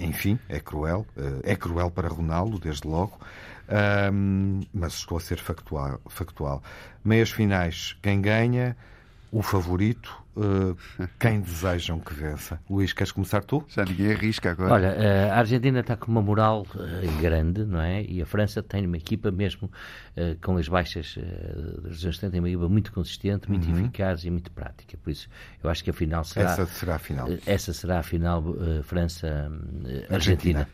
Enfim, 0.00 0.38
é 0.48 0.58
cruel. 0.58 1.06
Uh, 1.14 1.40
é 1.42 1.54
cruel 1.54 1.90
para 1.90 2.08
Ronaldo, 2.08 2.58
desde 2.58 2.88
logo. 2.88 3.20
Um, 4.10 4.60
mas 4.72 4.94
estou 4.94 5.18
a 5.18 5.20
ser 5.20 5.36
factual. 5.36 6.00
factual. 6.08 6.62
Meias 7.04 7.30
finais, 7.30 7.94
quem 8.00 8.22
ganha? 8.22 8.74
O 9.34 9.42
favorito, 9.42 10.16
uh, 10.36 10.76
quem 11.18 11.40
desejam 11.40 11.98
que 11.98 12.14
vença? 12.14 12.60
Luís, 12.70 12.92
queres 12.92 13.10
começar 13.10 13.42
tu? 13.42 13.64
Já 13.68 13.84
ninguém 13.84 14.12
arrisca 14.12 14.52
agora. 14.52 14.72
Olha, 14.72 14.86
eh, 14.86 15.28
a 15.28 15.38
Argentina 15.38 15.80
está 15.80 15.96
com 15.96 16.08
uma 16.08 16.22
moral 16.22 16.64
uh, 16.72 17.20
grande, 17.20 17.64
não 17.64 17.80
é? 17.80 18.04
E 18.04 18.22
a 18.22 18.26
França 18.26 18.62
tem 18.62 18.86
uma 18.86 18.96
equipa 18.96 19.32
mesmo 19.32 19.68
uh, 20.16 20.40
com 20.40 20.56
as 20.56 20.68
baixas 20.68 21.16
uh, 21.16 21.80
das 21.80 22.16
tem 22.16 22.38
uma 22.38 22.48
equipa 22.48 22.68
muito 22.68 22.92
consistente, 22.92 23.50
muito 23.50 23.68
uhum. 23.68 23.80
eficaz 23.80 24.24
e 24.24 24.30
muito 24.30 24.52
prática. 24.52 24.96
Por 25.02 25.10
isso, 25.10 25.28
eu 25.64 25.68
acho 25.68 25.82
que 25.82 25.90
a 25.90 25.92
final 25.92 26.22
será. 26.22 26.52
Essa 26.52 26.66
será 26.66 26.94
a 26.94 26.98
final. 27.00 27.28
essa 27.44 27.72
será 27.72 27.98
a 27.98 28.02
final 28.04 28.44
França-Argentina. 28.84 30.06
Argentina. 30.10 30.68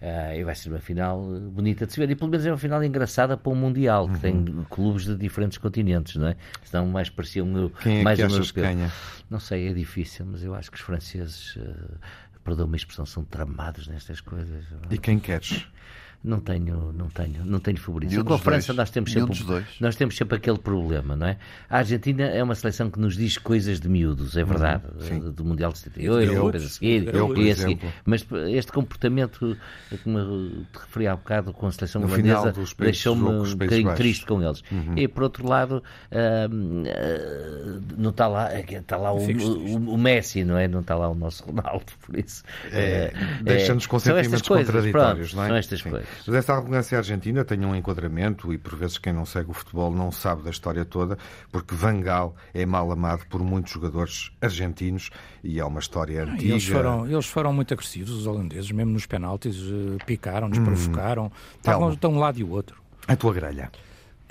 Uh, 0.00 0.38
e 0.38 0.44
vai 0.44 0.54
ser 0.54 0.68
uma 0.68 0.78
final 0.78 1.20
bonita 1.50 1.84
de 1.84 1.92
se 1.92 1.98
ver. 1.98 2.08
E 2.08 2.14
pelo 2.14 2.30
menos 2.30 2.46
é 2.46 2.50
uma 2.52 2.58
final 2.58 2.82
engraçada 2.84 3.36
para 3.36 3.52
o 3.52 3.56
Mundial, 3.56 4.06
que 4.06 4.14
uhum. 4.14 4.44
tem 4.44 4.64
clubes 4.70 5.04
de 5.04 5.16
diferentes 5.16 5.58
continentes, 5.58 6.14
não 6.14 6.28
é? 6.28 6.36
Senão 6.62 6.86
mais 6.86 7.10
parecia 7.10 7.42
um 7.42 7.68
Quem 7.68 8.00
é 8.00 8.02
mais 8.04 8.18
que 8.18 8.24
achas 8.24 8.52
que 8.52 8.60
ganha? 8.60 8.92
Não 9.28 9.40
sei, 9.40 9.68
é 9.68 9.72
difícil, 9.72 10.24
mas 10.24 10.44
eu 10.44 10.54
acho 10.54 10.70
que 10.70 10.76
os 10.76 10.82
franceses, 10.82 11.56
uh, 11.56 11.98
perdão 12.44 12.66
uma 12.66 12.76
expressão, 12.76 13.04
são 13.04 13.24
tramados 13.24 13.88
nestas 13.88 14.20
coisas. 14.20 14.64
E 14.88 14.98
quem 14.98 15.18
queres? 15.18 15.66
Não 16.22 16.40
tenho, 16.40 16.92
não 16.92 17.08
tenho, 17.08 17.44
não 17.44 17.60
tenho 17.60 17.78
favoritos. 17.78 18.20
Com 18.24 18.34
a 18.34 18.38
França 18.38 18.72
nós 18.72 18.90
temos 18.90 19.12
sempre 19.12 19.38
nós 19.80 19.94
temos 19.94 20.16
sempre 20.16 20.36
aquele 20.36 20.58
problema, 20.58 21.14
não 21.14 21.28
é? 21.28 21.36
A 21.70 21.78
Argentina 21.78 22.24
é 22.24 22.42
uma 22.42 22.56
seleção 22.56 22.90
que 22.90 22.98
nos 22.98 23.16
diz 23.16 23.38
coisas 23.38 23.78
de 23.78 23.88
miúdos, 23.88 24.36
é 24.36 24.42
verdade, 24.42 24.82
uhum, 25.10 25.30
do 25.30 25.44
Mundial 25.44 25.72
de 25.72 25.78
78, 25.78 26.32
eu, 26.32 26.44
depois 26.46 26.64
a 26.64 26.68
seguir, 26.68 27.14
eu, 27.14 27.36
e 27.36 27.50
a 27.52 27.56
seguir. 27.56 27.78
Mas 28.04 28.26
este 28.48 28.72
comportamento 28.72 29.56
que 29.90 30.08
me 30.08 30.66
referi 30.72 31.06
há 31.06 31.14
bocado 31.14 31.52
com 31.52 31.68
a 31.68 31.72
seleção 31.72 32.02
holandesa 32.02 32.52
deixou-me 32.78 33.22
um 33.22 33.54
bocadinho 33.54 33.94
triste 33.94 34.26
com 34.26 34.42
eles. 34.42 34.62
Uhum. 34.72 34.94
E 34.96 35.06
por 35.06 35.22
outro 35.22 35.46
lado, 35.46 35.82
uh, 36.10 36.48
uh, 36.48 37.82
não 37.96 38.10
está 38.10 38.26
lá, 38.26 38.58
está 38.58 38.96
lá 38.96 39.12
o, 39.12 39.18
o, 39.18 39.94
o, 39.94 39.98
Messi, 39.98 40.42
não 40.42 40.58
é? 40.58 40.66
Não 40.66 40.80
está 40.80 40.96
lá 40.96 41.08
o 41.08 41.14
nosso 41.14 41.44
Ronaldo, 41.44 41.92
por 42.04 42.18
isso. 42.18 42.42
É, 42.72 43.12
uh, 43.14 43.44
Deixa-nos 43.44 43.86
com 43.86 44.00
sentimentos 44.00 44.42
contraditórios, 44.42 45.32
pronto, 45.32 45.36
não 45.36 45.44
é? 45.44 45.48
São 45.48 45.56
estas 45.56 45.80
Sim. 45.80 45.90
coisas. 45.90 46.07
Mas 46.26 46.36
essa 46.36 46.52
arrogância 46.54 46.98
argentina 46.98 47.44
tem 47.44 47.64
um 47.64 47.74
enquadramento 47.74 48.52
e 48.52 48.58
por 48.58 48.76
vezes 48.76 48.98
quem 48.98 49.12
não 49.12 49.24
segue 49.26 49.50
o 49.50 49.54
futebol 49.54 49.90
não 49.90 50.10
sabe 50.10 50.42
da 50.42 50.50
história 50.50 50.84
toda, 50.84 51.18
porque 51.50 51.74
Van 51.74 52.00
Gaal 52.00 52.34
é 52.52 52.64
mal 52.66 52.90
amado 52.90 53.26
por 53.28 53.42
muitos 53.42 53.72
jogadores 53.72 54.30
argentinos 54.40 55.10
e 55.42 55.58
é 55.58 55.64
uma 55.64 55.80
história 55.80 56.22
ah, 56.22 56.32
antiga. 56.32 56.52
Eles 56.52 56.66
foram, 56.66 57.06
eles 57.06 57.26
foram 57.26 57.52
muito 57.52 57.72
agressivos, 57.72 58.10
os 58.10 58.26
holandeses, 58.26 58.70
mesmo 58.70 58.92
nos 58.92 59.06
penaltis, 59.06 59.56
eh, 59.56 60.04
picaram-nos, 60.04 60.58
hum. 60.58 60.64
provocaram, 60.64 61.32
estavam 61.56 61.94
de 61.94 62.06
um 62.06 62.18
lado 62.18 62.38
e 62.38 62.44
o 62.44 62.50
outro. 62.50 62.80
A 63.06 63.16
tua 63.16 63.32
grelha? 63.32 63.70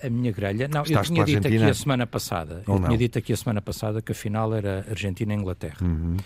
A 0.04 0.10
minha 0.10 0.32
grelha, 0.32 0.68
não, 0.68 0.84
Estás 0.84 1.08
eu 1.08 1.14
tinha 1.14 1.26
dito 1.26 1.48
aqui 1.48 1.64
a 1.64 1.74
semana 1.74 2.06
passada, 2.06 2.64
eu 2.68 2.80
tinha 2.80 2.98
dito 2.98 3.18
aqui 3.18 3.34
a 3.34 3.38
semana 3.38 3.62
passada 3.62 4.02
que 4.02 4.12
a 4.12 4.16
final 4.16 4.54
era 4.54 4.86
Argentina-Inglaterra. 4.90 5.78
Uhum. 5.82 6.18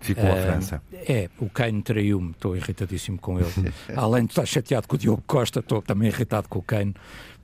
Ficou 0.00 0.24
uh, 0.24 0.32
a 0.32 0.36
França. 0.36 0.82
É, 0.92 1.28
o 1.38 1.50
Kane 1.50 1.82
traiu-me, 1.82 2.30
estou 2.30 2.56
irritadíssimo 2.56 3.18
com 3.18 3.38
ele. 3.38 3.50
Além 3.96 4.24
de 4.24 4.30
estar 4.30 4.46
chateado 4.46 4.86
com 4.86 4.94
o 4.94 4.98
Diogo 4.98 5.22
Costa, 5.26 5.60
estou 5.60 5.82
também 5.82 6.08
irritado 6.08 6.48
com 6.48 6.60
o 6.60 6.62
Kane 6.62 6.94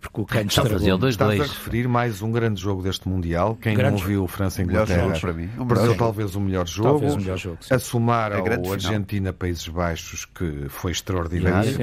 porque 0.05 0.21
o 0.21 0.25
Kane 0.27 0.49
estragou. 0.49 0.73
Fazer 0.79 0.97
dois, 0.97 1.15
Estás 1.15 1.37
dois. 1.37 1.51
a 1.51 1.53
referir 1.53 1.89
mais 1.89 2.21
um 2.21 2.31
grande 2.31 2.61
jogo 2.61 2.83
deste 2.83 3.09
Mundial. 3.09 3.57
Quem 3.61 3.75
grande 3.75 4.01
não 4.01 4.07
viu 4.07 4.27
França-Inglaterra 4.27 5.19
para 5.19 5.33
mim. 5.33 5.49
Um 5.59 5.97
talvez 5.97 6.35
o 6.35 6.41
melhor 6.41 6.67
jogo. 6.67 6.91
Talvez 6.91 7.15
o 7.15 7.19
melhor 7.19 7.39
jogo 7.39 7.59
sim. 7.61 7.75
a 7.75 7.79
somar 7.79 8.33
ao 8.33 8.73
Argentina-Países 8.73 9.69
Baixos, 9.69 10.25
que 10.25 10.67
foi 10.69 10.93
extraordinário. 10.93 11.79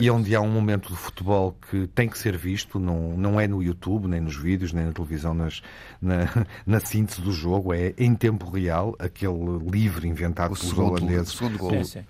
E 0.00 0.10
onde 0.10 0.34
há 0.34 0.40
um 0.40 0.50
momento 0.50 0.90
de 0.90 0.96
futebol 0.96 1.56
que 1.70 1.86
tem 1.88 2.08
que 2.08 2.18
ser 2.18 2.36
visto, 2.36 2.78
não, 2.78 3.16
não 3.16 3.40
é 3.40 3.46
no 3.46 3.62
YouTube, 3.62 4.08
nem 4.08 4.20
nos 4.20 4.36
vídeos, 4.36 4.72
nem 4.72 4.86
na 4.86 4.92
televisão, 4.92 5.34
nas, 5.34 5.62
na, 6.00 6.28
na 6.66 6.80
síntese 6.80 7.20
do 7.20 7.32
jogo, 7.32 7.72
é 7.72 7.94
em 7.96 8.14
tempo 8.14 8.50
real, 8.50 8.94
aquele 8.98 9.58
livre 9.70 10.08
inventado 10.08 10.52
o 10.52 10.58
pelos 10.58 10.78
holandeses. 10.78 11.38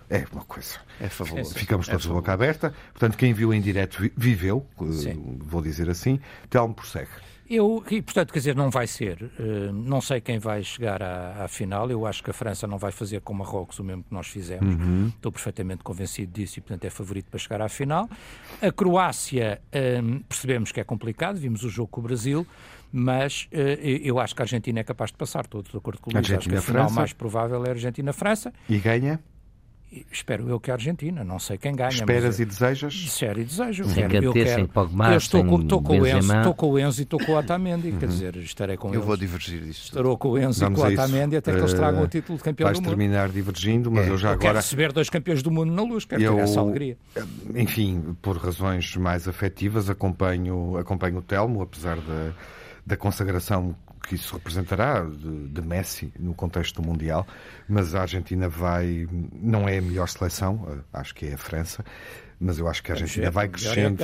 É 0.09 0.24
uma 0.33 0.44
coisa. 0.44 0.76
É 1.00 1.09
fabuloso. 1.09 1.54
Ficamos 1.54 1.87
todos 1.87 2.04
é 2.04 2.09
de 2.09 2.14
boca 2.14 2.33
aberta. 2.33 2.72
Portanto, 2.92 3.16
quem 3.16 3.33
viu 3.33 3.52
em 3.52 3.61
direto 3.61 4.11
viveu. 4.16 4.64
Sim 4.92 5.34
vou 5.38 5.62
dizer 5.62 5.88
assim. 5.88 6.20
Telmo 6.49 6.75
prossegue. 6.75 7.11
Eu, 7.49 7.85
e 7.90 8.01
portanto, 8.01 8.33
quer 8.33 8.38
dizer, 8.38 8.57
não 8.57 8.70
vai 8.70 8.87
ser. 8.87 9.31
Uh, 9.38 9.70
não 9.70 10.01
sei 10.01 10.20
quem 10.20 10.38
vai 10.38 10.62
chegar 10.62 11.03
à, 11.03 11.44
à, 11.44 11.49
final. 11.49 11.90
Eu 11.90 12.07
acho 12.07 12.23
que 12.23 12.31
a 12.31 12.33
França 12.33 12.66
não 12.66 12.79
vai 12.79 12.90
fazer 12.90 13.20
com 13.20 13.35
Marrocos 13.35 13.79
o 13.79 13.85
mesmo 13.85 14.03
que 14.03 14.14
nós 14.14 14.27
fizemos. 14.29 14.75
Uhum. 14.75 15.09
Estou 15.09 15.31
perfeitamente 15.31 15.85
convencido 15.85 16.33
disso 16.33 16.59
e, 16.59 16.62
portanto, 16.62 16.85
é 16.87 16.90
favorito 16.90 17.31
para 17.31 17.38
chegar 17.38 17.61
à 17.61 17.68
final. 17.68 18.09
A 18.62 18.73
Croácia, 18.73 19.61
uh, 19.68 20.25
percebemos 20.25 20.73
que 20.73 20.81
é 20.81 20.85
complicado, 20.85 21.37
vimos 21.37 21.64
o 21.64 21.68
jogo 21.68 21.88
com 21.88 22.01
o 22.01 22.05
Brasil, 22.05 22.47
mas 22.90 23.47
uh, 23.53 23.59
eu 24.03 24.18
acho 24.18 24.35
que 24.35 24.40
a 24.40 24.44
Argentina 24.44 24.81
é 24.81 24.85
capaz 24.85 25.11
de 25.11 25.18
passar, 25.18 25.47
todos 25.47 25.70
de 25.70 25.77
acordo 25.77 26.01
com 26.01 26.11
o 26.11 26.14
Luís. 26.14 26.31
Acho 26.31 26.49
que 26.49 26.57
a 26.57 26.62
final 26.62 26.90
mais 26.90 27.12
provável 27.12 27.62
é 27.66 27.68
a 27.68 27.73
Argentina-França. 27.73 28.55
E 28.70 28.79
ganha? 28.79 29.20
Espero 30.11 30.48
eu 30.48 30.59
que 30.59 30.70
a 30.70 30.74
Argentina, 30.74 31.22
não 31.24 31.38
sei 31.38 31.59
quem 31.59 31.74
ganha. 31.74 31.90
Esperas 31.90 32.40
e 32.40 32.44
desejas? 32.44 32.94
Espero 32.94 33.40
e 33.40 33.44
desejo. 33.44 33.85
Sem 33.85 34.09
quero, 34.09 34.26
eu 34.26 34.33
quero. 34.33 34.70
Eu 35.11 35.16
estou, 35.16 35.44
com, 35.44 35.61
estou 35.61 35.83
com 35.83 36.00
o 36.00 36.07
Enzo, 36.07 36.37
estou 36.37 36.54
com 36.54 36.70
o 36.70 36.78
Enzo 36.78 37.00
e 37.00 37.04
estou 37.04 37.20
com 37.20 37.33
o 37.33 37.37
Otamendi, 37.37 37.90
uhum. 37.90 37.98
quer 37.98 38.09
dizer, 38.09 38.37
estarei 38.37 38.76
com 38.76 38.88
eu 38.88 38.94
eles. 38.94 39.07
Vou 39.07 39.16
divergir 39.16 39.61
disso. 39.62 39.85
Estarei 39.85 40.16
com 40.16 40.28
o 40.28 40.38
Enzo 40.38 40.61
Vamos 40.61 40.78
e 40.78 40.83
com 40.83 40.88
o 40.88 40.92
Otamendi 40.92 41.37
até 41.37 41.52
que 41.52 41.59
eles 41.59 41.74
tragam 41.74 42.00
uh, 42.00 42.04
o 42.04 42.09
título 42.09 42.38
de 42.38 42.44
campeão 42.44 42.72
do 42.72 42.76
mundo. 42.76 42.85
Vais 42.85 42.96
terminar 42.96 43.28
divergindo, 43.28 43.90
mas 43.90 44.07
é. 44.07 44.11
eu 44.11 44.16
já 44.16 44.28
eu 44.28 44.33
agora... 44.33 44.46
quero 44.46 44.57
receber 44.57 44.92
dois 44.92 45.11
campeões 45.11 45.42
do 45.42 45.50
mundo 45.50 45.72
na 45.72 45.83
luz, 45.83 46.04
quero 46.04 46.22
eu, 46.22 46.35
ter 46.37 46.42
essa 46.42 46.61
alegria. 46.61 46.96
Enfim, 47.54 48.16
por 48.20 48.37
razões 48.37 48.96
mais 48.96 49.28
afetivas, 49.28 49.90
acompanho, 49.90 50.76
acompanho 50.76 51.18
o 51.18 51.22
Telmo, 51.22 51.62
apesar 51.62 51.96
da, 51.96 52.33
da 52.87 52.96
consagração 52.96 53.74
que 54.06 54.14
isso 54.14 54.34
representará 54.34 55.02
de, 55.02 55.48
de, 55.48 55.62
Messi 55.62 56.12
no 56.18 56.34
contexto 56.34 56.82
mundial, 56.82 57.26
mas 57.68 57.94
a 57.94 58.02
Argentina 58.02 58.48
vai, 58.48 59.06
não 59.32 59.68
é 59.68 59.78
a 59.78 59.82
melhor 59.82 60.08
seleção, 60.08 60.66
eh, 60.70 60.78
acho 60.92 61.14
que 61.14 61.26
é 61.26 61.34
a 61.34 61.38
França, 61.38 61.84
mas 62.38 62.58
eu 62.58 62.68
acho 62.68 62.82
que 62.82 62.92
a 62.92 62.94
Argentina 62.94 63.30
vai 63.30 63.48
crescendo. 63.48 64.02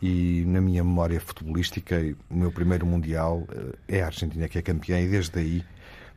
E 0.00 0.44
na 0.46 0.60
minha 0.60 0.84
memória 0.84 1.20
futebolística, 1.20 1.96
o 2.30 2.36
meu 2.36 2.52
primeiro 2.52 2.86
mundial 2.86 3.46
eh, 3.88 3.98
é 3.98 4.02
a 4.02 4.06
Argentina 4.06 4.48
que 4.48 4.58
é 4.58 4.62
campeã, 4.62 5.00
e 5.00 5.08
desde 5.08 5.38
aí 5.38 5.64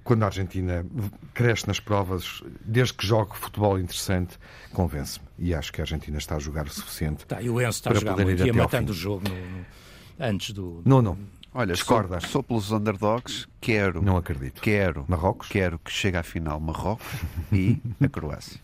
quando 0.04 0.24
a 0.24 0.28
Argentina 0.28 0.86
cresce 1.34 1.67
nas 1.67 1.80
provas, 1.80 2.41
desde 2.65 2.93
que 2.93 3.06
joga 3.06 3.34
futebol 3.34 3.80
interessante, 3.80 4.38
convence-me. 4.74 5.26
E 5.38 5.54
acho 5.54 5.71
que 5.71 5.80
a 5.80 5.84
Argentina 5.84 6.17
está 6.17 6.36
a 6.36 6.39
jogar 6.39 6.65
o 6.65 6.69
suficiente. 6.69 7.26
Tá, 7.26 7.41
e 7.41 7.50
o 7.50 7.62
Enzo 7.62 7.69
está 7.69 7.91
a 7.91 7.93
jogar 7.93 8.17
muito, 8.17 8.45
ia 8.45 8.54
matando 8.54 8.91
o 8.91 8.95
jogo 8.95 9.30
no, 9.30 9.36
no, 9.36 9.65
antes 10.19 10.54
do. 10.54 10.82
Não, 10.86 11.02
não. 11.02 11.17
Olha, 11.54 11.74
Discorda. 11.74 12.20
Sou, 12.22 12.30
sou 12.30 12.44
pelos 12.44 12.72
underdogs, 12.72 13.48
quero. 13.60 14.02
Não 14.02 14.16
acredito. 14.16 14.62
Quero. 14.62 15.06
Marrocos? 15.08 15.50
Quero 15.50 15.78
que 15.80 15.92
chegue 15.92 16.18
à 16.18 16.24
final 16.24 16.60
Marrocos 16.60 17.06
e 17.52 17.78
a 18.02 18.08
Croácia. 18.08 18.60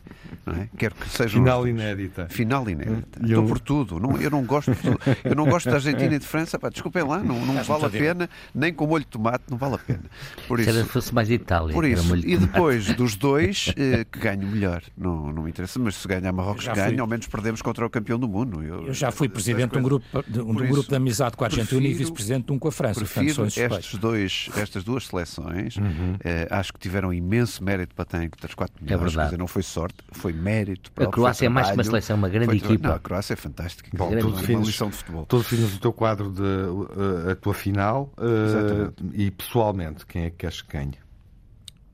Não 0.45 0.53
é? 0.53 0.69
Quero 0.77 0.95
que 0.95 1.09
seja 1.09 1.37
final 1.37 1.67
inédita. 1.67 2.27
Final 2.29 2.69
inédita. 2.69 3.19
Eu... 3.19 3.25
Estou 3.25 3.45
por 3.45 3.59
tudo. 3.59 3.99
Não, 3.99 4.17
eu 4.17 4.29
não 4.29 4.43
gosto 4.43 4.73
de 4.73 4.81
tudo. 4.81 4.99
Eu 5.23 5.35
não 5.35 5.45
gosto 5.45 5.69
da 5.69 5.75
Argentina 5.75 6.15
e 6.15 6.19
de 6.19 6.25
França. 6.25 6.57
Pá, 6.57 6.69
desculpem 6.69 7.03
lá, 7.03 7.19
não, 7.19 7.45
não 7.45 7.63
vale 7.63 7.85
a 7.85 7.89
pena, 7.89 8.29
nem 8.53 8.73
com 8.73 8.87
molho 8.87 9.03
de 9.03 9.09
tomate, 9.09 9.43
não 9.49 9.57
vale 9.57 9.75
a 9.75 9.77
pena. 9.77 10.03
Por 10.47 10.59
isso, 10.59 10.71
Se 10.71 10.83
fosse 10.85 11.13
mais 11.13 11.29
Itália. 11.29 11.73
Por 11.73 11.85
isso. 11.85 12.15
E 12.15 12.37
depois 12.37 12.93
dos 12.95 13.15
dois, 13.15 13.73
eh, 13.77 14.05
que 14.09 14.19
ganho 14.19 14.47
melhor. 14.47 14.81
Não, 14.97 15.31
não 15.31 15.43
me 15.43 15.49
interessa, 15.49 15.79
mas 15.79 15.95
se 15.95 16.07
ganhar 16.07 16.31
Marrocos, 16.31 16.65
ganho, 16.67 16.89
fui... 16.89 16.99
ao 16.99 17.07
menos 17.07 17.27
perdemos 17.27 17.61
contra 17.61 17.85
o 17.85 17.89
campeão 17.89 18.17
do 18.17 18.27
mundo. 18.27 18.63
Eu, 18.63 18.87
eu 18.87 18.93
já 18.93 19.11
fui 19.11 19.27
presidente 19.27 19.71
de 19.71 19.77
um 19.77 19.83
grupo 19.83 20.05
de, 20.27 20.41
um, 20.41 20.55
de, 20.55 20.63
um 20.63 20.67
grupo 20.67 20.89
de 20.89 20.95
amizade 20.95 21.35
com 21.35 21.43
a 21.43 21.47
Argentina 21.47 21.81
prefiro, 21.81 21.95
e 21.95 21.97
vice-presidente 21.97 22.45
de 22.45 22.51
um 22.53 22.59
com 22.59 22.67
a 22.67 22.71
França. 22.77 22.99
Prefiro 22.99 23.45
estes 23.45 23.95
dois, 23.95 24.49
estas 24.55 24.83
duas 24.83 25.07
seleções, 25.07 25.77
uhum. 25.77 26.15
eh, 26.23 26.47
acho 26.49 26.71
que 26.71 26.79
tiveram 26.79 27.11
imenso 27.11 27.63
mérito 27.63 27.95
para 27.95 28.05
terem 28.05 28.29
das 28.39 28.53
quatro 28.53 28.75
melhores. 28.81 29.01
É 29.01 29.05
verdade. 29.05 29.27
Dizer, 29.29 29.37
não 29.37 29.47
foi 29.47 29.63
sorte, 29.63 29.97
foi 30.11 30.31
mérito. 30.31 30.91
A 30.95 31.07
Croácia 31.07 31.47
é 31.47 31.49
mais 31.49 31.67
que 31.67 31.73
uma 31.73 31.83
seleção, 31.83 32.17
uma 32.17 32.29
grande 32.29 32.55
equipa. 32.55 32.87
Não, 32.87 32.95
a 32.95 32.99
Croácia 32.99 33.33
é 33.33 33.35
fantástica. 33.35 33.89
Bom, 33.97 34.09
tu 34.17 34.31
defines, 34.31 34.59
uma 34.59 34.65
lição 34.65 34.89
de 34.89 34.95
futebol. 34.95 35.25
Tu 35.25 35.37
defines 35.39 35.75
o 35.75 35.79
teu 35.79 35.91
quadro 35.91 36.31
de 36.31 36.41
uh, 36.41 37.31
a 37.31 37.35
tua 37.35 37.53
final 37.53 38.13
uh, 38.17 38.93
e 39.13 39.31
pessoalmente, 39.31 40.05
quem 40.05 40.25
é 40.25 40.29
que 40.29 40.37
queres 40.37 40.61
que 40.61 40.77
ganhe? 40.77 41.06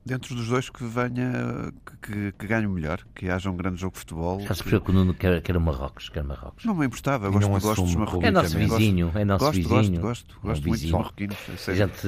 Dentro 0.04 0.34
dos 0.34 0.48
dois 0.48 0.68
que 0.68 0.84
venha, 0.84 1.72
que, 2.02 2.32
que 2.32 2.46
ganhe 2.46 2.66
melhor, 2.66 3.00
que 3.14 3.30
haja 3.30 3.50
um 3.50 3.56
grande 3.56 3.80
jogo 3.80 3.94
de 3.94 4.00
futebol. 4.00 4.40
Já 4.40 4.54
se 4.54 4.62
percebeu 4.62 4.80
que 4.82 4.90
o 4.90 4.94
Nuno 4.94 5.14
quer, 5.14 5.40
quer 5.40 5.58
Marrocos, 5.58 6.08
quer 6.08 6.22
Marrocos. 6.22 6.64
Não 6.64 6.74
me 6.74 6.86
importava, 6.86 7.30
gosto, 7.30 7.48
não 7.48 7.58
gosto 7.58 7.82
dos 7.82 7.94
marroquinos. 7.94 8.26
É 8.26 8.30
nosso 8.30 8.58
vizinho, 8.58 9.12
é 9.14 9.24
nosso 9.24 9.44
gosto, 9.44 9.56
vizinho. 9.56 10.00
Gosto, 10.00 10.00
gosto, 10.00 10.40
gosto 10.42 10.64
é 10.64 10.68
muito 10.68 10.82
dos 10.82 10.90
marroquinos. 10.90 11.36
Gente, 11.74 12.06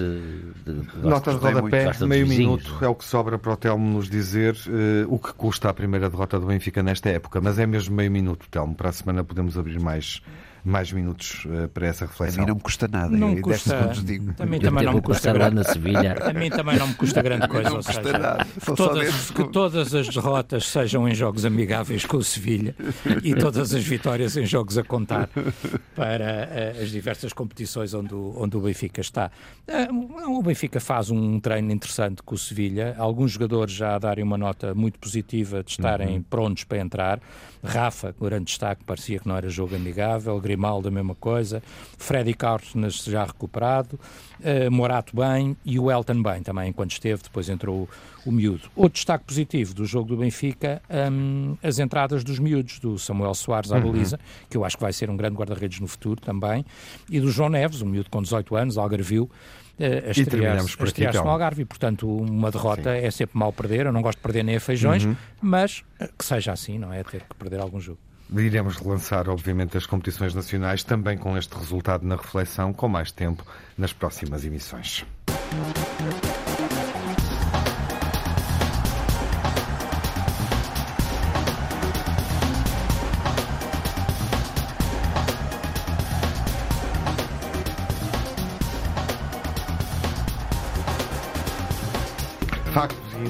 Nota 1.03 1.33
de 1.33 1.39
rodapé, 1.39 2.07
meio 2.07 2.27
minuto 2.27 2.79
é 2.83 2.89
o 2.89 2.95
que 2.95 3.05
sobra 3.05 3.39
para 3.39 3.53
o 3.53 3.57
Telmo 3.57 3.89
nos 3.89 4.11
dizer 4.11 4.55
uh, 4.55 5.15
o 5.15 5.19
que 5.19 5.33
custa 5.33 5.71
a 5.71 5.75
primeira 5.75 6.11
derrota 6.11 6.39
do 6.39 6.47
Benfica 6.47 6.83
nesta 6.83 7.09
época, 7.09 7.41
mas 7.41 7.59
é 7.59 7.67
mesmo 7.67 7.95
meio 7.95 8.11
minuto, 8.11 8.47
Telmo. 8.51 8.75
Para 8.75 8.91
a 8.91 8.93
semana 8.93 9.25
podemos 9.25 9.57
abrir 9.57 9.81
mais 9.81 10.23
mais 10.67 10.91
minutos 10.91 11.45
uh, 11.45 11.69
para 11.69 11.87
essa 11.87 12.07
reflexão. 12.07 12.43
A 12.43 12.45
mim 12.45 12.49
não 12.49 12.57
me 12.57 12.61
custa 12.61 12.89
nada. 12.89 13.17
Não 13.17 13.29
me 13.29 13.41
custa. 13.41 13.93
Digo. 14.05 14.35
Também, 14.35 14.61
também 14.61 14.85
não 14.85 14.95
me 14.95 15.01
custa 15.01 15.33
grande. 15.33 15.55
Na 15.55 15.65
Sevilha. 15.65 16.17
A 16.29 16.33
mim 16.33 16.51
também 16.51 16.77
não 16.77 16.89
me 16.89 16.95
custa 16.95 17.23
grande 17.23 17.49
coisa. 17.49 17.71
Não 17.71 17.77
custa 17.77 17.93
seja, 17.93 18.19
nada. 18.19 18.45
Que 18.45 18.75
todas, 18.75 19.31
que 19.31 19.45
todas 19.45 19.95
as 19.95 20.09
derrotas 20.09 20.67
sejam 20.67 21.09
em 21.09 21.15
jogos 21.15 21.45
amigáveis 21.45 22.05
com 22.05 22.17
o 22.17 22.25
Sevilha 22.25 22.75
e 23.23 23.35
todas 23.35 23.73
as 23.73 23.85
vitórias 23.85 24.37
em 24.37 24.45
jogos 24.45 24.77
a 24.77 24.83
contar 24.83 25.29
para 25.95 26.75
uh, 26.79 26.83
as 26.83 26.91
diversas 26.91 27.33
competições 27.33 27.95
onde 27.95 28.15
o, 28.15 28.35
onde 28.37 28.57
o 28.57 28.61
Benfica 28.61 29.01
está. 29.01 29.31
Uh, 29.69 30.39
o 30.39 30.43
Benfica 30.43 30.81
faz 30.81 31.11
um 31.11 31.39
treino 31.39 31.71
interessante 31.71 32.23
com 32.23 32.35
o 32.35 32.39
Sevilha. 32.39 32.97
Alguns 32.99 33.33
jogadores 33.33 33.73
já 33.73 33.95
a 33.95 33.99
darem 33.99 34.25
uma 34.25 34.37
nota 34.37 34.75
muito 34.75 34.99
positiva 34.99 35.63
de 35.63 35.71
estarem 35.71 36.17
uhum. 36.17 36.23
prontos 36.23 36.65
para 36.65 36.79
entrar. 36.79 37.21
Rafa, 37.63 38.15
grande 38.21 38.45
destaque, 38.47 38.85
parecia 38.85 39.19
que 39.19 39.27
não 39.27 39.37
era 39.37 39.49
jogo 39.49 39.75
amigável. 39.75 40.41
Grimaldo, 40.57 40.89
a 40.89 40.91
mesma 40.91 41.15
coisa. 41.15 41.63
Freddy 41.99 42.35
Carlos 42.35 43.05
já 43.05 43.25
recuperado. 43.25 44.01
Uh, 44.41 44.71
Morato 44.71 45.15
bem 45.15 45.57
e 45.65 45.79
o 45.79 45.91
Elton 45.91 46.23
bem 46.23 46.43
também, 46.43 46.71
enquanto 46.71 46.93
esteve. 46.93 47.23
Depois 47.23 47.49
entrou 47.49 47.83
o, 48.25 48.29
o 48.29 48.33
miúdo. 48.33 48.71
Outro 48.75 48.95
destaque 48.95 49.25
positivo 49.25 49.75
do 49.75 49.85
jogo 49.85 50.09
do 50.09 50.17
Benfica, 50.17 50.83
um, 51.13 51.57
as 51.63 51.79
entradas 51.79 52.25
dos 52.25 52.39
miúdos, 52.39 52.79
do 52.79 52.99
Samuel 52.99 53.35
Soares 53.35 53.71
à 53.71 53.77
uhum. 53.77 53.93
baliza, 53.93 54.19
que 54.49 54.57
eu 54.57 54.65
acho 54.65 54.77
que 54.77 54.83
vai 54.83 54.93
ser 54.93 55.11
um 55.11 55.17
grande 55.17 55.37
guarda-redes 55.37 55.79
no 55.81 55.87
futuro 55.87 56.21
também, 56.21 56.65
e 57.11 57.21
do 57.21 57.31
João 57.31 57.51
Neves, 57.51 57.83
um 57.83 57.87
miúdo 57.87 58.11
com 58.11 58.23
18 58.23 58.57
anos, 58.57 58.79
Algarvio, 58.79 59.31
a 59.79 60.11
estrear-se 60.11 61.19
no 61.19 61.29
Algarve. 61.29 61.63
E, 61.63 61.65
portanto, 61.65 62.09
uma 62.09 62.51
derrota 62.51 62.99
Sim. 62.99 63.07
é 63.07 63.11
sempre 63.11 63.39
mal 63.39 63.53
perder. 63.53 63.87
Eu 63.87 63.93
não 63.93 64.01
gosto 64.01 64.19
de 64.19 64.23
perder 64.23 64.43
nem 64.43 64.57
a 64.57 64.61
feijões, 64.61 65.05
uhum. 65.05 65.17
mas 65.41 65.85
eh, 66.01 66.09
que 66.19 66.25
seja 66.25 66.53
assim, 66.53 66.79
não 66.79 66.93
é? 66.93 67.05
Ter 67.05 67.23
que 67.23 67.35
perder 67.35 67.61
algum 67.61 67.79
jogo. 67.79 67.99
Iremos 68.31 68.77
relançar, 68.77 69.29
obviamente, 69.29 69.77
as 69.77 69.87
competições 69.87 70.35
nacionais, 70.35 70.83
também 70.83 71.17
com 71.17 71.37
este 71.37 71.57
resultado 71.57 72.07
na 72.07 72.17
reflexão, 72.17 72.73
com 72.73 72.89
mais 72.89 73.11
tempo 73.13 73.45
nas 73.79 73.93
próximas 73.93 74.45
emissões. 74.45 75.05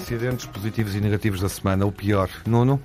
incidentes 0.06 0.46
positivos 0.46 0.94
e 0.94 1.00
negativos 1.00 1.40
da 1.40 1.48
semana. 1.48 1.84
O 1.84 1.90
pior, 1.90 2.30
Nuno? 2.46 2.80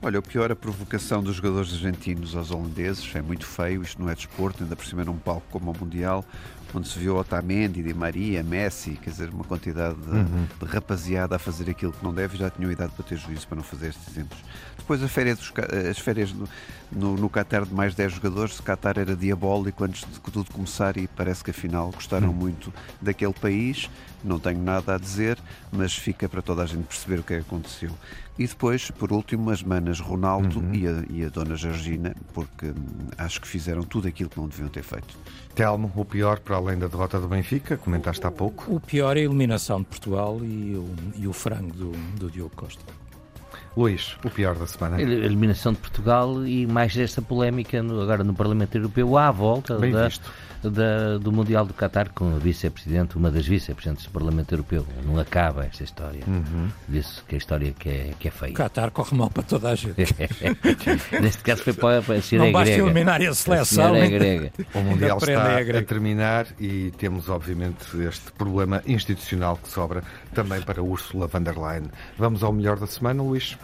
Olha, 0.00 0.20
o 0.20 0.22
pior, 0.22 0.52
a 0.52 0.54
provocação 0.54 1.20
dos 1.20 1.34
jogadores 1.34 1.72
argentinos 1.72 2.36
aos 2.36 2.52
holandeses. 2.52 3.12
É 3.16 3.20
muito 3.20 3.44
feio, 3.44 3.82
isto 3.82 4.00
não 4.00 4.08
é 4.08 4.14
desporto, 4.14 4.62
ainda 4.62 4.76
por 4.76 4.86
cima 4.86 5.04
num 5.04 5.18
palco 5.18 5.42
como 5.50 5.72
o 5.72 5.76
Mundial, 5.76 6.24
onde 6.74 6.88
se 6.88 6.98
viu 6.98 7.16
Otamendi, 7.16 7.82
Di 7.82 7.94
Maria, 7.94 8.42
Messi, 8.42 8.92
quer 9.02 9.10
dizer, 9.10 9.30
uma 9.30 9.44
quantidade 9.44 9.96
de, 9.96 10.10
uhum. 10.10 10.46
de 10.60 10.66
rapaziada 10.66 11.36
a 11.36 11.38
fazer 11.38 11.70
aquilo 11.70 11.92
que 11.92 12.04
não 12.04 12.12
deve, 12.12 12.36
já 12.36 12.50
tinham 12.50 12.70
idade 12.70 12.92
para 12.92 13.04
ter 13.04 13.16
juízo 13.16 13.46
para 13.46 13.56
não 13.56 13.62
fazer 13.62 13.88
estes 13.88 14.08
exemplos. 14.08 14.38
Depois 14.76 15.02
as 15.02 15.10
férias, 15.10 15.38
dos, 15.38 15.52
as 15.90 15.98
férias 15.98 16.32
no, 16.32 16.48
no, 16.92 17.16
no 17.16 17.30
Qatar 17.30 17.64
de 17.64 17.74
mais 17.74 17.94
10 17.94 18.14
jogadores, 18.14 18.58
o 18.58 18.62
Qatar 18.62 18.98
era 18.98 19.16
diabólico 19.16 19.84
antes 19.84 20.04
de 20.10 20.20
tudo 20.20 20.50
começar 20.52 20.96
e 20.96 21.06
parece 21.08 21.42
que 21.42 21.50
afinal 21.50 21.90
gostaram 21.90 22.28
uhum. 22.28 22.34
muito 22.34 22.72
daquele 23.00 23.32
país 23.32 23.88
não 24.22 24.38
tenho 24.38 24.60
nada 24.62 24.94
a 24.94 24.98
dizer, 24.98 25.38
mas 25.70 25.94
fica 25.94 26.28
para 26.28 26.42
toda 26.42 26.62
a 26.62 26.66
gente 26.66 26.84
perceber 26.84 27.20
o 27.20 27.22
que 27.22 27.34
é 27.34 27.38
aconteceu. 27.38 27.90
E 28.38 28.46
depois, 28.46 28.90
por 28.90 29.12
último, 29.12 29.50
as 29.50 29.62
manas 29.62 29.98
Ronaldo 29.98 30.60
uhum. 30.60 30.74
e, 30.74 30.86
a, 30.86 31.04
e, 31.10 31.24
a, 31.24 31.28
dona 31.28 31.56
Georgina, 31.56 32.14
porque 32.32 32.66
hum, 32.66 33.08
acho 33.16 33.40
que 33.40 33.48
fizeram 33.48 33.82
tudo 33.82 34.06
aquilo 34.06 34.30
que 34.30 34.38
não 34.38 34.46
deviam 34.46 34.68
ter 34.68 34.84
feito. 34.84 35.16
Telmo, 35.54 35.92
o 35.96 36.04
pior, 36.04 36.38
para 36.38 36.56
além 36.58 36.78
da 36.78 36.86
derrota 36.86 37.18
do 37.18 37.28
Benfica, 37.28 37.76
comentaste 37.76 38.26
há 38.26 38.30
pouco. 38.30 38.74
O 38.74 38.80
pior 38.80 39.16
é 39.16 39.20
a 39.20 39.24
eliminação 39.24 39.80
de 39.80 39.86
Portugal 39.86 40.40
e 40.42 40.76
o, 40.76 40.94
e 41.16 41.26
o 41.26 41.32
frango 41.32 41.72
do, 41.72 41.92
do 42.18 42.30
Diogo 42.30 42.54
Costa. 42.54 42.97
Luís, 43.78 44.16
o 44.24 44.30
pior 44.30 44.56
da 44.56 44.66
semana. 44.66 44.96
A 44.96 45.00
eliminação 45.00 45.72
de 45.72 45.78
Portugal 45.78 46.44
e 46.44 46.66
mais 46.66 46.96
esta 46.96 47.22
polémica 47.22 47.80
no, 47.80 48.00
agora 48.00 48.24
no 48.24 48.34
Parlamento 48.34 48.74
Europeu 48.76 49.16
à 49.16 49.30
volta 49.30 49.78
da, 49.78 50.08
da, 50.68 51.18
do 51.18 51.30
Mundial 51.30 51.64
do 51.64 51.72
Qatar 51.72 52.10
com 52.12 52.34
a 52.34 52.38
vice-presidente, 52.38 53.16
uma 53.16 53.30
das 53.30 53.46
vice-presidentes 53.46 54.06
do 54.06 54.10
Parlamento 54.10 54.52
Europeu. 54.52 54.84
Não 55.04 55.16
acaba 55.16 55.64
esta 55.64 55.84
história. 55.84 56.24
Uhum. 56.26 56.68
Disse 56.88 57.22
que 57.22 57.36
a 57.36 57.38
história 57.38 57.72
que 57.78 57.88
é, 57.88 58.14
que 58.18 58.26
é 58.26 58.30
feia. 58.32 58.50
O 58.50 58.54
Qatar 58.56 58.90
corre 58.90 59.16
mal 59.16 59.30
para 59.30 59.44
toda 59.44 59.70
a 59.70 59.74
gente. 59.76 59.94
Neste 61.22 61.44
caso 61.44 61.62
foi 61.62 61.72
para, 61.72 62.02
para 62.02 62.16
a 62.16 62.38
Não 62.38 62.50
basta 62.50 62.74
grega. 62.74 62.82
eliminar 62.82 63.22
a 63.22 63.34
seleção. 63.34 63.94
A 63.94 63.98
é 63.98 64.08
grega. 64.08 64.52
O 64.74 64.80
Mundial 64.80 65.18
está 65.18 65.58
a 65.58 65.82
terminar 65.82 66.46
e 66.58 66.90
temos, 66.98 67.28
obviamente, 67.28 67.96
este 68.02 68.32
problema 68.32 68.82
institucional 68.86 69.56
que 69.56 69.68
sobra 69.68 70.02
também 70.34 70.60
para 70.62 70.82
Ursula 70.82 71.26
von 71.26 71.42
der 71.42 71.56
Leyen. 71.56 71.84
Vamos 72.16 72.42
ao 72.42 72.52
melhor 72.52 72.78
da 72.78 72.86
semana, 72.86 73.22
Luís? 73.22 73.56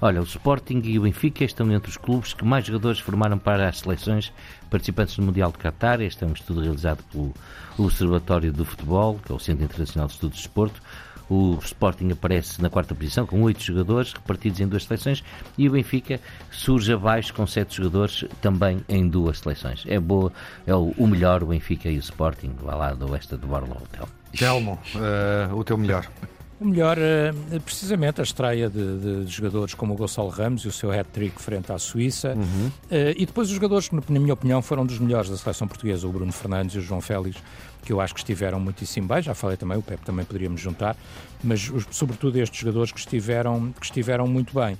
Olha, 0.00 0.20
o 0.20 0.24
Sporting 0.24 0.80
e 0.84 0.96
o 0.96 1.02
Benfica 1.02 1.44
estão 1.44 1.70
entre 1.72 1.90
os 1.90 1.96
clubes 1.96 2.32
que 2.32 2.44
mais 2.44 2.64
jogadores 2.64 3.00
formaram 3.00 3.36
para 3.36 3.68
as 3.68 3.80
seleções 3.80 4.32
participantes 4.70 5.16
do 5.16 5.22
Mundial 5.22 5.50
de 5.50 5.58
Qatar. 5.58 6.00
Este 6.00 6.22
é 6.22 6.26
um 6.26 6.32
estudo 6.32 6.60
realizado 6.60 7.02
pelo 7.10 7.34
Observatório 7.76 8.52
do 8.52 8.64
Futebol, 8.64 9.18
que 9.24 9.32
é 9.32 9.34
o 9.34 9.40
Centro 9.40 9.64
Internacional 9.64 10.06
de 10.06 10.14
Estudos 10.14 10.36
de 10.36 10.44
Desporto. 10.44 10.80
O 11.28 11.58
Sporting 11.62 12.10
aparece 12.10 12.62
na 12.62 12.70
quarta 12.70 12.94
posição 12.94 13.26
com 13.26 13.42
oito 13.42 13.62
jogadores 13.62 14.12
repartidos 14.12 14.60
em 14.60 14.68
duas 14.68 14.84
seleções 14.84 15.22
e 15.58 15.68
o 15.68 15.72
Benfica 15.72 16.20
surge 16.50 16.92
abaixo 16.92 17.34
com 17.34 17.46
sete 17.46 17.76
jogadores 17.76 18.24
também 18.40 18.82
em 18.88 19.06
duas 19.06 19.40
seleções. 19.40 19.84
É 19.86 20.00
boa, 20.00 20.32
é 20.66 20.74
o, 20.74 20.94
o 20.96 21.06
melhor 21.06 21.42
o 21.42 21.46
Benfica 21.46 21.90
e 21.90 21.96
o 21.96 22.00
Sporting, 22.00 22.54
vai 22.62 22.76
lá 22.76 22.94
do 22.94 23.10
oeste 23.10 23.36
do 23.36 23.46
Barlow 23.46 23.76
Hotel. 23.76 24.08
Telmo, 24.36 24.78
uh, 24.94 25.54
o 25.54 25.64
teu 25.64 25.76
melhor. 25.76 26.06
O 26.60 26.64
melhor, 26.64 26.98
eh, 26.98 27.32
precisamente, 27.64 28.20
a 28.20 28.24
estreia 28.24 28.68
de, 28.68 29.24
de, 29.24 29.30
jogadores 29.30 29.74
como 29.74 29.94
o 29.94 29.96
Gonçalo 29.96 30.28
Ramos 30.28 30.62
e 30.62 30.68
o 30.68 30.72
seu 30.72 30.90
hat-trick 30.90 31.40
frente 31.40 31.70
à 31.70 31.78
Suíça. 31.78 32.34
Uhum. 32.34 32.70
Eh, 32.90 33.14
e 33.16 33.26
depois 33.26 33.48
os 33.48 33.54
jogadores 33.54 33.88
que, 33.88 33.94
na 33.94 34.18
minha 34.18 34.34
opinião, 34.34 34.60
foram 34.60 34.84
dos 34.84 34.98
melhores 34.98 35.30
da 35.30 35.36
seleção 35.36 35.68
portuguesa, 35.68 36.08
o 36.08 36.10
Bruno 36.10 36.32
Fernandes 36.32 36.74
e 36.74 36.78
o 36.78 36.80
João 36.80 37.00
Félix, 37.00 37.40
que 37.84 37.92
eu 37.92 38.00
acho 38.00 38.12
que 38.12 38.20
estiveram 38.20 38.58
muitíssimo 38.58 39.06
bem. 39.06 39.22
Já 39.22 39.34
falei 39.34 39.56
também, 39.56 39.78
o 39.78 39.82
Pepe 39.82 40.04
também 40.04 40.24
poderíamos 40.24 40.60
juntar, 40.60 40.96
mas 41.44 41.70
sobretudo 41.92 42.36
estes 42.38 42.58
jogadores 42.58 42.90
que 42.90 42.98
estiveram, 42.98 43.72
que 43.78 43.86
estiveram 43.86 44.26
muito 44.26 44.52
bem. 44.52 44.76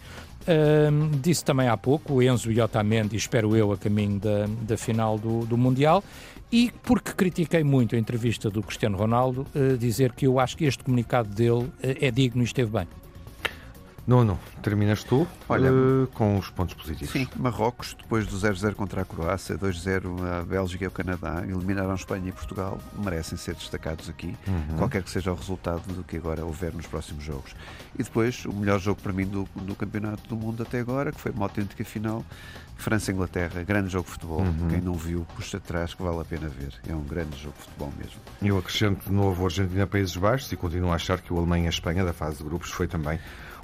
Uh, 0.49 1.17
disse 1.21 1.45
também 1.45 1.69
há 1.69 1.77
pouco, 1.77 2.15
o 2.15 2.23
Enzo 2.23 2.51
e 2.51 2.61
Otamendi, 2.61 3.17
espero 3.17 3.55
eu, 3.55 3.71
a 3.71 3.77
caminho 3.77 4.19
da, 4.19 4.47
da 4.63 4.77
final 4.77 5.19
do, 5.19 5.45
do 5.45 5.57
Mundial. 5.59 6.03
E 6.51 6.73
porque 6.83 7.13
critiquei 7.13 7.63
muito 7.63 7.95
a 7.95 7.99
entrevista 7.99 8.49
do 8.49 8.63
Cristiano 8.63 8.97
Ronaldo, 8.97 9.47
uh, 9.55 9.77
dizer 9.77 10.13
que 10.13 10.27
eu 10.27 10.41
acho 10.41 10.57
que 10.57 10.65
este 10.65 10.83
comunicado 10.83 11.29
dele 11.29 11.65
uh, 11.65 11.73
é 11.83 12.11
digno 12.11 12.43
e 12.43 12.47
esteve 12.47 12.71
bem. 12.71 12.89
Nuno, 14.09 14.41
terminas 14.63 15.05
tu 15.05 15.29
Olha, 15.47 15.71
uh, 15.71 16.07
com 16.15 16.39
os 16.39 16.49
pontos 16.49 16.73
positivos. 16.73 17.13
Sim, 17.13 17.29
Marrocos, 17.37 17.93
depois 17.93 18.27
do 18.27 18.39
0-0 18.39 18.75
contra 18.75 19.03
a 19.03 19.05
Croácia, 19.05 19.59
2-0 19.59 20.41
a 20.41 20.45
Bélgica 20.47 20.85
e 20.85 20.89
o 20.89 20.91
Canadá, 20.91 21.43
eliminaram 21.47 21.95
Espanha 21.95 22.31
e 22.31 22.33
Portugal, 22.33 22.81
merecem 22.99 23.37
ser 23.37 23.55
destacados 23.55 24.09
aqui, 24.09 24.35
uhum. 24.47 24.79
qualquer 24.79 25.03
que 25.03 25.11
seja 25.11 25.31
o 25.31 25.35
resultado 25.35 25.83
do 25.93 26.03
que 26.03 26.17
agora 26.17 26.43
houver 26.43 26.73
nos 26.73 26.87
próximos 26.87 27.23
jogos. 27.23 27.55
E 27.99 28.03
depois, 28.03 28.47
o 28.47 28.53
melhor 28.55 28.81
jogo 28.81 28.99
para 29.03 29.13
mim 29.13 29.27
do, 29.27 29.47
do 29.55 29.75
Campeonato 29.75 30.27
do 30.27 30.37
Mundo 30.37 30.63
até 30.63 30.81
agora, 30.81 31.13
que 31.13 31.21
foi 31.21 31.31
uma 31.31 31.45
autêntica 31.45 31.85
final, 31.85 32.25
França-Inglaterra, 32.79 33.63
grande 33.63 33.91
jogo 33.91 34.07
de 34.07 34.13
futebol. 34.13 34.41
Uhum. 34.41 34.69
Quem 34.71 34.81
não 34.81 34.95
viu, 34.95 35.27
puxa 35.37 35.59
atrás, 35.59 35.93
que 35.93 36.03
vale 36.03 36.21
a 36.21 36.25
pena 36.25 36.49
ver. 36.49 36.73
É 36.89 36.95
um 36.95 37.03
grande 37.03 37.37
jogo 37.37 37.57
de 37.59 37.65
futebol 37.65 37.93
mesmo. 37.99 38.21
Eu 38.41 38.57
acrescento 38.57 39.05
de 39.05 39.13
novo 39.13 39.45
Argentina-Países 39.45 40.17
Baixos 40.17 40.51
e 40.51 40.57
continuo 40.57 40.93
a 40.93 40.95
achar 40.95 41.21
que 41.21 41.31
o 41.31 41.37
Alemanha-Espanha 41.37 42.05
da 42.05 42.15
fase 42.15 42.39
de 42.39 42.45
grupos 42.45 42.71
foi 42.71 42.87
também 42.87 43.19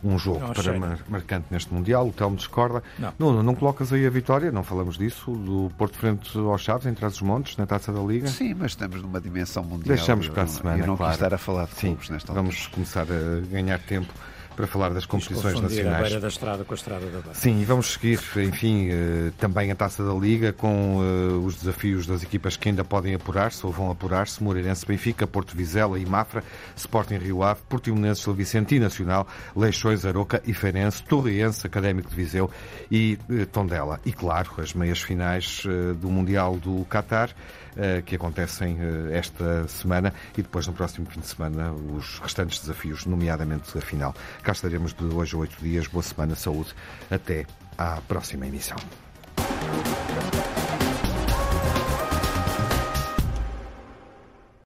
um 0.04 0.18
jogo 0.18 0.40
para 0.52 0.78
mar, 0.78 0.98
marcante 1.08 1.46
neste 1.50 1.72
Mundial. 1.72 2.08
O 2.08 2.12
Telmo 2.12 2.36
discorda. 2.36 2.82
Não. 2.98 3.12
Nuno, 3.18 3.42
não 3.42 3.54
colocas 3.54 3.92
aí 3.92 4.06
a 4.06 4.10
vitória, 4.10 4.52
não 4.52 4.62
falamos 4.62 4.98
disso, 4.98 5.30
do 5.32 5.70
Porto 5.76 5.96
Frente 5.96 6.36
aos 6.38 6.60
Chaves, 6.60 6.86
em 6.86 6.94
Trás-os-Montes, 6.94 7.56
na 7.56 7.66
Taça 7.66 7.92
da 7.92 8.00
Liga? 8.00 8.28
Sim, 8.28 8.54
mas 8.54 8.72
estamos 8.72 9.00
numa 9.00 9.20
dimensão 9.20 9.62
mundial. 9.64 9.96
Deixamos 9.96 10.28
para 10.28 10.42
a 10.42 10.46
semana, 10.46 10.78
Eu 10.78 10.86
não 10.86 10.96
claro. 10.96 11.14
estar 11.14 11.32
a 11.32 11.38
falar 11.38 11.66
de 11.66 11.74
clubes 11.74 12.10
nesta 12.10 12.32
Vamos 12.32 12.66
começar 12.66 13.02
a 13.02 13.46
ganhar 13.50 13.78
tempo 13.80 14.12
para 14.54 14.66
falar 14.66 14.90
das 14.90 15.06
competições 15.06 15.60
nacionais. 15.60 15.98
A 15.98 16.02
beira 16.02 16.20
da 16.20 16.28
estrada 16.28 16.64
com 16.64 16.72
a 16.72 16.76
estrada 16.76 17.06
da 17.06 17.18
beira. 17.20 17.34
Sim, 17.34 17.60
e 17.60 17.64
vamos 17.64 17.92
seguir, 17.92 18.20
enfim, 18.36 18.88
eh, 18.90 19.32
também 19.38 19.70
a 19.70 19.74
taça 19.74 20.04
da 20.04 20.14
Liga 20.14 20.52
com 20.52 20.98
uh, 20.98 21.44
os 21.44 21.56
desafios 21.56 22.06
das 22.06 22.22
equipas 22.22 22.56
que 22.56 22.68
ainda 22.68 22.84
podem 22.84 23.14
apurar-se 23.14 23.64
ou 23.66 23.72
vão 23.72 23.90
apurar-se: 23.90 24.42
Moreirense, 24.42 24.86
Benfica, 24.86 25.26
Porto 25.26 25.56
Vizela 25.56 25.98
e 25.98 26.06
Mafra, 26.06 26.42
Sporting 26.76 27.16
Rio 27.16 27.42
Ave, 27.42 27.60
Portimonense, 27.68 28.22
Gil 28.22 28.34
Vicente 28.34 28.78
Nacional, 28.78 29.26
Leixões, 29.54 30.04
Aroca 30.04 30.42
e 30.46 30.54
Feirense, 30.54 31.02
Torreense, 31.02 31.66
Académico 31.66 32.10
de 32.10 32.16
Viseu 32.16 32.50
e 32.90 33.18
uh, 33.28 33.46
Tondela. 33.46 34.00
E 34.04 34.12
claro, 34.12 34.50
as 34.58 34.72
meias 34.72 35.00
finais 35.00 35.62
uh, 35.64 35.94
do 35.94 36.08
Mundial 36.10 36.56
do 36.56 36.84
Qatar. 36.86 37.30
Eh, 37.76 38.02
que 38.06 38.14
acontecem 38.14 38.78
eh, 38.78 39.18
esta 39.18 39.66
semana 39.66 40.14
e 40.38 40.42
depois 40.42 40.64
no 40.66 40.72
próximo 40.72 41.06
fim 41.10 41.18
de 41.18 41.26
semana 41.26 41.72
os 41.72 42.20
restantes 42.20 42.60
desafios, 42.60 43.04
nomeadamente 43.04 43.76
a 43.76 43.80
final. 43.80 44.14
Cá 44.44 44.52
estaremos 44.52 44.94
de 44.94 45.04
hoje 45.04 45.34
a 45.34 45.38
oito 45.38 45.56
dias. 45.60 45.88
Boa 45.88 46.02
semana, 46.02 46.36
saúde. 46.36 46.72
Até 47.10 47.46
à 47.76 48.00
próxima 48.06 48.46
emissão. 48.46 48.76